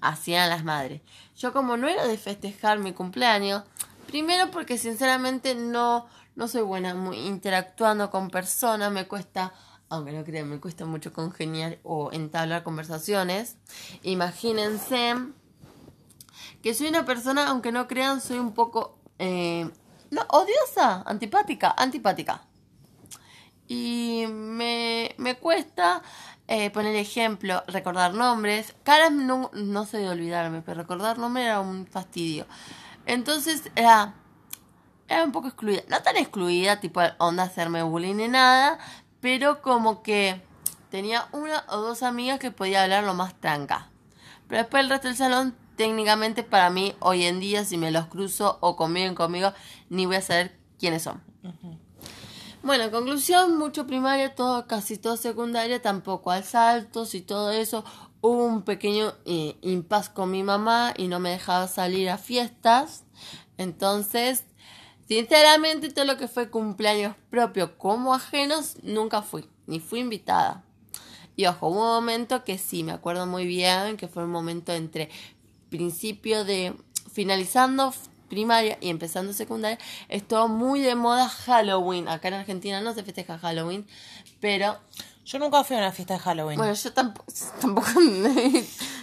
Hacían 0.00 0.50
las 0.50 0.64
madres. 0.64 1.00
Yo 1.36 1.52
como 1.52 1.76
no 1.76 1.88
era 1.88 2.06
de 2.06 2.18
festejar 2.18 2.78
mi 2.78 2.92
cumpleaños, 2.92 3.62
primero 4.06 4.50
porque 4.50 4.76
sinceramente 4.76 5.54
no, 5.54 6.06
no 6.36 6.48
soy 6.48 6.62
buena 6.62 6.94
muy 6.94 7.16
interactuando 7.16 8.10
con 8.10 8.28
personas, 8.30 8.92
me 8.92 9.08
cuesta, 9.08 9.54
aunque 9.88 10.12
no 10.12 10.24
crean, 10.24 10.48
me 10.48 10.60
cuesta 10.60 10.84
mucho 10.84 11.12
congeniar 11.12 11.78
o 11.82 12.12
entablar 12.12 12.62
conversaciones. 12.62 13.56
Imagínense 14.02 15.14
que 16.62 16.74
soy 16.74 16.88
una 16.88 17.06
persona, 17.06 17.48
aunque 17.48 17.72
no 17.72 17.88
crean, 17.88 18.20
soy 18.20 18.38
un 18.38 18.52
poco... 18.52 18.98
eh, 19.18 19.70
no, 20.10 20.22
odiosa, 20.28 21.02
antipática, 21.06 21.72
antipática. 21.78 22.42
Y 23.72 24.26
me, 24.26 25.14
me 25.16 25.36
cuesta 25.36 26.02
eh, 26.48 26.70
poner 26.70 26.96
ejemplo, 26.96 27.62
recordar 27.68 28.14
nombres. 28.14 28.74
Caras 28.82 29.12
no, 29.12 29.48
no 29.54 29.86
sé 29.86 29.98
de 29.98 30.08
olvidarme, 30.08 30.60
pero 30.60 30.80
recordar 30.80 31.18
nombres 31.18 31.46
era 31.46 31.60
un 31.60 31.86
fastidio. 31.86 32.46
Entonces 33.06 33.70
era, 33.76 34.14
era 35.06 35.22
un 35.22 35.30
poco 35.30 35.46
excluida. 35.46 35.82
No 35.86 36.02
tan 36.02 36.16
excluida, 36.16 36.80
tipo 36.80 37.00
onda 37.18 37.44
hacerme 37.44 37.84
bullying 37.84 38.16
ni 38.16 38.26
nada, 38.26 38.80
pero 39.20 39.62
como 39.62 40.02
que 40.02 40.42
tenía 40.90 41.28
una 41.30 41.64
o 41.68 41.76
dos 41.76 42.02
amigas 42.02 42.40
que 42.40 42.50
podía 42.50 42.82
hablar 42.82 43.04
lo 43.04 43.14
más 43.14 43.40
tranca. 43.40 43.88
Pero 44.48 44.62
después 44.62 44.82
el 44.82 44.90
resto 44.90 45.06
del 45.06 45.16
salón, 45.16 45.54
técnicamente 45.76 46.42
para 46.42 46.70
mí, 46.70 46.96
hoy 46.98 47.22
en 47.22 47.38
día, 47.38 47.64
si 47.64 47.76
me 47.76 47.92
los 47.92 48.06
cruzo 48.06 48.58
o 48.62 48.74
conviven 48.74 49.14
conmigo, 49.14 49.52
ni 49.90 50.06
voy 50.06 50.16
a 50.16 50.22
saber 50.22 50.58
quiénes 50.76 51.04
son. 51.04 51.22
Bueno, 52.62 52.84
en 52.84 52.90
conclusión, 52.90 53.56
mucho 53.56 53.86
primaria, 53.86 54.34
todo, 54.34 54.66
casi 54.66 54.98
todo 54.98 55.16
secundaria, 55.16 55.80
tampoco 55.80 56.30
al 56.30 56.44
saltos 56.44 57.14
y 57.14 57.22
todo 57.22 57.52
eso. 57.52 57.86
Hubo 58.20 58.44
un 58.44 58.62
pequeño 58.62 59.14
eh, 59.24 59.56
impas 59.62 60.10
con 60.10 60.30
mi 60.30 60.42
mamá 60.42 60.92
y 60.94 61.08
no 61.08 61.20
me 61.20 61.30
dejaba 61.30 61.68
salir 61.68 62.10
a 62.10 62.18
fiestas. 62.18 63.04
Entonces, 63.56 64.44
sinceramente, 65.08 65.88
todo 65.88 66.04
lo 66.04 66.18
que 66.18 66.28
fue 66.28 66.50
cumpleaños 66.50 67.16
propios 67.30 67.70
como 67.78 68.12
ajenos, 68.12 68.76
nunca 68.82 69.22
fui, 69.22 69.48
ni 69.66 69.80
fui 69.80 70.00
invitada. 70.00 70.62
Y 71.36 71.46
ojo, 71.46 71.68
hubo 71.68 71.80
un 71.80 71.94
momento 71.94 72.44
que 72.44 72.58
sí, 72.58 72.84
me 72.84 72.92
acuerdo 72.92 73.26
muy 73.26 73.46
bien, 73.46 73.96
que 73.96 74.06
fue 74.06 74.24
un 74.24 74.30
momento 74.30 74.74
entre 74.74 75.08
principio 75.70 76.44
de 76.44 76.74
finalizando 77.10 77.94
primaria 78.30 78.78
y 78.80 78.88
empezando 78.88 79.34
secundaria, 79.34 79.78
estuvo 80.08 80.48
muy 80.48 80.80
de 80.80 80.94
moda 80.94 81.28
Halloween. 81.28 82.08
Acá 82.08 82.28
en 82.28 82.34
Argentina 82.34 82.80
no 82.80 82.94
se 82.94 83.02
festeja 83.02 83.38
Halloween, 83.38 83.86
pero 84.40 84.78
Yo 85.26 85.38
nunca 85.38 85.62
fui 85.64 85.76
a 85.76 85.80
una 85.80 85.92
fiesta 85.92 86.14
de 86.14 86.20
Halloween. 86.20 86.56
bueno, 86.56 86.72
yo 86.72 86.92
tampoco, 86.94 87.30
tampoco 87.60 87.88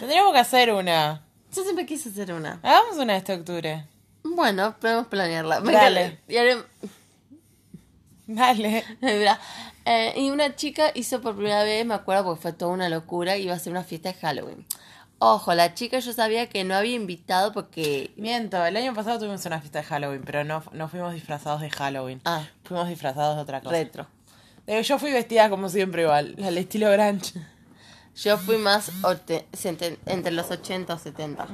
Tendríamos 0.00 0.32
que 0.32 0.38
hacer 0.40 0.72
una. 0.72 1.22
yo 1.54 1.62
siempre 1.62 1.86
quise 1.86 2.08
hacer 2.08 2.32
una. 2.32 2.58
Hagamos 2.64 2.96
una 2.96 3.16
este 3.16 3.34
octubre. 3.34 3.84
Bueno, 4.24 4.74
podemos 4.80 5.06
planearla. 5.06 5.60
Dale. 5.60 6.18
Y 6.28 6.34
haré- 6.36 6.64
Dale. 8.26 8.84
Eh, 9.90 10.12
y 10.20 10.28
una 10.30 10.54
chica 10.54 10.90
hizo 10.94 11.22
por 11.22 11.34
primera 11.34 11.62
vez, 11.64 11.86
me 11.86 11.94
acuerdo 11.94 12.22
porque 12.24 12.42
fue 12.42 12.52
toda 12.52 12.72
una 12.72 12.90
locura, 12.90 13.38
iba 13.38 13.54
a 13.54 13.56
hacer 13.56 13.72
una 13.72 13.84
fiesta 13.84 14.12
de 14.12 14.18
Halloween. 14.18 14.66
Ojo, 15.20 15.52
la 15.54 15.74
chica 15.74 15.98
yo 15.98 16.12
sabía 16.12 16.48
que 16.48 16.62
no 16.62 16.74
había 16.74 16.94
invitado 16.94 17.52
porque... 17.52 18.12
Miento, 18.16 18.64
el 18.64 18.76
año 18.76 18.94
pasado 18.94 19.18
tuvimos 19.18 19.44
una 19.46 19.60
fiesta 19.60 19.80
de 19.80 19.84
Halloween, 19.84 20.22
pero 20.24 20.44
no, 20.44 20.62
no 20.72 20.88
fuimos 20.88 21.12
disfrazados 21.12 21.60
de 21.60 21.70
Halloween. 21.70 22.20
Ah. 22.24 22.46
Fuimos 22.64 22.88
disfrazados 22.88 23.36
de 23.36 23.42
otra 23.42 23.60
cosa. 23.60 23.72
Retro. 23.72 24.06
Eh, 24.68 24.82
Yo 24.82 24.98
fui 24.98 25.10
vestida 25.10 25.50
como 25.50 25.68
siempre 25.68 26.02
igual, 26.02 26.36
al 26.44 26.56
estilo 26.56 26.90
Granch. 26.90 27.34
Yo 28.14 28.36
fui 28.36 28.58
más 28.58 28.90
entre 30.06 30.30
los 30.32 30.50
80 30.50 30.94
o 30.94 30.98
70. 30.98 31.46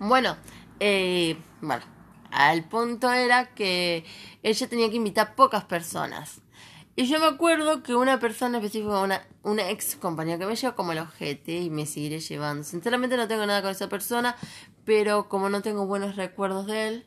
Bueno, 0.00 0.36
eh, 0.80 1.36
bueno, 1.60 1.84
al 2.30 2.64
punto 2.64 3.12
era 3.12 3.46
que 3.54 4.04
ella 4.42 4.68
tenía 4.68 4.90
que 4.90 4.96
invitar 4.96 5.34
pocas 5.34 5.64
personas. 5.64 6.40
Y 6.96 7.06
yo 7.06 7.18
me 7.18 7.26
acuerdo 7.26 7.82
que 7.82 7.96
una 7.96 8.20
persona 8.20 8.58
específica, 8.58 9.00
una, 9.00 9.26
una 9.42 9.68
ex 9.68 9.96
compañera 9.96 10.38
que 10.38 10.46
me 10.46 10.54
llevó 10.54 10.76
como 10.76 10.92
el 10.92 10.98
ojete 10.98 11.60
y 11.60 11.68
me 11.70 11.86
seguiré 11.86 12.20
llevando. 12.20 12.62
Sinceramente 12.62 13.16
no 13.16 13.26
tengo 13.26 13.44
nada 13.46 13.62
con 13.62 13.72
esa 13.72 13.88
persona, 13.88 14.36
pero 14.84 15.28
como 15.28 15.48
no 15.48 15.60
tengo 15.60 15.86
buenos 15.86 16.14
recuerdos 16.14 16.66
de 16.66 16.88
él, 16.88 17.06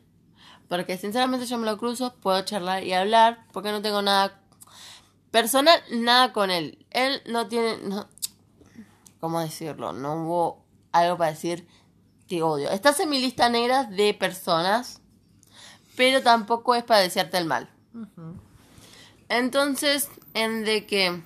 porque 0.68 0.98
sinceramente 0.98 1.46
yo 1.46 1.56
me 1.56 1.64
lo 1.64 1.78
cruzo, 1.78 2.14
puedo 2.16 2.42
charlar 2.42 2.84
y 2.84 2.92
hablar, 2.92 3.46
porque 3.52 3.72
no 3.72 3.80
tengo 3.80 4.02
nada 4.02 4.42
personal, 5.30 5.80
nada 5.90 6.34
con 6.34 6.50
él. 6.50 6.84
Él 6.90 7.22
no 7.26 7.48
tiene, 7.48 7.78
no, 7.78 8.08
¿cómo 9.20 9.40
decirlo? 9.40 9.94
No 9.94 10.22
hubo 10.22 10.64
algo 10.92 11.16
para 11.16 11.30
decir 11.30 11.66
que 12.28 12.42
odio. 12.42 12.70
Estás 12.70 13.00
en 13.00 13.08
mi 13.08 13.20
lista 13.20 13.48
negra 13.48 13.84
de 13.84 14.12
personas, 14.12 15.00
pero 15.96 16.22
tampoco 16.22 16.74
es 16.74 16.84
para 16.84 17.00
desearte 17.00 17.38
el 17.38 17.46
mal. 17.46 17.70
Entonces, 19.28 20.08
en 20.34 20.64
de 20.64 20.86
que 20.86 21.22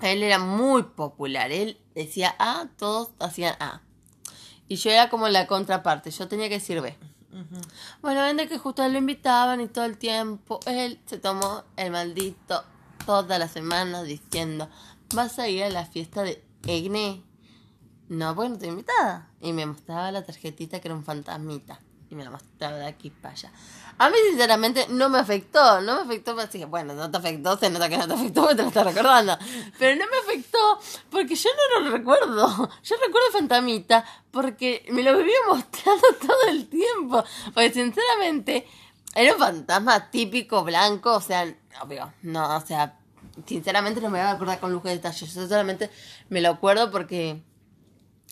él 0.00 0.22
era 0.22 0.38
muy 0.38 0.82
popular, 0.82 1.52
él 1.52 1.78
decía 1.94 2.34
A, 2.38 2.68
todos 2.78 3.10
hacían 3.20 3.54
A. 3.60 3.82
Y 4.68 4.76
yo 4.76 4.90
era 4.90 5.10
como 5.10 5.28
la 5.28 5.46
contraparte, 5.46 6.10
yo 6.10 6.28
tenía 6.28 6.48
que 6.48 6.54
decir 6.54 6.80
B. 6.80 6.96
Bueno, 8.02 8.20
ven 8.22 8.36
de 8.36 8.46
que 8.46 8.58
justo 8.58 8.86
lo 8.86 8.98
invitaban 8.98 9.60
y 9.60 9.66
todo 9.66 9.86
el 9.86 9.96
tiempo 9.96 10.60
él 10.66 11.00
se 11.06 11.16
tomó 11.16 11.64
el 11.76 11.90
maldito 11.90 12.62
toda 13.06 13.38
la 13.38 13.48
semana 13.48 14.02
diciendo, 14.02 14.68
vas 15.14 15.38
a 15.38 15.48
ir 15.48 15.64
a 15.64 15.70
la 15.70 15.86
fiesta 15.86 16.22
de 16.22 16.44
Egne. 16.66 17.22
No, 18.08 18.34
porque 18.34 18.50
no 18.50 18.54
estoy 18.56 18.68
invitada. 18.68 19.30
Y 19.40 19.52
me 19.54 19.64
mostraba 19.64 20.12
la 20.12 20.24
tarjetita 20.24 20.80
que 20.80 20.88
era 20.88 20.94
un 20.94 21.04
fantasmita. 21.04 21.80
Y 22.12 22.14
me 22.14 22.24
la 22.24 22.30
mostraba 22.30 22.76
de 22.76 22.84
aquí 22.84 23.08
para 23.08 23.32
allá. 23.32 23.50
A 23.96 24.10
mí, 24.10 24.16
sinceramente, 24.28 24.86
no 24.90 25.08
me 25.08 25.18
afectó. 25.18 25.80
No 25.80 25.96
me 25.96 26.02
afectó, 26.02 26.38
así 26.38 26.58
que, 26.58 26.66
bueno, 26.66 26.92
no 26.92 27.10
te 27.10 27.16
afectó, 27.16 27.56
se 27.56 27.70
nota 27.70 27.88
que 27.88 27.96
no 27.96 28.06
te 28.06 28.12
afectó 28.12 28.42
porque 28.42 28.54
te 28.56 28.62
lo 28.64 28.68
estás 28.68 28.84
recordando. 28.84 29.38
Pero 29.78 29.96
no 29.98 30.10
me 30.10 30.18
afectó 30.18 30.78
porque 31.10 31.34
yo 31.34 31.48
no 31.56 31.80
lo 31.80 31.90
recuerdo. 31.90 32.68
Yo 32.82 32.96
recuerdo 32.96 33.32
Fantamita 33.32 34.04
porque 34.30 34.84
me 34.90 35.02
lo 35.02 35.16
vivía 35.16 35.38
mostrando 35.48 36.06
todo 36.20 36.50
el 36.50 36.68
tiempo. 36.68 37.24
Porque, 37.54 37.72
sinceramente, 37.72 38.66
era 39.14 39.32
un 39.32 39.38
fantasma 39.38 40.10
típico 40.10 40.64
blanco, 40.64 41.14
o 41.14 41.20
sea, 41.22 41.50
obvio, 41.80 42.12
no, 42.20 42.58
o 42.58 42.60
sea, 42.60 42.98
sinceramente 43.46 44.02
no 44.02 44.10
me 44.10 44.18
voy 44.18 44.28
a 44.28 44.32
acordar 44.32 44.60
con 44.60 44.70
lujo 44.70 44.88
de 44.88 44.96
detalles. 44.96 45.32
Yo 45.32 45.48
solamente 45.48 45.88
me 46.28 46.42
lo 46.42 46.50
acuerdo 46.50 46.90
porque 46.90 47.40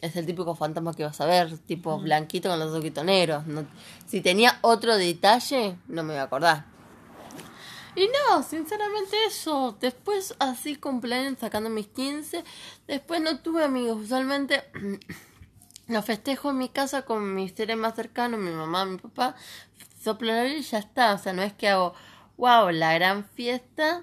es 0.01 0.17
el 0.17 0.27
típico 0.27 0.55
fantasma 0.55 0.95
que 0.95 1.05
vas 1.05 1.21
a 1.21 1.27
ver, 1.27 1.59
tipo 1.59 1.99
blanquito 1.99 2.49
con 2.49 2.59
los 2.59 2.73
ojitos 2.73 3.05
negros. 3.05 3.47
No, 3.47 3.67
si 4.07 4.21
tenía 4.21 4.59
otro 4.63 4.97
detalle, 4.97 5.77
no 5.89 6.03
me 6.03 6.15
voy 6.15 6.21
a 6.21 6.25
acordar. 6.25 6.65
Y 7.95 8.09
no, 8.09 8.43
sinceramente 8.43 9.17
eso. 9.27 9.77
Después 9.81 10.35
así 10.39 10.77
cumpleaños 10.77 11.39
sacando 11.39 11.71
mis 11.71 11.89
15. 11.89 12.45
Después 12.87 13.21
no 13.21 13.41
tuve 13.41 13.65
amigos. 13.65 14.01
Usualmente 14.03 14.65
los 15.89 16.05
festejo 16.05 16.51
en 16.51 16.59
mi 16.59 16.69
casa 16.69 17.03
con 17.03 17.35
mis 17.35 17.53
seres 17.53 17.77
más 17.77 17.95
cercanos, 17.95 18.41
mi 18.41 18.51
mamá, 18.51 18.85
mi 18.85 18.99
papá. 18.99 19.35
Soplo 20.03 20.47
y 20.47 20.63
ya 20.63 20.79
está. 20.79 21.15
O 21.15 21.19
sea, 21.19 21.33
no 21.33 21.43
es 21.43 21.53
que 21.53 21.69
hago, 21.69 21.95
wow, 22.37 22.71
la 22.71 22.95
gran 22.95 23.25
fiesta. 23.25 24.03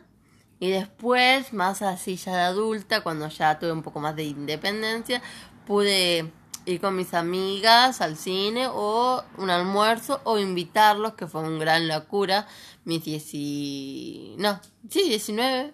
Y 0.59 0.69
después, 0.71 1.53
más 1.53 1.81
así 1.81 2.17
ya 2.17 2.35
de 2.35 2.41
adulta, 2.41 3.01
cuando 3.01 3.27
ya 3.29 3.59
tuve 3.59 3.71
un 3.71 3.83
poco 3.83 3.99
más 3.99 4.15
de 4.15 4.23
independencia, 4.23 5.21
pude 5.67 6.31
ir 6.65 6.81
con 6.81 6.95
mis 6.95 7.13
amigas 7.13 8.01
al 8.01 8.17
cine 8.17 8.67
o 8.67 9.23
un 9.37 9.49
almuerzo 9.49 10.21
o 10.23 10.39
invitarlos, 10.39 11.13
que 11.13 11.27
fue 11.27 11.41
un 11.41 11.59
gran 11.59 11.87
locura. 11.87 12.47
Mis 12.85 13.03
10... 13.03 14.37
No, 14.37 14.59
sí, 14.89 15.03
19, 15.03 15.73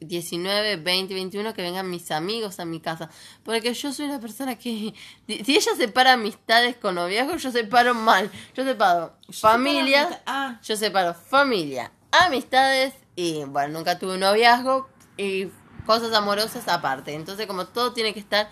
19, 0.00 0.76
20, 0.76 1.14
21, 1.14 1.54
que 1.54 1.62
vengan 1.62 1.90
mis 1.90 2.10
amigos 2.10 2.60
a 2.60 2.64
mi 2.64 2.80
casa. 2.80 3.10
Porque 3.42 3.74
yo 3.74 3.92
soy 3.92 4.06
una 4.06 4.20
persona 4.20 4.56
que... 4.56 4.94
Si 5.26 5.56
ella 5.56 5.72
separa 5.76 6.14
amistades 6.14 6.76
con 6.76 6.94
noviazgos, 6.94 7.42
yo 7.42 7.50
separo 7.50 7.94
mal. 7.94 8.30
Yo 8.54 8.64
separo 8.64 9.14
familia, 9.30 10.22
Ah, 10.26 10.60
yo 10.62 10.76
separo 10.76 11.14
familia, 11.14 11.92
amistades 12.10 12.94
y 13.14 13.44
bueno, 13.44 13.78
nunca 13.78 13.98
tuve 13.98 14.14
un 14.14 14.20
noviazgo 14.20 14.88
y 15.16 15.48
cosas 15.86 16.12
amorosas 16.12 16.68
aparte. 16.68 17.14
Entonces 17.14 17.46
como 17.46 17.66
todo 17.66 17.92
tiene 17.92 18.14
que 18.14 18.20
estar 18.20 18.48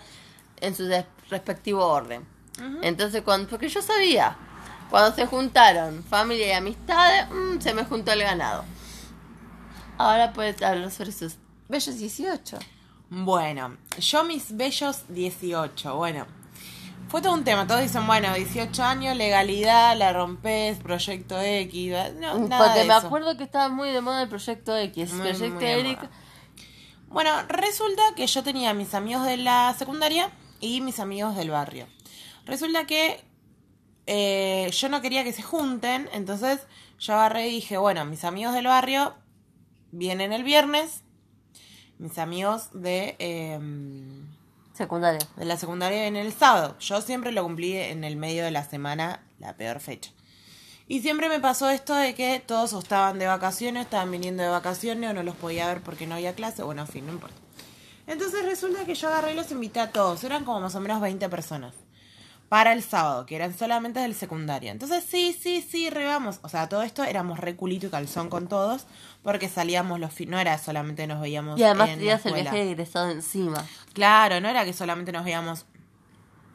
en 0.61 0.75
su 0.75 0.89
respectivo 1.29 1.85
orden. 1.85 2.25
Entonces 2.81 3.21
cuando, 3.21 3.47
porque 3.47 3.69
yo 3.69 3.81
sabía, 3.81 4.35
cuando 4.89 5.15
se 5.15 5.27
juntaron 5.27 6.03
familia 6.03 6.47
y 6.47 6.51
amistades, 6.51 7.27
mm, 7.29 7.59
se 7.59 7.73
me 7.73 7.83
juntó 7.83 8.11
el 8.13 8.23
ganado. 8.23 8.65
Ahora 9.97 10.33
puedes 10.33 10.61
hablar 10.61 10.91
sobre 10.91 11.11
sus 11.11 11.35
bellos 11.67 11.97
18. 11.97 12.57
Bueno, 13.09 13.77
yo 13.99 14.23
mis 14.23 14.55
bellos 14.55 15.03
18, 15.09 15.95
bueno. 15.95 16.25
Fue 17.09 17.21
todo 17.21 17.33
un 17.33 17.45
tema, 17.45 17.65
todos 17.65 17.81
dicen, 17.81 18.05
bueno, 18.05 18.33
18 18.33 18.83
años, 18.83 19.15
legalidad, 19.15 19.95
la 19.97 20.11
rompes, 20.11 20.77
proyecto 20.79 21.39
X, 21.39 21.93
no, 22.19 22.37
nada 22.39 22.65
Porque 22.65 22.79
de 22.79 22.85
me 22.85 22.97
eso. 22.97 23.07
acuerdo 23.07 23.37
que 23.37 23.45
estaba 23.45 23.69
muy 23.69 23.91
de 23.91 24.01
moda 24.01 24.23
el 24.23 24.27
proyecto 24.27 24.75
X. 24.75 25.13
Muy, 25.13 25.29
proyecto 25.29 25.55
muy 25.55 25.65
Eric. 25.65 25.99
Bueno, 27.07 27.31
resulta 27.47 28.01
que 28.17 28.27
yo 28.27 28.43
tenía 28.43 28.73
mis 28.73 28.93
amigos 28.93 29.25
de 29.25 29.37
la 29.37 29.73
secundaria 29.79 30.29
y 30.59 30.81
mis 30.81 30.99
amigos 30.99 31.35
del 31.35 31.49
barrio. 31.51 31.87
Resulta 32.45 32.85
que 32.85 33.23
eh, 34.05 34.69
yo 34.71 34.89
no 34.89 35.01
quería 35.01 35.23
que 35.23 35.33
se 35.33 35.41
junten, 35.41 36.09
entonces 36.13 36.61
yo 36.99 37.13
agarré 37.13 37.49
y 37.49 37.55
dije, 37.55 37.77
bueno, 37.77 38.05
mis 38.05 38.23
amigos 38.23 38.53
del 38.53 38.67
barrio 38.67 39.15
vienen 39.91 40.33
el 40.33 40.43
viernes, 40.43 41.03
mis 41.99 42.17
amigos 42.17 42.69
de, 42.73 43.15
eh, 43.19 43.59
Secundaria. 44.73 45.19
de 45.35 45.45
la 45.45 45.57
secundaria 45.57 46.01
vienen 46.01 46.25
el 46.25 46.33
sábado. 46.33 46.77
Yo 46.79 47.01
siempre 47.01 47.31
lo 47.31 47.43
cumplí 47.43 47.75
en 47.75 48.03
el 48.03 48.15
medio 48.15 48.43
de 48.43 48.51
la 48.51 48.63
semana, 48.63 49.23
la 49.39 49.55
peor 49.55 49.79
fecha. 49.79 50.11
Y 50.87 51.01
siempre 51.01 51.27
me 51.27 51.39
pasó 51.39 51.69
esto 51.69 51.95
de 51.95 52.15
que 52.15 52.41
todos 52.45 52.71
estaban 52.73 53.19
de 53.19 53.27
vacaciones, 53.27 53.83
estaban 53.83 54.11
viniendo 54.11 54.43
de 54.43 54.49
vacaciones 54.49 55.09
o 55.09 55.13
no 55.13 55.23
los 55.23 55.35
podía 55.35 55.67
ver 55.67 55.81
porque 55.81 56.07
no 56.07 56.15
había 56.15 56.33
clase. 56.33 56.63
Bueno, 56.63 56.83
en 56.83 56.87
fin, 56.87 57.05
no 57.05 57.11
importa. 57.11 57.46
Entonces 58.07 58.45
resulta 58.45 58.85
que 58.85 58.95
yo 58.95 59.09
agarré 59.09 59.33
y 59.33 59.35
los 59.35 59.51
invité 59.51 59.81
a 59.81 59.91
todos. 59.91 60.23
Eran 60.23 60.45
como 60.45 60.61
más 60.61 60.73
o 60.75 60.79
menos 60.79 61.01
20 61.01 61.27
personas. 61.29 61.75
Para 62.49 62.71
el 62.71 62.81
sábado, 62.81 63.25
que 63.25 63.35
eran 63.35 63.53
solamente 63.53 63.99
del 63.99 64.15
secundaria. 64.15 64.71
Entonces, 64.71 65.03
sí, 65.05 65.37
sí, 65.37 65.61
sí, 65.61 65.89
re 65.89 66.05
vamos. 66.05 66.39
O 66.43 66.49
sea, 66.49 66.69
todo 66.69 66.81
esto 66.81 67.03
éramos 67.03 67.39
re 67.39 67.57
culito 67.57 67.87
y 67.87 67.89
calzón 67.89 68.29
con 68.29 68.47
todos. 68.47 68.87
Porque 69.21 69.49
salíamos 69.49 69.99
los 69.99 70.13
fin... 70.13 70.29
No 70.29 70.39
era 70.39 70.57
solamente 70.57 71.05
nos 71.07 71.19
veíamos 71.19 71.59
Y 71.59 71.63
además 71.63 71.89
en 71.89 71.95
la 71.95 71.97
tenías 71.97 72.25
el 72.25 72.33
viaje 72.33 72.57
de 72.63 72.71
egresado 72.71 73.09
encima. 73.11 73.65
Claro, 73.91 74.39
no 74.39 74.47
era 74.47 74.63
que 74.63 74.71
solamente 74.71 75.11
nos 75.11 75.25
veíamos 75.25 75.65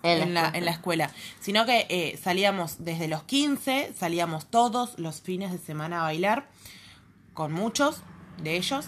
En, 0.03 0.23
en 0.23 0.35
la, 0.35 0.51
en 0.55 0.65
la 0.65 0.71
escuela, 0.71 1.11
sino 1.41 1.67
que 1.67 1.87
eh, 1.91 2.19
salíamos 2.21 2.77
desde 2.85 3.07
los 3.07 3.23
15, 3.25 3.93
salíamos 3.97 4.47
todos 4.47 4.99
los 4.99 5.21
fines 5.21 5.53
de 5.53 5.59
semana 5.59 6.01
a 6.01 6.03
bailar, 6.05 6.49
con 7.35 7.53
muchos 7.53 8.03
de 8.43 8.57
ellos, 8.57 8.87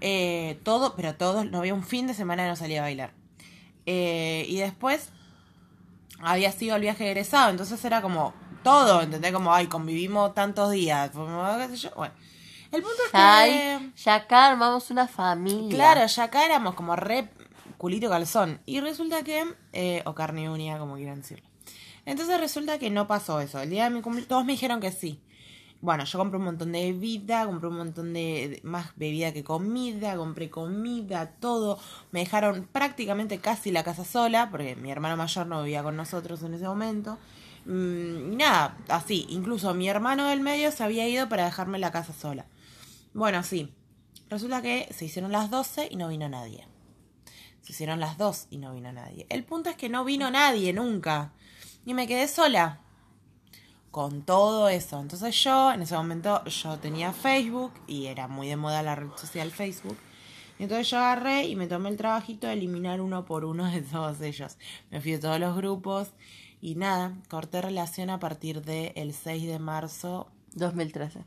eh, 0.00 0.60
todo, 0.62 0.94
pero 0.96 1.14
todos, 1.14 1.50
no 1.50 1.58
había 1.58 1.74
un 1.74 1.84
fin 1.84 2.06
de 2.06 2.14
semana 2.14 2.44
que 2.44 2.48
no 2.50 2.56
salía 2.56 2.80
a 2.80 2.82
bailar. 2.82 3.12
Eh, 3.86 4.44
y 4.48 4.56
después 4.58 5.10
había 6.20 6.52
sido 6.52 6.76
el 6.76 6.82
viaje 6.82 7.06
egresado, 7.06 7.50
entonces 7.50 7.84
era 7.84 8.02
como 8.02 8.34
todo, 8.62 9.02
¿entendés? 9.02 9.32
Como, 9.32 9.54
ay, 9.54 9.66
convivimos 9.66 10.34
tantos 10.34 10.70
días, 10.70 11.10
como, 11.10 11.44
qué 11.58 11.68
sé 11.68 11.76
yo, 11.76 11.90
bueno. 11.96 12.14
El 12.72 12.82
punto 12.82 13.02
es 13.04 13.10
que... 13.10 13.16
Ay, 13.16 13.92
ya 13.96 14.14
acá 14.14 14.46
armamos 14.46 14.90
una 14.90 15.08
familia. 15.08 15.74
Claro, 15.74 16.06
ya 16.06 16.24
acá 16.24 16.44
éramos 16.44 16.74
como 16.74 16.94
re 16.94 17.28
culito 17.78 18.08
calzón. 18.08 18.60
Y 18.64 18.80
resulta 18.80 19.22
que, 19.22 19.44
eh, 19.72 20.02
o 20.04 20.14
carne 20.14 20.48
unida, 20.48 20.78
como 20.78 20.94
quieran 20.94 21.22
decirlo. 21.22 21.48
Entonces 22.04 22.38
resulta 22.38 22.78
que 22.78 22.90
no 22.90 23.06
pasó 23.06 23.40
eso. 23.40 23.60
El 23.60 23.70
día 23.70 23.84
de 23.84 23.90
mi 23.90 24.02
cumpleaños, 24.02 24.28
todos 24.28 24.44
me 24.44 24.52
dijeron 24.52 24.80
que 24.80 24.92
sí. 24.92 25.20
Bueno, 25.82 26.04
yo 26.04 26.18
compré 26.18 26.38
un 26.38 26.44
montón 26.44 26.72
de 26.72 26.92
bebida, 26.92 27.46
compré 27.46 27.68
un 27.68 27.76
montón 27.78 28.12
de, 28.12 28.60
más 28.64 28.92
bebida 28.96 29.32
que 29.32 29.42
comida, 29.42 30.14
compré 30.16 30.50
comida, 30.50 31.30
todo. 31.40 31.78
Me 32.10 32.20
dejaron 32.20 32.68
prácticamente 32.70 33.38
casi 33.38 33.70
la 33.70 33.82
casa 33.82 34.04
sola, 34.04 34.50
porque 34.50 34.76
mi 34.76 34.90
hermano 34.90 35.16
mayor 35.16 35.46
no 35.46 35.62
vivía 35.62 35.82
con 35.82 35.96
nosotros 35.96 36.42
en 36.42 36.52
ese 36.52 36.66
momento. 36.66 37.18
Mm, 37.64 38.32
y 38.32 38.36
nada, 38.36 38.76
así. 38.88 39.26
Incluso 39.30 39.72
mi 39.72 39.88
hermano 39.88 40.26
del 40.26 40.40
medio 40.40 40.70
se 40.70 40.84
había 40.84 41.08
ido 41.08 41.28
para 41.30 41.46
dejarme 41.46 41.78
la 41.78 41.90
casa 41.92 42.12
sola. 42.12 42.44
Bueno, 43.14 43.42
sí. 43.42 43.72
Resulta 44.28 44.60
que 44.60 44.86
se 44.94 45.06
hicieron 45.06 45.32
las 45.32 45.50
12 45.50 45.88
y 45.90 45.96
no 45.96 46.08
vino 46.08 46.28
nadie. 46.28 46.66
Se 47.62 47.72
hicieron 47.72 48.00
las 48.00 48.18
2 48.18 48.48
y 48.50 48.58
no 48.58 48.74
vino 48.74 48.92
nadie. 48.92 49.26
El 49.30 49.44
punto 49.44 49.70
es 49.70 49.76
que 49.76 49.88
no 49.88 50.04
vino 50.04 50.30
nadie 50.30 50.74
nunca. 50.74 51.32
Y 51.86 51.94
me 51.94 52.06
quedé 52.06 52.28
sola. 52.28 52.80
Con 53.90 54.22
todo 54.22 54.68
eso. 54.68 55.00
Entonces 55.00 55.34
yo, 55.42 55.72
en 55.72 55.82
ese 55.82 55.96
momento, 55.96 56.44
yo 56.44 56.78
tenía 56.78 57.12
Facebook 57.12 57.72
y 57.86 58.06
era 58.06 58.28
muy 58.28 58.48
de 58.48 58.56
moda 58.56 58.82
la 58.82 58.94
red 58.94 59.10
social 59.16 59.50
Facebook. 59.50 59.96
Y 60.58 60.64
entonces 60.64 60.90
yo 60.90 60.98
agarré 60.98 61.46
y 61.46 61.56
me 61.56 61.66
tomé 61.66 61.88
el 61.88 61.96
trabajito 61.96 62.46
de 62.46 62.52
eliminar 62.52 63.00
uno 63.00 63.24
por 63.24 63.44
uno 63.44 63.64
de 63.70 63.82
todos 63.82 64.20
ellos. 64.20 64.58
Me 64.90 65.00
fui 65.00 65.12
de 65.12 65.18
todos 65.18 65.40
los 65.40 65.56
grupos 65.56 66.08
Y 66.60 66.74
nada, 66.74 67.16
corté 67.28 67.62
relación 67.62 68.10
a 68.10 68.20
partir 68.20 68.62
del 68.62 68.92
el 68.94 69.14
6 69.14 69.46
de 69.46 69.58
marzo. 69.58 70.30
2013. 70.54 71.24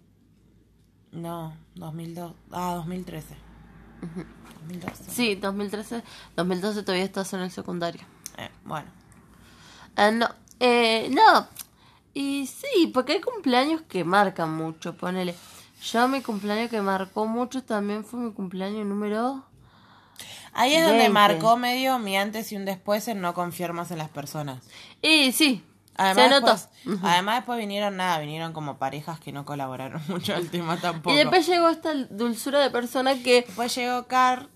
No, 1.13 1.57
2002. 1.75 2.33
Ah, 2.51 2.75
2013. 2.75 3.35
2012. 4.67 5.03
Sí, 5.09 5.35
2013. 5.35 6.03
2012 6.35 6.83
todavía 6.83 7.05
estás 7.05 7.33
en 7.33 7.41
el 7.41 7.51
secundario. 7.51 8.01
Eh, 8.37 8.49
bueno. 8.65 8.87
Ah, 9.95 10.11
no, 10.11 10.29
eh, 10.59 11.09
no. 11.11 11.47
Y 12.13 12.47
sí, 12.47 12.91
porque 12.93 13.13
hay 13.13 13.21
cumpleaños 13.21 13.81
que 13.81 14.03
marcan 14.03 14.53
mucho, 14.53 14.95
ponele. 14.95 15.35
Yo 15.81 16.07
mi 16.07 16.21
cumpleaños 16.21 16.69
que 16.69 16.81
marcó 16.81 17.25
mucho 17.25 17.63
también 17.63 18.05
fue 18.05 18.19
mi 18.19 18.31
cumpleaños 18.31 18.85
número... 18.85 19.45
Ahí 20.55 20.75
es 20.75 20.83
donde 20.83 20.99
20. 20.99 21.13
marcó 21.13 21.57
medio 21.57 21.97
mi 21.97 22.15
antes 22.15 22.51
y 22.51 22.55
un 22.55 22.63
después 22.63 23.07
en 23.07 23.21
no 23.21 23.33
confiar 23.33 23.73
más 23.73 23.89
en 23.89 23.97
las 23.97 24.09
personas. 24.09 24.61
Y 25.01 25.31
sí, 25.31 25.63
Además, 25.95 26.23
se 26.23 26.29
notó. 26.29 26.51
después, 26.53 26.99
además 27.03 27.35
después 27.37 27.59
vinieron 27.59 27.97
nada, 27.97 28.19
vinieron 28.19 28.53
como 28.53 28.77
parejas 28.77 29.19
que 29.19 29.31
no 29.31 29.45
colaboraron 29.45 30.01
mucho 30.07 30.33
al 30.35 30.49
tema 30.49 30.77
tampoco. 30.77 31.13
Y 31.13 31.17
después 31.17 31.47
llegó 31.47 31.69
esta 31.69 31.93
dulzura 31.93 32.59
de 32.59 32.69
persona 32.69 33.15
que 33.21 33.43
Después 33.43 33.75
llegó 33.75 34.07
Car, 34.07 34.49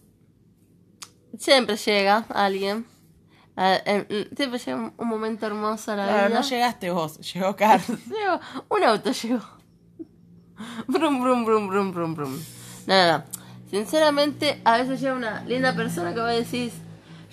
siempre 1.37 1.75
llega 1.77 2.25
alguien. 2.29 2.85
Ah, 3.59 3.79
eh, 3.85 4.29
siempre 4.37 4.59
llega 4.59 4.77
un, 4.77 4.93
un 4.97 5.07
momento 5.07 5.45
hermoso 5.47 5.91
a 5.91 5.95
la 5.95 6.03
Claro, 6.07 6.27
vida. 6.29 6.39
no 6.41 6.47
llegaste 6.47 6.91
vos, 6.91 7.17
llegó 7.33 7.55
Car. 7.55 7.81
Llegó, 7.87 8.39
un 8.69 8.83
auto 8.83 9.11
llegó. 9.11 9.41
Brum, 10.87 11.21
brum, 11.21 11.43
brum, 11.45 11.67
brum, 11.67 11.91
brum, 11.91 12.15
brum. 12.15 12.39
No, 12.85 12.95
no, 12.95 13.17
no. 13.17 13.23
Sinceramente, 13.69 14.61
a 14.63 14.77
veces 14.77 15.01
llega 15.01 15.13
una 15.15 15.43
linda 15.45 15.75
persona 15.75 16.13
que 16.13 16.19
vos 16.19 16.29
decís, 16.29 16.73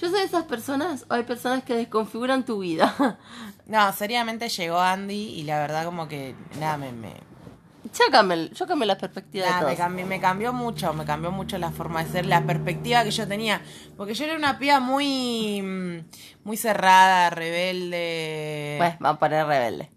yo 0.00 0.08
soy 0.10 0.18
de 0.20 0.24
esas 0.24 0.44
personas, 0.44 1.04
o 1.08 1.14
hay 1.14 1.22
personas 1.22 1.62
que 1.62 1.74
desconfiguran 1.74 2.44
tu 2.44 2.58
vida. 2.60 2.94
No, 3.66 3.90
seriamente 3.94 4.50
llegó 4.50 4.78
Andy 4.78 5.14
y 5.14 5.42
la 5.44 5.58
verdad 5.58 5.86
como 5.86 6.06
que 6.06 6.34
nada, 6.60 6.76
me, 6.76 6.92
me, 6.92 7.14
yo 7.94 8.04
cambié, 8.10 8.50
yo 8.52 8.66
cambié 8.66 8.86
la 8.86 8.98
perspectiva 8.98 9.46
nada, 9.46 9.60
de 9.60 9.64
me, 9.66 9.72
todo. 9.76 9.84
cambió, 9.84 10.06
me 10.06 10.20
cambió 10.20 10.52
mucho, 10.52 10.92
me 10.92 11.04
cambió 11.04 11.30
mucho 11.30 11.56
la 11.58 11.70
forma 11.70 12.02
de 12.04 12.10
ser, 12.10 12.26
la 12.26 12.42
perspectiva 12.44 13.04
que 13.04 13.10
yo 13.10 13.26
tenía. 13.28 13.60
Porque 13.96 14.14
yo 14.14 14.24
era 14.24 14.36
una 14.36 14.58
piba 14.58 14.80
muy, 14.80 15.62
mm, 15.62 15.98
muy 16.44 16.56
cerrada, 16.56 17.30
rebelde. 17.30 18.76
Pues, 18.78 18.94
va 19.04 19.10
a 19.10 19.18
poner 19.18 19.46
rebelde. 19.46 19.90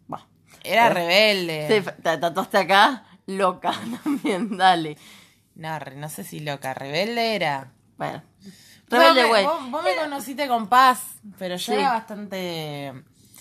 Era 0.64 0.88
Eh, 0.88 0.93
rebelde. 0.93 1.68
Sí, 1.84 1.89
te 2.04 2.18
tatuaste 2.18 2.58
acá, 2.58 3.04
loca 3.26 3.72
también, 4.04 4.58
dale. 4.58 4.98
No, 5.56 5.80
no 5.95 6.10
sé 6.10 6.24
si 6.24 6.39
loca, 6.41 6.74
rebelde 6.74 7.36
era. 7.36 7.72
Bueno. 7.98 8.22
Rebelde, 8.89 9.24
me- 9.24 9.28
güey. 9.30 9.43
Vos, 9.45 9.72
vos 9.72 9.84
me 9.84 9.95
conociste 9.95 10.48
con 10.48 10.68
paz, 10.68 11.02
pero 11.38 11.56
yo 11.56 11.74
Sí. 11.74 11.80
era 11.80 11.91
bastante... 11.93 12.93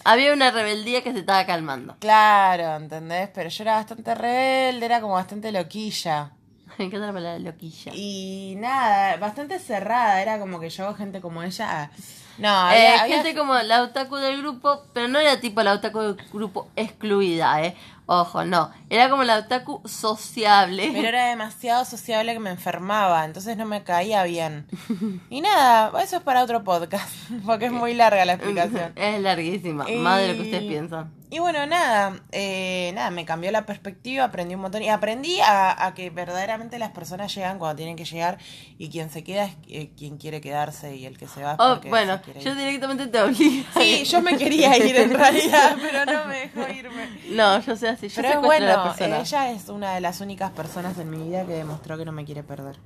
Había 0.08 0.32
una 0.32 0.50
rebeldía 0.50 1.02
que 1.02 1.12
se 1.12 1.18
estaba 1.18 1.44
calmando. 1.46 1.96
Claro, 1.98 2.76
¿entendés? 2.76 3.28
Pero 3.34 3.48
yo 3.50 3.62
era 3.64 3.74
bastante 3.74 4.14
rebelde, 4.14 4.86
era 4.86 5.00
como 5.00 5.14
bastante 5.14 5.50
loquilla. 5.52 6.30
Me 6.78 6.84
encanta 6.86 7.06
la 7.06 7.12
palabra 7.12 7.38
loquilla. 7.38 7.92
Y 7.94 8.54
nada, 8.58 9.16
bastante 9.16 9.58
cerrada, 9.58 10.20
era 10.22 10.38
como 10.38 10.60
que 10.60 10.68
yo, 10.70 10.94
gente 10.94 11.20
como 11.20 11.42
ella... 11.42 11.90
No, 12.38 12.70
Eh, 12.70 12.88
había- 12.88 13.16
gente 13.22 13.34
como 13.34 13.54
la 13.54 13.82
otaku 13.82 14.16
del 14.16 14.42
grupo, 14.42 14.82
pero 14.92 15.08
no 15.08 15.18
era 15.18 15.40
tipo 15.40 15.62
la 15.62 15.72
otaku 15.72 16.00
del 16.00 16.16
grupo 16.32 16.68
excluida, 16.76 17.62
¿eh? 17.64 17.74
Ojo, 18.08 18.44
no. 18.44 18.70
Era 18.88 19.10
como 19.10 19.24
la 19.24 19.38
otaku 19.38 19.82
sociable. 19.84 20.90
Pero 20.92 21.08
era 21.08 21.28
demasiado 21.28 21.84
sociable 21.84 22.32
que 22.32 22.38
me 22.38 22.50
enfermaba, 22.50 23.24
entonces 23.24 23.56
no 23.56 23.66
me 23.66 23.82
caía 23.82 24.22
bien. 24.22 24.66
Y 25.28 25.40
nada, 25.40 25.90
eso 26.02 26.16
es 26.16 26.22
para 26.22 26.42
otro 26.44 26.62
podcast, 26.62 27.08
porque 27.44 27.66
es 27.66 27.72
muy 27.72 27.94
larga 27.94 28.24
la 28.24 28.34
explicación. 28.34 28.92
Es 28.96 29.20
larguísima, 29.20 29.86
más 29.98 30.20
de 30.20 30.28
lo 30.28 30.34
que 30.34 30.42
ustedes 30.42 30.62
piensan. 30.62 31.12
Y 31.28 31.40
bueno, 31.40 31.66
nada, 31.66 32.20
eh, 32.30 32.92
nada, 32.94 33.10
me 33.10 33.24
cambió 33.24 33.50
la 33.50 33.66
perspectiva, 33.66 34.22
aprendí 34.24 34.54
un 34.54 34.60
montón 34.60 34.82
y 34.82 34.88
aprendí 34.90 35.40
a, 35.40 35.84
a 35.86 35.92
que 35.92 36.08
verdaderamente 36.10 36.78
las 36.78 36.92
personas 36.92 37.34
llegan 37.34 37.58
cuando 37.58 37.74
tienen 37.74 37.96
que 37.96 38.04
llegar 38.04 38.38
y 38.78 38.90
quien 38.90 39.10
se 39.10 39.24
queda 39.24 39.46
es 39.46 39.56
eh, 39.68 39.90
quien 39.98 40.18
quiere 40.18 40.40
quedarse 40.40 40.94
y 40.94 41.04
el 41.04 41.18
que 41.18 41.26
se 41.26 41.42
va 41.42 41.52
es 41.54 41.56
Oh, 41.58 41.80
bueno, 41.88 42.22
quiere 42.22 42.40
yo 42.40 42.50
ir. 42.52 42.56
directamente 42.58 43.08
te 43.08 43.20
obligo. 43.20 43.64
Sí, 43.76 44.04
yo 44.04 44.22
me 44.22 44.36
quería 44.38 44.76
ir 44.86 44.96
en 44.96 45.14
realidad, 45.14 45.76
pero 45.80 46.04
no 46.04 46.26
me 46.26 46.38
dejó 46.38 46.60
irme. 46.72 47.08
No, 47.30 47.60
yo 47.60 47.74
sé 47.74 47.88
así, 47.88 48.08
yo 48.08 48.22
Pero 48.22 48.40
la 48.40 48.46
bueno, 48.46 48.82
persona. 48.84 49.18
ella 49.18 49.50
es 49.50 49.68
una 49.68 49.94
de 49.94 50.00
las 50.00 50.20
únicas 50.20 50.52
personas 50.52 50.96
en 50.98 51.10
mi 51.10 51.18
vida 51.28 51.44
que 51.44 51.54
demostró 51.54 51.98
que 51.98 52.04
no 52.04 52.12
me 52.12 52.24
quiere 52.24 52.44
perder. 52.44 52.76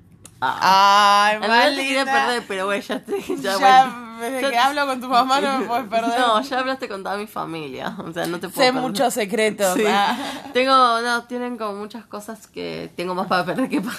Ah. 0.40 1.26
Ay, 1.28 1.36
A 1.36 1.40
mí 1.40 1.46
no 1.46 1.76
te 1.76 1.82
quería 1.86 2.04
perder, 2.06 2.42
pero 2.48 2.64
güey, 2.64 2.80
ya 2.80 3.00
te... 3.00 3.20
Ya, 3.20 3.36
Ya, 3.36 3.56
bueno. 3.58 4.09
Desde 4.20 4.50
que 4.50 4.58
hablo 4.58 4.86
con 4.86 5.00
tu 5.00 5.08
mamá 5.08 5.40
no 5.40 5.58
me 5.58 5.66
puedes 5.66 5.88
perder. 5.88 6.18
No, 6.20 6.40
ya 6.42 6.58
hablaste 6.58 6.88
con 6.88 7.02
toda 7.02 7.16
mi 7.16 7.26
familia, 7.26 7.96
o 7.98 8.12
sea, 8.12 8.26
no 8.26 8.38
te 8.38 8.48
puedo 8.48 8.66
sé 8.66 8.72
perder. 8.72 8.82
muchos 8.82 9.14
secretos. 9.14 9.74
Sí. 9.76 9.84
ah. 9.86 10.16
Tengo, 10.52 11.00
no, 11.00 11.24
tienen 11.24 11.56
como 11.56 11.74
muchas 11.74 12.04
cosas 12.06 12.46
que 12.46 12.90
tengo 12.96 13.14
más 13.14 13.26
para 13.26 13.44
perder 13.44 13.68
que 13.68 13.80
para 13.80 13.96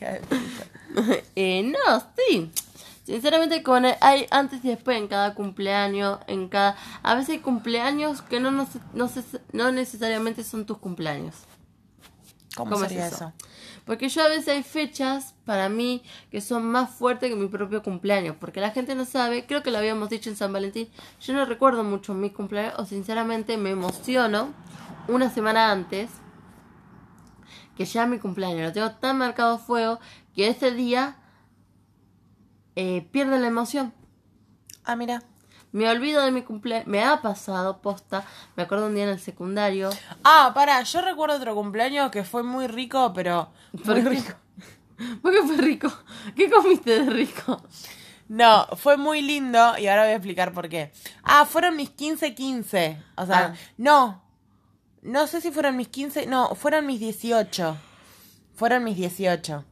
eh, 1.36 1.62
no, 1.62 2.02
sí. 2.16 2.50
Sinceramente, 3.04 3.62
con 3.62 3.84
el- 3.84 3.96
hay 4.00 4.26
antes 4.30 4.64
y 4.64 4.68
después 4.68 4.96
en 4.96 5.08
cada 5.08 5.34
cumpleaños, 5.34 6.18
en 6.26 6.48
cada... 6.48 6.76
A 7.02 7.14
veces 7.14 7.30
hay 7.30 7.38
cumpleaños 7.38 8.22
que 8.22 8.40
no, 8.40 8.50
no, 8.50 8.66
no, 8.94 9.10
no 9.52 9.72
necesariamente 9.72 10.42
son 10.42 10.64
tus 10.64 10.78
cumpleaños. 10.78 11.34
¿Cómo, 12.56 12.70
¿Cómo 12.72 12.84
es 12.84 12.90
sería 12.90 13.06
eso? 13.06 13.16
eso? 13.16 13.32
Porque 13.84 14.08
yo 14.08 14.22
a 14.22 14.28
veces 14.28 14.48
hay 14.48 14.62
fechas 14.62 15.34
para 15.44 15.68
mí 15.68 16.02
que 16.30 16.40
son 16.40 16.64
más 16.64 16.90
fuertes 16.90 17.30
que 17.30 17.36
mi 17.36 17.48
propio 17.48 17.82
cumpleaños. 17.82 18.36
Porque 18.38 18.60
la 18.60 18.70
gente 18.70 18.94
no 18.94 19.04
sabe, 19.04 19.46
creo 19.46 19.62
que 19.62 19.70
lo 19.70 19.78
habíamos 19.78 20.08
dicho 20.08 20.30
en 20.30 20.36
San 20.36 20.52
Valentín. 20.52 20.88
Yo 21.20 21.34
no 21.34 21.44
recuerdo 21.44 21.84
mucho 21.84 22.14
mi 22.14 22.30
cumpleaños 22.30 22.74
o 22.78 22.86
sinceramente 22.86 23.56
me 23.56 23.70
emociono 23.70 24.52
una 25.08 25.30
semana 25.30 25.70
antes 25.70 26.10
que 27.76 27.84
ya 27.84 28.06
mi 28.06 28.18
cumpleaños. 28.18 28.68
Lo 28.68 28.72
tengo 28.72 28.90
tan 28.92 29.18
marcado 29.18 29.56
a 29.56 29.58
fuego 29.58 29.98
que 30.34 30.48
ese 30.48 30.70
día 30.70 31.16
eh, 32.76 33.06
pierde 33.10 33.38
la 33.38 33.48
emoción. 33.48 33.92
Ah, 34.84 34.96
mira. 34.96 35.22
Me 35.74 35.88
olvido 35.88 36.22
de 36.22 36.30
mi 36.30 36.42
cumpleaños. 36.42 36.86
Me 36.86 37.02
ha 37.02 37.20
pasado, 37.20 37.78
posta. 37.82 38.24
Me 38.54 38.62
acuerdo 38.62 38.86
un 38.86 38.94
día 38.94 39.02
en 39.02 39.10
el 39.10 39.18
secundario. 39.18 39.90
Ah, 40.22 40.52
pará, 40.54 40.80
yo 40.84 41.00
recuerdo 41.00 41.34
otro 41.34 41.52
cumpleaños 41.56 42.12
que 42.12 42.22
fue 42.22 42.44
muy 42.44 42.68
rico, 42.68 43.12
pero... 43.12 43.50
¿Por 43.84 44.00
Muy 44.00 44.16
rico. 44.16 44.34
¿Por 45.20 45.32
qué 45.32 45.42
fue 45.42 45.56
rico? 45.56 45.92
¿Qué 46.36 46.48
comiste 46.48 47.02
de 47.02 47.10
rico? 47.10 47.60
No, 48.28 48.68
fue 48.76 48.96
muy 48.96 49.20
lindo 49.20 49.76
y 49.76 49.88
ahora 49.88 50.04
voy 50.04 50.12
a 50.12 50.16
explicar 50.16 50.52
por 50.52 50.68
qué. 50.68 50.92
Ah, 51.24 51.44
fueron 51.44 51.74
mis 51.74 51.90
15-15. 51.90 52.96
O 53.16 53.26
sea, 53.26 53.46
Ah. 53.46 53.54
no. 53.76 54.22
No 55.02 55.26
sé 55.26 55.40
si 55.40 55.50
fueron 55.50 55.76
mis 55.76 55.88
15. 55.88 56.26
No, 56.26 56.54
fueron 56.54 56.86
mis 56.86 57.00
18. 57.00 57.76
Fueron 58.54 58.84
mis 58.84 58.96
18. 58.96 59.64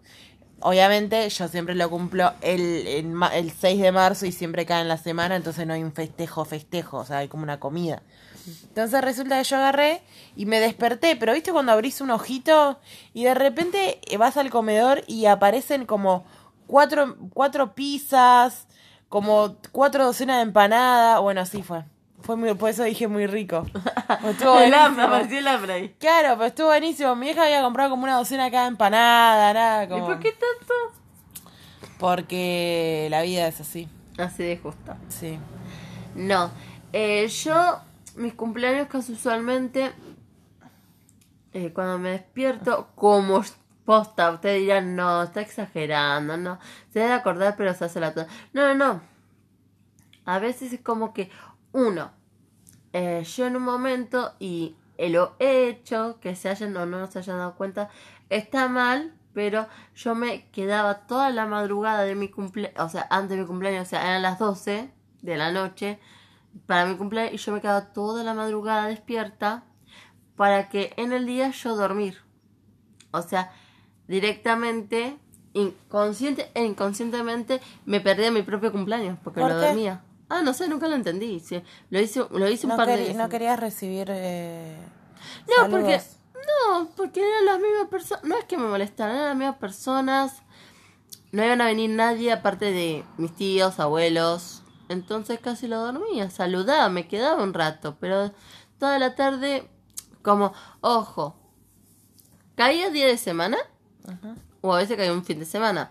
Obviamente 0.62 1.28
yo 1.28 1.48
siempre 1.48 1.74
lo 1.74 1.90
cumplo 1.90 2.32
el, 2.40 3.04
ma- 3.04 3.34
el 3.36 3.50
6 3.50 3.80
de 3.80 3.92
marzo 3.92 4.26
y 4.26 4.32
siempre 4.32 4.64
cae 4.66 4.82
en 4.82 4.88
la 4.88 4.96
semana, 4.96 5.36
entonces 5.36 5.66
no 5.66 5.74
hay 5.74 5.82
un 5.82 5.92
festejo, 5.92 6.44
festejo, 6.44 6.98
o 6.98 7.04
sea, 7.04 7.18
hay 7.18 7.28
como 7.28 7.42
una 7.42 7.58
comida. 7.60 8.02
Entonces 8.68 9.00
resulta 9.02 9.38
que 9.38 9.44
yo 9.44 9.56
agarré 9.56 10.02
y 10.36 10.46
me 10.46 10.58
desperté, 10.60 11.16
pero 11.16 11.32
viste 11.32 11.52
cuando 11.52 11.72
abrís 11.72 12.00
un 12.00 12.10
ojito 12.10 12.78
y 13.12 13.24
de 13.24 13.34
repente 13.34 14.00
vas 14.18 14.36
al 14.36 14.50
comedor 14.50 15.02
y 15.06 15.26
aparecen 15.26 15.84
como 15.84 16.24
cuatro, 16.66 17.16
cuatro 17.34 17.74
pizzas, 17.74 18.66
como 19.08 19.56
cuatro 19.72 20.04
docenas 20.06 20.36
de 20.38 20.42
empanadas, 20.42 21.20
bueno, 21.20 21.40
así 21.42 21.62
fue. 21.62 21.84
Fue 22.22 22.36
muy, 22.36 22.54
por 22.54 22.70
eso 22.70 22.84
dije 22.84 23.08
muy 23.08 23.26
rico. 23.26 23.66
Estuvo 24.24 24.58
El 24.60 24.72
hambre, 24.74 25.04
apareció 25.04 25.38
el 25.38 25.48
hambre 25.48 25.72
ahí. 25.72 25.88
Claro, 25.98 26.34
pero 26.36 26.46
estuvo 26.46 26.66
buenísimo. 26.68 27.14
Mi 27.16 27.30
hija 27.30 27.42
había 27.44 27.62
comprado 27.62 27.90
como 27.90 28.04
una 28.04 28.16
docena 28.16 28.50
cada 28.50 28.68
empanada, 28.68 29.52
nada, 29.52 29.84
¿Y 29.84 29.88
como... 29.88 30.06
por 30.06 30.20
qué 30.20 30.32
tanto? 30.32 30.74
Porque 31.98 33.08
la 33.10 33.22
vida 33.22 33.46
es 33.46 33.60
así, 33.60 33.88
Así 34.18 34.42
de 34.42 34.56
justo. 34.56 34.94
sí. 35.08 35.38
No, 36.14 36.50
eh, 36.92 37.26
yo, 37.28 37.80
mis 38.16 38.34
cumpleaños 38.34 38.88
casi 38.88 39.12
usualmente, 39.12 39.92
eh, 41.54 41.72
cuando 41.72 41.98
me 41.98 42.10
despierto, 42.10 42.88
como 42.94 43.42
posta, 43.84 44.30
ustedes 44.30 44.60
dirán, 44.60 44.94
no, 44.94 45.22
está 45.22 45.40
exagerando, 45.40 46.36
no, 46.36 46.58
se 46.92 47.00
debe 47.00 47.12
acordar, 47.12 47.56
pero 47.56 47.72
se 47.74 47.84
hace 47.86 48.00
la. 48.00 48.12
No, 48.52 48.74
no, 48.74 48.74
no. 48.74 49.00
A 50.24 50.38
veces 50.38 50.72
es 50.72 50.80
como 50.80 51.12
que, 51.12 51.30
uno, 51.72 52.10
eh, 52.92 53.24
yo 53.24 53.46
en 53.46 53.56
un 53.56 53.62
momento, 53.62 54.34
y 54.38 54.76
lo 54.98 55.34
he 55.38 55.68
hecho, 55.68 56.18
que 56.20 56.36
se 56.36 56.48
hayan 56.48 56.76
o 56.76 56.86
no 56.86 57.06
se 57.10 57.18
hayan 57.18 57.38
dado 57.38 57.54
cuenta, 57.54 57.88
está 58.28 58.68
mal, 58.68 59.14
pero 59.32 59.66
yo 59.94 60.14
me 60.14 60.48
quedaba 60.50 61.06
toda 61.06 61.30
la 61.30 61.46
madrugada 61.46 62.02
de 62.04 62.14
mi 62.14 62.28
cumpleaños, 62.28 62.78
o 62.78 62.88
sea, 62.88 63.06
antes 63.10 63.30
de 63.36 63.42
mi 63.42 63.46
cumpleaños, 63.46 63.86
o 63.86 63.90
sea, 63.90 64.02
eran 64.02 64.22
las 64.22 64.38
12 64.38 64.90
de 65.22 65.36
la 65.36 65.52
noche 65.52 65.98
para 66.66 66.86
mi 66.86 66.96
cumpleaños 66.96 67.32
y 67.34 67.36
yo 67.38 67.52
me 67.52 67.60
quedaba 67.60 67.92
toda 67.92 68.22
la 68.24 68.34
madrugada 68.34 68.88
despierta 68.88 69.64
para 70.36 70.68
que 70.68 70.92
en 70.96 71.12
el 71.12 71.26
día 71.26 71.50
yo 71.50 71.76
dormir. 71.76 72.18
O 73.10 73.22
sea, 73.22 73.52
directamente, 74.08 75.18
inconsciente 75.54 76.50
e 76.54 76.64
inconscientemente, 76.64 77.60
me 77.84 78.00
perdía 78.00 78.30
mi 78.30 78.42
propio 78.42 78.72
cumpleaños 78.72 79.18
porque 79.22 79.40
¿Por 79.40 79.50
lo 79.50 79.60
qué? 79.60 79.66
dormía. 79.66 80.02
Ah, 80.34 80.40
no 80.42 80.54
sé, 80.54 80.66
nunca 80.68 80.88
lo 80.88 80.94
entendí. 80.94 81.40
Sí, 81.40 81.62
lo 81.90 82.00
hice, 82.00 82.24
lo 82.30 82.48
hice 82.48 82.66
un 82.66 82.70
No, 82.70 82.76
par 82.78 82.88
de 82.88 82.96
veces. 82.96 83.16
no 83.16 83.28
querías 83.28 83.60
recibir. 83.60 84.06
Eh, 84.10 84.78
No, 85.46 85.68
porque. 85.70 86.00
No, 86.70 86.88
porque 86.96 87.20
eran 87.20 87.44
las 87.44 87.60
mismas 87.60 87.88
personas. 87.88 88.24
No 88.24 88.38
es 88.38 88.44
que 88.46 88.56
me 88.56 88.66
molestaran, 88.66 89.14
eran 89.14 89.28
las 89.28 89.36
mismas 89.36 89.56
personas. 89.58 90.42
No 91.32 91.44
iban 91.44 91.60
a 91.60 91.66
venir 91.66 91.90
nadie 91.90 92.32
aparte 92.32 92.72
de 92.72 93.04
mis 93.18 93.34
tíos, 93.36 93.78
abuelos. 93.78 94.62
Entonces 94.88 95.38
casi 95.38 95.68
lo 95.68 95.80
dormía. 95.80 96.30
Saludaba, 96.30 96.88
me 96.88 97.06
quedaba 97.08 97.42
un 97.42 97.52
rato. 97.54 97.96
Pero 98.00 98.32
toda 98.78 98.98
la 98.98 99.14
tarde, 99.14 99.68
como, 100.22 100.52
ojo. 100.80 101.36
Caía 102.56 102.88
día 102.90 103.06
de 103.06 103.18
semana. 103.18 103.58
O 104.62 104.72
a 104.74 104.78
veces 104.78 104.96
caía 104.96 105.12
un 105.12 105.24
fin 105.24 105.38
de 105.38 105.44
semana. 105.46 105.90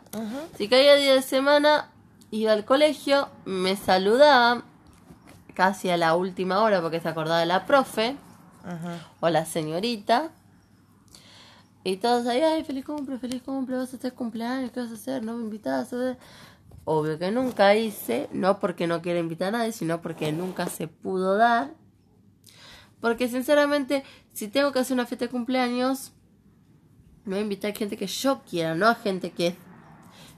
Si 0.58 0.68
caía 0.68 0.96
día 0.96 1.14
de 1.14 1.22
semana, 1.22 1.92
iba 2.32 2.54
al 2.54 2.66
colegio, 2.66 3.30
me 3.46 3.76
saludaba 3.76 4.64
casi 5.54 5.90
a 5.90 5.98
la 5.98 6.16
última 6.16 6.62
hora 6.62 6.82
porque 6.82 7.00
se 7.00 7.10
acordaba 7.10 7.40
de 7.40 7.46
la 7.46 7.66
profe 7.66 8.16
o 9.20 9.30
la 9.30 9.46
señorita. 9.46 10.32
Y 11.84 11.98
todos 11.98 12.28
ahí, 12.28 12.42
ay, 12.42 12.64
feliz 12.64 12.86
cumple, 12.86 13.18
feliz 13.18 13.42
cumple, 13.42 13.76
vas 13.76 13.94
a 13.94 13.98
hacer 13.98 14.14
cumpleaños, 14.14 14.72
¿qué 14.72 14.80
vas 14.80 14.92
a 14.92 14.94
hacer? 14.94 15.24
No 15.24 15.36
me 15.36 15.44
invitas. 15.44 15.94
Obvio 16.86 17.20
que 17.20 17.32
nunca 17.32 17.76
hice, 17.76 18.30
no 18.32 18.60
porque 18.60 18.88
no 18.88 19.02
quiera 19.02 19.20
invitar 19.20 19.50
a 19.50 19.58
nadie, 19.60 19.72
sino 19.72 20.02
porque 20.02 20.32
nunca 20.32 20.68
se 20.68 20.88
pudo 20.88 21.38
dar. 21.38 21.74
Porque 23.02 23.28
sinceramente, 23.28 24.04
si 24.32 24.48
tengo 24.48 24.72
que 24.72 24.80
hacer 24.80 24.94
una 24.94 25.08
fiesta 25.08 25.26
de 25.26 25.32
cumpleaños, 25.32 26.12
me 27.26 27.32
voy 27.32 27.40
a 27.40 27.42
invitar 27.44 27.72
a 27.72 27.76
gente 27.76 27.98
que 27.98 28.08
yo 28.08 28.42
quiera, 28.48 28.76
no 28.76 28.88
a 28.88 28.96
gente 28.96 29.32
que 29.32 29.56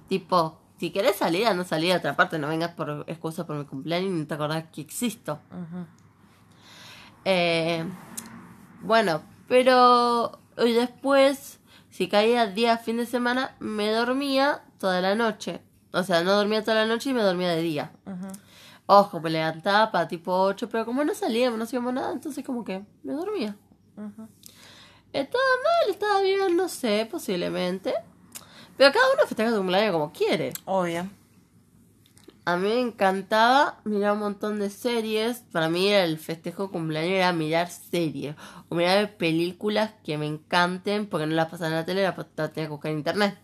tipo, 0.08 0.63
si 0.78 0.92
querés 0.92 1.16
salir, 1.16 1.48
anda 1.48 1.64
a 1.64 1.68
salir 1.68 1.94
a 1.94 1.98
otra 1.98 2.16
parte, 2.16 2.40
no 2.40 2.48
vengas 2.48 2.72
por 2.72 3.06
excusa 3.08 3.46
por 3.46 3.56
mi 3.58 3.66
cumpleaños 3.66 4.12
y 4.12 4.14
no 4.14 4.28
te 4.28 4.34
acordás 4.34 4.66
que 4.72 4.82
existo. 4.82 5.40
Eh, 7.26 7.86
bueno, 8.82 9.22
pero 9.48 10.40
y 10.58 10.74
después, 10.74 11.60
si 11.90 12.08
caía 12.08 12.48
día 12.48 12.78
fin 12.78 12.98
de 12.98 13.06
semana, 13.06 13.56
me 13.60 13.92
dormía 13.92 14.64
toda 14.80 15.02
la 15.02 15.16
noche. 15.16 15.62
O 15.92 16.04
sea, 16.04 16.24
no 16.24 16.34
dormía 16.34 16.64
toda 16.64 16.78
la 16.78 16.86
noche 16.86 17.12
y 17.12 17.14
me 17.14 17.22
dormía 17.22 17.50
de 17.50 17.62
día. 17.62 17.92
Ujú. 18.06 18.28
Ojo, 18.86 19.22
me 19.22 19.30
levantaba 19.30 19.92
para 19.92 20.08
tipo 20.08 20.34
8, 20.34 20.68
pero 20.70 20.86
como 20.86 21.04
no 21.04 21.14
salíamos, 21.14 21.58
no 21.58 21.64
hacíamos 21.64 21.94
nada, 21.94 22.12
entonces 22.12 22.44
como 22.44 22.64
que 22.66 22.84
me 23.04 23.14
dormía. 23.14 23.56
¿Estaba 25.14 25.44
mal? 25.64 25.90
¿Estaba 25.90 26.22
bien? 26.22 26.58
No 26.58 26.68
sé, 26.68 27.08
posiblemente. 27.10 27.94
Pero 28.78 28.92
cada 28.92 29.06
uno 29.14 29.28
festeja 29.28 29.52
su 29.52 29.58
cumpleaños 29.58 29.92
como 29.94 30.12
quiere. 30.12 30.54
Obvio. 30.66 31.08
A 32.46 32.58
mí 32.58 32.68
me 32.68 32.80
encantaba 32.82 33.80
mirar 33.86 34.14
un 34.14 34.20
montón 34.20 34.60
de 34.60 34.70
series. 34.70 35.44
Para 35.52 35.70
mí 35.70 35.88
el 35.88 36.18
festejo 36.18 36.72
cumpleaños 36.72 37.14
era 37.14 37.32
mirar 37.32 37.70
series. 37.70 38.36
O 38.68 38.76
mirar 38.76 39.16
películas 39.16 39.92
que 40.04 40.18
me 40.18 40.28
encanten 40.28 41.08
porque 41.08 41.26
no 41.26 41.36
las 41.36 41.50
pasan 41.50 41.72
en 41.72 41.78
la 41.78 41.86
tele, 41.86 42.04
las 42.04 42.16
tenía 42.16 42.68
que 42.68 42.68
buscar 42.68 42.92
en 42.92 42.98
internet. 42.98 43.38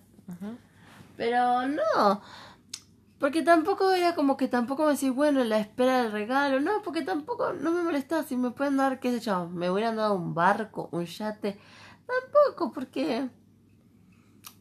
Pero 1.15 1.67
no. 1.67 2.21
Porque 3.19 3.41
tampoco 3.41 3.91
era 3.91 4.15
como 4.15 4.35
que 4.35 4.47
tampoco 4.47 4.85
me 4.85 4.93
decís, 4.93 5.11
bueno, 5.13 5.43
la 5.45 5.59
espera 5.59 6.03
del 6.03 6.11
regalo. 6.11 6.59
No, 6.59 6.81
porque 6.81 7.01
tampoco 7.01 7.53
no 7.53 7.71
me 7.71 7.83
molestaba. 7.83 8.23
Si 8.23 8.35
me 8.35 8.51
pueden 8.51 8.77
dar, 8.77 8.99
qué 8.99 9.11
sé 9.11 9.19
yo, 9.21 9.47
me 9.47 9.69
hubieran 9.69 9.95
dado 9.95 10.13
un 10.15 10.33
barco, 10.33 10.89
un 10.91 11.05
yate. 11.05 11.57
Tampoco, 12.05 12.73
porque 12.73 13.29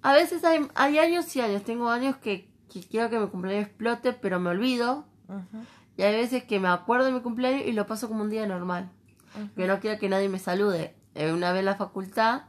a 0.03 0.13
veces 0.13 0.45
hay, 0.45 0.67
hay 0.75 0.99
años 0.99 1.35
y 1.37 1.41
años. 1.41 1.63
Tengo 1.65 1.89
años 1.91 2.17
que, 2.17 2.49
que 2.73 2.81
quiero 2.81 3.11
que 3.11 3.19
mi 3.19 3.29
cumpleaños 3.29 3.67
explote, 3.69 4.13
pero 4.13 4.41
me 4.41 4.51
olvido. 4.51 5.05
Y 5.97 6.03
hay 6.03 6.15
veces 6.15 6.45
que 6.45 6.61
me 6.61 6.69
acuerdo 6.69 7.07
de 7.07 7.13
mi 7.13 7.21
cumpleaños 7.21 7.67
y 7.67 7.73
lo 7.73 7.87
paso 7.87 8.09
como 8.09 8.23
un 8.23 8.31
día 8.31 8.47
normal. 8.47 8.91
Que 9.57 9.67
no 9.67 9.79
quiero 9.81 9.99
que 10.01 10.09
nadie 10.09 10.29
me 10.29 10.39
salude. 10.39 10.95
Eh, 11.15 11.33
Una 11.33 11.53
vez 11.53 11.61
en 11.61 11.67
la 11.67 11.77
facultad, 11.77 12.43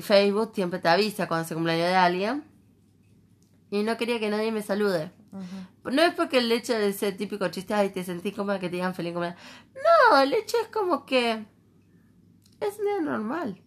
Facebook 0.00 0.52
siempre 0.54 0.78
te 0.80 0.88
avisa 0.88 1.28
cuando 1.28 1.46
se 1.48 1.54
cumpleaños 1.54 1.86
de 1.88 1.94
alguien. 1.94 2.44
Y 3.70 3.82
no 3.84 3.96
quería 3.96 4.20
que 4.20 4.28
nadie 4.28 4.52
me 4.52 4.62
salude. 4.62 5.10
No 5.84 6.02
es 6.02 6.12
porque 6.14 6.38
el 6.38 6.52
hecho 6.52 6.74
de 6.74 6.88
ese 6.88 7.10
típico 7.12 7.48
chiste, 7.48 7.72
ay, 7.72 7.88
te 7.90 8.04
sentís 8.04 8.34
como 8.34 8.52
que 8.54 8.68
te 8.68 8.76
digan 8.76 8.94
feliz 8.94 9.12
cumpleaños. 9.12 9.40
No, 10.10 10.20
el 10.20 10.34
hecho 10.34 10.56
es 10.60 10.68
como 10.68 11.06
que 11.06 11.46
es 12.60 12.78
un 12.78 12.84
día 12.84 13.00
normal. 13.00 13.60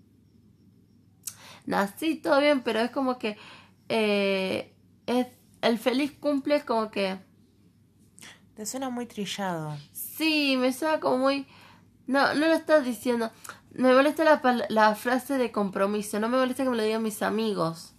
Nací 1.66 2.16
todo 2.16 2.40
bien, 2.40 2.62
pero 2.62 2.80
es 2.80 2.92
como 2.92 3.18
que 3.18 3.38
eh, 3.90 4.74
es 5.06 5.28
el 5.62 5.80
feliz 5.80 6.12
cumple 6.20 6.58
es 6.58 6.64
como 6.64 6.92
que 6.92 7.18
Te 8.56 8.66
suena 8.66 8.90
muy 8.90 9.06
trillado. 9.06 9.76
Sí, 9.92 10.58
me 10.58 10.72
suena 10.72 11.00
como 11.00 11.18
muy... 11.18 11.48
No, 12.08 12.34
no 12.36 12.48
lo 12.48 12.54
estás 12.54 12.86
diciendo. 12.86 13.32
Me 13.72 13.94
molesta 13.94 14.24
la, 14.24 14.42
la 14.70 14.96
frase 14.96 15.38
de 15.38 15.52
compromiso. 15.52 16.20
No 16.20 16.30
me 16.30 16.38
molesta 16.38 16.64
que 16.64 16.70
me 16.70 16.78
lo 16.78 16.84
digan 16.84 17.02
mis 17.04 17.22
amigos. 17.22 17.96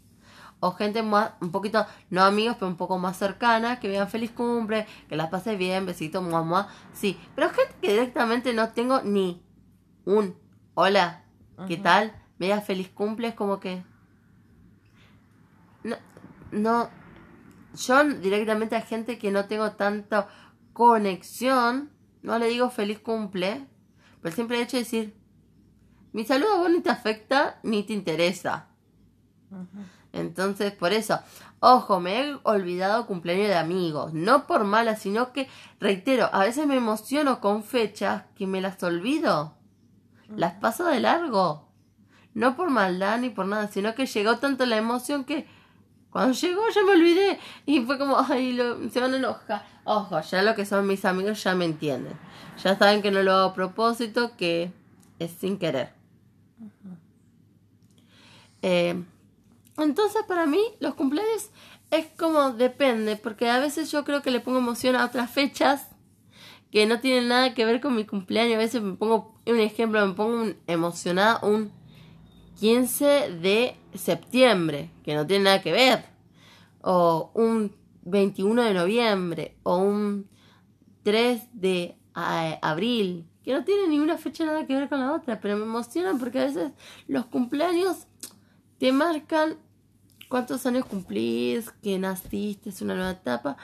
O 0.61 0.73
gente 0.73 1.03
más, 1.03 1.33
un 1.41 1.51
poquito, 1.53 1.87
no 2.09 2.23
amigos, 2.23 2.57
pero 2.59 2.69
un 2.69 2.77
poco 2.77 2.99
más 2.99 3.19
cercana, 3.19 3.79
que 3.79 3.89
me 3.89 3.93
digan 3.95 4.09
feliz 4.09 4.31
cumple, 4.31 4.87
que 5.09 5.17
la 5.17 5.29
pase 5.29 5.57
bien, 5.57 5.85
besito, 5.85 6.23
mua, 6.23 6.43
mua. 6.43 6.69
Sí, 6.95 7.21
pero 7.35 7.51
gente 7.51 7.75
que 7.83 7.91
directamente 7.91 8.55
no 8.55 8.71
tengo 8.71 9.03
ni 9.03 9.43
un 10.07 10.35
hola, 10.75 11.25
¿qué 11.69 11.77
tal? 11.77 12.15
Me 12.39 12.47
diga 12.47 12.61
feliz 12.61 12.89
cumple, 12.91 13.29
es 13.29 13.35
como 13.35 13.61
que... 13.61 13.83
No, 15.83 15.97
no, 16.51 16.91
yo 17.75 18.05
directamente 18.05 18.77
a 18.77 18.81
gente 18.81 19.19
que 19.19 19.31
no 19.31 19.47
tengo 19.47 19.73
tanta 19.73 20.29
conexión, 20.73 21.91
no 22.23 22.39
le 22.39 22.49
digo 22.49 22.71
feliz 22.71 22.99
cumple, 22.99 23.67
pero 24.21 24.31
el 24.31 24.35
simple 24.35 24.61
hecho 24.61 24.77
de 24.77 24.83
decir, 24.83 25.17
mi 26.13 26.25
saludo 26.25 26.55
a 26.55 26.59
vos 26.59 26.71
ni 26.71 26.81
te 26.81 26.91
afecta 26.91 27.61
ni 27.63 27.83
te 27.83 27.93
interesa. 27.93 28.69
Entonces, 30.13 30.73
por 30.73 30.93
eso, 30.93 31.21
ojo, 31.61 32.01
me 32.01 32.21
he 32.21 32.39
olvidado 32.43 33.07
cumpleaños 33.07 33.49
de 33.49 33.57
amigos, 33.57 34.15
no 34.15 34.47
por 34.47 34.65
mala, 34.65 34.97
sino 34.97 35.33
que, 35.33 35.49
reitero, 35.79 36.31
a 36.33 36.41
veces 36.41 36.67
me 36.67 36.77
emociono 36.77 37.41
con 37.41 37.63
fechas 37.63 38.25
que 38.35 38.47
me 38.47 38.63
las 38.63 38.83
olvido, 38.83 39.55
las 40.29 40.55
paso 40.55 40.87
de 40.87 41.01
largo, 41.01 41.66
no 42.37 42.55
por 42.55 42.69
maldad 42.71 43.19
ni 43.19 43.31
por 43.31 43.47
nada, 43.47 43.67
sino 43.69 43.95
que 43.95 44.05
llegó 44.07 44.37
tanto 44.39 44.67
la 44.67 44.77
emoción 44.77 45.25
que 45.25 45.47
cuando 46.11 46.35
llegó 46.35 46.63
ya 46.75 46.83
me 46.85 46.93
olvidé 46.93 47.39
y 47.65 47.81
fue 47.81 47.99
como, 47.99 48.19
ay, 48.19 48.53
lo- 48.53 48.89
se 48.91 49.01
van 49.01 49.15
a 49.15 49.17
enojar. 49.17 49.67
Ojo, 49.85 50.21
ya 50.21 50.43
lo 50.43 50.55
que 50.55 50.67
son 50.67 50.87
mis 50.87 51.05
amigos 51.07 51.43
ya 51.43 51.55
me 51.55 51.65
entienden, 51.65 52.13
ya 52.63 52.77
saben 52.79 53.01
que 53.01 53.11
no 53.11 53.23
lo 53.23 53.33
hago 53.33 53.51
a 53.51 53.55
propósito, 53.55 54.37
que 54.37 54.71
es 55.19 55.31
sin 55.33 55.59
querer. 55.59 55.95
Eh, 58.63 59.03
entonces 59.79 60.23
para 60.27 60.47
mí 60.47 60.61
los 60.81 60.95
cumpleaños 60.95 61.51
es 61.91 62.07
como 62.19 62.51
depende, 62.51 63.17
porque 63.17 63.49
a 63.49 63.59
veces 63.61 63.91
yo 63.91 64.05
creo 64.05 64.21
que 64.23 64.31
le 64.31 64.41
pongo 64.41 64.59
emoción 64.59 64.97
a 64.97 65.05
otras 65.05 65.31
fechas 65.31 65.89
que 66.71 66.85
no 66.87 67.01
tienen 67.01 67.29
nada 67.29 67.55
que 67.55 67.65
ver 67.65 67.81
con 67.81 67.95
mi 67.95 68.05
cumpleaños. 68.05 68.57
A 68.57 68.59
veces 68.59 68.83
me 68.83 68.95
pongo, 68.95 69.41
un 69.47 69.61
ejemplo, 69.61 70.05
me 70.07 70.15
pongo 70.15 70.43
un- 70.43 70.57
emocionada 70.67 71.39
un 71.43 71.71
15 72.59 73.05
de 73.41 73.77
septiembre, 73.95 74.91
que 75.05 75.15
no 75.15 75.27
tiene 75.27 75.45
nada 75.45 75.63
que 75.63 75.73
ver. 75.73 76.05
O 76.81 77.31
un 77.35 77.75
21 78.03 78.63
de 78.63 78.75
noviembre, 78.75 79.57
o 79.63 79.77
un 79.79 80.29
3 81.03 81.49
de 81.53 81.97
abril, 82.15 83.27
que 83.45 83.53
no 83.53 83.65
tiene 83.65 83.89
ninguna 83.89 84.19
fecha 84.19 84.45
nada 84.45 84.67
que 84.67 84.75
ver 84.75 84.89
con 84.89 85.01
la 85.01 85.13
otra, 85.13 85.41
pero 85.41 85.57
me 85.57 85.65
emocionan 85.65 86.19
porque 86.19 86.41
a 86.41 86.45
veces 86.47 86.73
los 87.07 87.27
cumpleaños 87.27 88.07
te 88.79 88.91
marcan 88.91 89.57
cuántos 90.29 90.67
años 90.67 90.87
cumplís, 90.87 91.71
que 91.83 91.99
naciste, 91.99 92.71
es 92.71 92.81
una 92.83 92.95
nueva 92.95 93.13
etapa. 93.13 93.57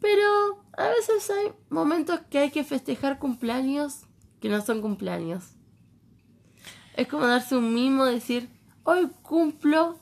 Pero 0.00 0.62
a 0.76 0.88
veces 0.88 1.30
hay 1.30 1.52
momentos 1.70 2.20
que 2.30 2.38
hay 2.38 2.50
que 2.50 2.62
festejar 2.62 3.18
cumpleaños 3.18 4.02
que 4.40 4.48
no 4.48 4.60
son 4.60 4.82
cumpleaños. 4.82 5.56
Es 6.96 7.08
como 7.08 7.26
darse 7.26 7.56
un 7.56 7.74
mimo, 7.74 8.04
decir, 8.04 8.48
hoy 8.84 9.10
cumplo, 9.22 9.98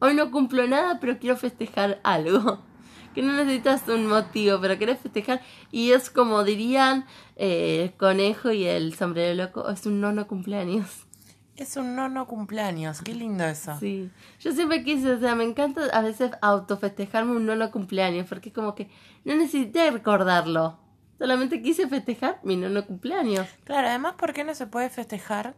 hoy 0.00 0.14
no 0.14 0.30
cumplo 0.32 0.66
nada, 0.66 0.98
pero 1.00 1.18
quiero 1.18 1.36
festejar 1.36 2.00
algo. 2.02 2.62
Que 3.14 3.20
no 3.20 3.34
necesitas 3.34 3.86
un 3.88 4.06
motivo, 4.06 4.58
pero 4.58 4.78
querés 4.78 4.98
festejar. 4.98 5.42
Y 5.70 5.92
es 5.92 6.08
como 6.08 6.44
dirían 6.44 7.04
eh, 7.36 7.82
el 7.82 7.92
conejo 7.92 8.52
y 8.52 8.64
el 8.64 8.94
sombrero 8.94 9.34
loco, 9.34 9.68
es 9.68 9.84
un 9.84 10.00
nono 10.00 10.26
cumpleaños. 10.26 11.04
Es 11.54 11.76
un 11.76 11.94
nono 11.94 12.26
cumpleaños. 12.26 13.02
Qué 13.02 13.14
lindo 13.14 13.44
eso. 13.44 13.76
Sí, 13.78 14.10
yo 14.40 14.52
siempre 14.52 14.82
quise, 14.82 15.12
o 15.12 15.20
sea, 15.20 15.34
me 15.34 15.44
encanta 15.44 15.82
a 15.92 16.00
veces 16.00 16.30
autofestejarme 16.40 17.32
un 17.32 17.44
nono 17.44 17.70
cumpleaños, 17.70 18.26
porque 18.26 18.54
como 18.54 18.74
que 18.74 18.88
no 19.26 19.36
necesité 19.36 19.90
recordarlo. 19.90 20.78
Solamente 21.18 21.60
quise 21.60 21.86
festejar 21.86 22.40
mi 22.42 22.56
nono 22.56 22.86
cumpleaños. 22.86 23.46
Claro, 23.64 23.88
además, 23.88 24.14
¿por 24.14 24.32
qué 24.32 24.44
no 24.44 24.54
se 24.54 24.66
puede 24.66 24.88
festejar 24.88 25.54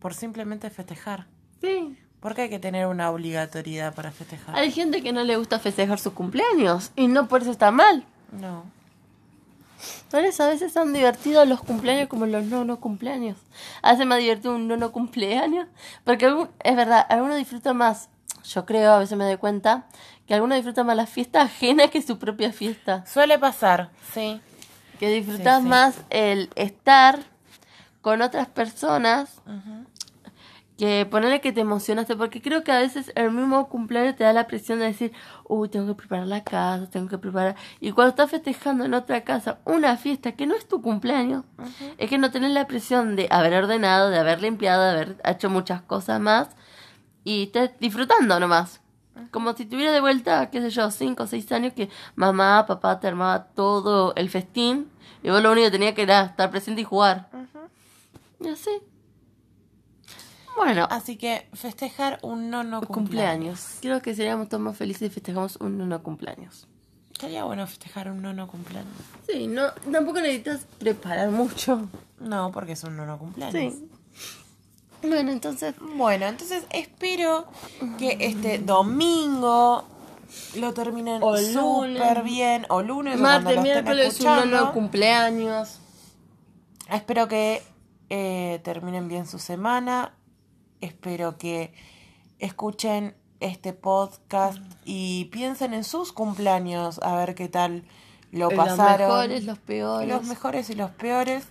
por 0.00 0.14
simplemente 0.14 0.70
festejar? 0.70 1.26
Sí. 1.60 1.96
¿Por 2.20 2.34
qué 2.34 2.42
hay 2.42 2.48
que 2.50 2.58
tener 2.58 2.86
una 2.86 3.10
obligatoriedad 3.10 3.94
para 3.94 4.10
festejar? 4.10 4.56
Hay 4.56 4.72
gente 4.72 5.02
que 5.02 5.12
no 5.12 5.22
le 5.22 5.36
gusta 5.36 5.58
festejar 5.60 5.98
sus 6.00 6.12
cumpleaños 6.14 6.90
y 6.96 7.06
no 7.06 7.28
por 7.28 7.42
eso 7.42 7.50
está 7.52 7.70
mal. 7.70 8.04
No. 8.32 8.64
Eso 10.12 10.42
a 10.42 10.48
veces 10.48 10.72
son 10.72 10.92
divertidos 10.92 11.46
los 11.46 11.60
cumpleaños 11.60 12.08
como 12.08 12.26
los 12.26 12.44
no 12.44 12.64
no 12.64 12.80
cumpleaños. 12.80 13.36
Hace 13.82 14.04
más 14.04 14.18
divertido 14.18 14.56
un 14.56 14.66
no 14.66 14.76
no 14.76 14.90
cumpleaños. 14.90 15.68
Porque 16.04 16.34
es 16.64 16.76
verdad, 16.76 17.06
algunos 17.08 17.36
disfrutan 17.36 17.76
más, 17.76 18.08
yo 18.44 18.66
creo, 18.66 18.92
a 18.94 18.98
veces 18.98 19.16
me 19.16 19.24
doy 19.24 19.36
cuenta, 19.36 19.86
que 20.26 20.34
algunos 20.34 20.56
disfrutan 20.56 20.86
más 20.86 20.96
la 20.96 21.06
fiesta 21.06 21.42
ajena 21.42 21.88
que 21.88 22.02
su 22.02 22.18
propia 22.18 22.52
fiesta. 22.52 23.04
Suele 23.06 23.38
pasar, 23.38 23.90
sí. 24.12 24.40
Que 24.98 25.10
disfrutas 25.10 25.58
Sí, 25.58 25.62
sí. 25.62 25.68
más 25.68 25.94
el 26.10 26.50
estar 26.56 27.20
con 28.00 28.20
otras 28.22 28.48
personas 28.48 29.30
que 30.78 31.06
ponerle 31.10 31.40
que 31.40 31.52
te 31.52 31.60
emocionaste, 31.60 32.14
porque 32.14 32.40
creo 32.40 32.62
que 32.62 32.70
a 32.70 32.78
veces 32.78 33.10
el 33.16 33.32
mismo 33.32 33.68
cumpleaños 33.68 34.14
te 34.14 34.22
da 34.22 34.32
la 34.32 34.46
presión 34.46 34.78
de 34.78 34.84
decir, 34.86 35.12
uy, 35.44 35.68
tengo 35.68 35.88
que 35.88 35.94
preparar 35.94 36.28
la 36.28 36.44
casa, 36.44 36.88
tengo 36.88 37.08
que 37.08 37.18
preparar... 37.18 37.56
Y 37.80 37.90
cuando 37.90 38.10
estás 38.10 38.30
festejando 38.30 38.84
en 38.84 38.94
otra 38.94 39.24
casa 39.24 39.58
una 39.64 39.96
fiesta 39.96 40.32
que 40.32 40.46
no 40.46 40.54
es 40.54 40.68
tu 40.68 40.80
cumpleaños, 40.80 41.44
es 41.98 42.08
que 42.08 42.16
no 42.16 42.30
tenés 42.30 42.52
la 42.52 42.68
presión 42.68 43.16
de 43.16 43.26
haber 43.30 43.54
ordenado, 43.54 44.08
de 44.08 44.18
haber 44.18 44.40
limpiado, 44.40 44.84
de 44.84 44.90
haber 44.90 45.16
hecho 45.24 45.50
muchas 45.50 45.82
cosas 45.82 46.20
más, 46.20 46.48
y 47.24 47.44
estás 47.44 47.70
disfrutando 47.80 48.38
nomás. 48.38 48.80
Como 49.32 49.52
si 49.54 49.66
tuviera 49.66 49.90
de 49.90 50.00
vuelta, 50.00 50.48
qué 50.48 50.60
sé 50.60 50.70
yo, 50.70 50.92
cinco 50.92 51.24
o 51.24 51.26
seis 51.26 51.50
años 51.50 51.72
que 51.72 51.90
mamá, 52.14 52.66
papá 52.66 53.00
te 53.00 53.08
armaba 53.08 53.48
todo 53.48 54.14
el 54.14 54.30
festín 54.30 54.88
y 55.24 55.30
vos 55.30 55.42
lo 55.42 55.50
único 55.50 55.66
que 55.66 55.72
tenías 55.72 55.94
que 55.94 56.02
era 56.02 56.22
estar 56.22 56.52
presente 56.52 56.82
y 56.82 56.84
jugar. 56.84 57.28
Y 58.40 58.48
así. 58.48 58.70
Bueno, 60.58 60.86
Así 60.90 61.16
que 61.16 61.48
festejar 61.54 62.18
un 62.22 62.50
no 62.50 62.62
no 62.64 62.80
cumpleaños. 62.82 63.60
cumpleaños. 63.60 63.78
Creo 63.80 64.02
que 64.02 64.14
seríamos 64.14 64.48
todos 64.48 64.62
más 64.62 64.76
felices 64.76 65.08
si 65.08 65.14
festejamos 65.14 65.56
un 65.56 65.88
no 65.88 66.02
cumpleaños. 66.02 66.66
Estaría 67.12 67.42
bueno 67.44 67.66
festejar 67.66 68.10
un 68.10 68.20
no 68.22 68.32
no 68.32 68.46
cumpleaños. 68.46 68.92
Sí, 69.28 69.46
no, 69.46 69.72
tampoco 69.90 70.20
necesitas 70.20 70.66
preparar 70.78 71.30
mucho. 71.30 71.88
No, 72.20 72.52
porque 72.52 72.72
es 72.72 72.84
un 72.84 72.96
no 72.96 73.06
no 73.06 73.18
cumpleaños. 73.18 73.74
Sí. 73.74 73.88
Bueno, 75.02 75.30
entonces, 75.30 75.74
Bueno, 75.96 76.26
entonces 76.26 76.64
espero 76.70 77.46
que 77.98 78.16
este 78.20 78.58
domingo 78.58 79.84
lo 80.56 80.74
terminen 80.74 81.22
súper 81.52 82.22
bien. 82.24 82.66
O 82.68 82.82
lunes 82.82 83.18
martes, 83.20 83.60
miércoles, 83.62 84.18
un 84.20 84.26
no 84.26 84.32
escuchando. 84.34 84.72
cumpleaños. 84.72 85.78
Espero 86.90 87.28
que 87.28 87.62
eh, 88.10 88.60
terminen 88.64 89.08
bien 89.08 89.26
su 89.26 89.38
semana. 89.38 90.12
Espero 90.80 91.38
que 91.38 91.72
escuchen 92.38 93.16
este 93.40 93.72
podcast 93.72 94.58
y 94.84 95.26
piensen 95.26 95.74
en 95.74 95.84
sus 95.84 96.12
cumpleaños, 96.12 97.00
a 97.02 97.16
ver 97.16 97.34
qué 97.34 97.48
tal 97.48 97.84
lo 98.32 98.48
pasaron. 98.50 99.08
Los 99.08 99.18
mejores, 99.18 99.44
los 99.44 99.58
peores. 99.58 100.08
los 100.08 100.24
mejores 100.24 100.70
y 100.70 100.74
los 100.74 100.90
peores. 100.90 101.44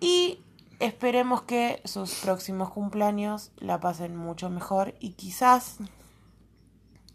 Y 0.00 0.40
esperemos 0.78 1.42
que 1.42 1.82
sus 1.84 2.14
próximos 2.14 2.70
cumpleaños 2.70 3.52
la 3.58 3.80
pasen 3.80 4.16
mucho 4.16 4.50
mejor 4.50 4.94
y 4.98 5.10
quizás 5.10 5.76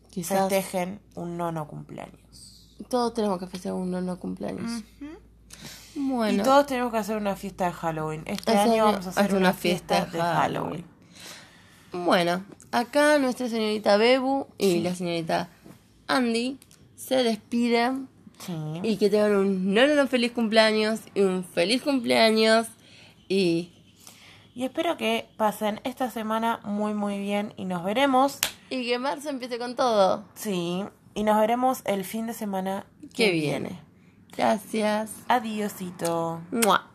Quizás 0.09 0.39
festejen 0.49 1.01
un 1.15 1.35
nono 1.37 1.67
cumpleaños. 1.67 2.69
todos 2.89 3.13
tenemos 3.13 3.39
que 3.39 3.47
festejar 3.47 3.77
un 3.77 3.91
no 3.91 4.19
cumpleaños. 4.19 4.83
Bueno. 5.95 6.41
Y 6.41 6.43
todos 6.45 6.65
tenemos 6.67 6.91
que 6.91 6.97
hacer 6.97 7.17
una 7.17 7.35
fiesta 7.35 7.65
de 7.67 7.71
Halloween. 7.73 8.23
Este 8.25 8.51
Hacer- 8.51 8.71
año 8.73 8.85
vamos 8.85 9.05
a 9.07 9.09
hacer 9.11 9.23
hacer 9.25 9.35
una, 9.37 9.53
fiesta, 9.53 9.95
fiesta 10.01 10.11
de 10.11 10.17
de 10.17 10.23
Halloween. 10.23 10.85
Bueno, 11.93 12.43
acá 12.71 13.17
nuestra 13.19 13.47
señorita 13.47 13.95
Bebu 13.97 14.47
y 14.57 14.81
la 14.81 14.93
señorita 14.95 15.49
Andy 16.07 16.59
se 16.95 17.23
despiden 17.23 18.09
Sí. 18.39 18.53
y 18.83 18.97
que 18.97 19.09
tengan 19.09 19.33
un 19.37 19.73
no, 19.73 19.87
no, 19.87 19.95
no 19.95 20.07
feliz 20.07 20.33
cumpleaños 20.33 20.99
y 21.13 21.21
un 21.21 21.45
feliz 21.45 21.81
cumpleaños 21.81 22.67
y, 23.29 23.71
Y 24.53 24.63
espero 24.65 24.97
que 24.97 25.29
pasen 25.37 25.79
esta 25.85 26.11
semana 26.11 26.59
muy 26.65 26.93
muy 26.93 27.17
bien 27.19 27.53
y 27.55 27.63
nos 27.63 27.83
veremos. 27.85 28.39
y 28.69 28.85
que 28.85 28.99
marzo 28.99 29.29
empiece 29.29 29.57
con 29.57 29.75
todo. 29.77 30.25
Sí. 30.35 30.83
Y 31.13 31.23
nos 31.23 31.39
veremos 31.39 31.81
el 31.85 32.03
fin 32.03 32.27
de 32.27 32.33
semana 32.33 32.85
Que 33.13 33.31
viene. 33.31 33.79
Gracias. 34.37 35.11
Adiosito. 35.27 36.41
Mua. 36.51 36.94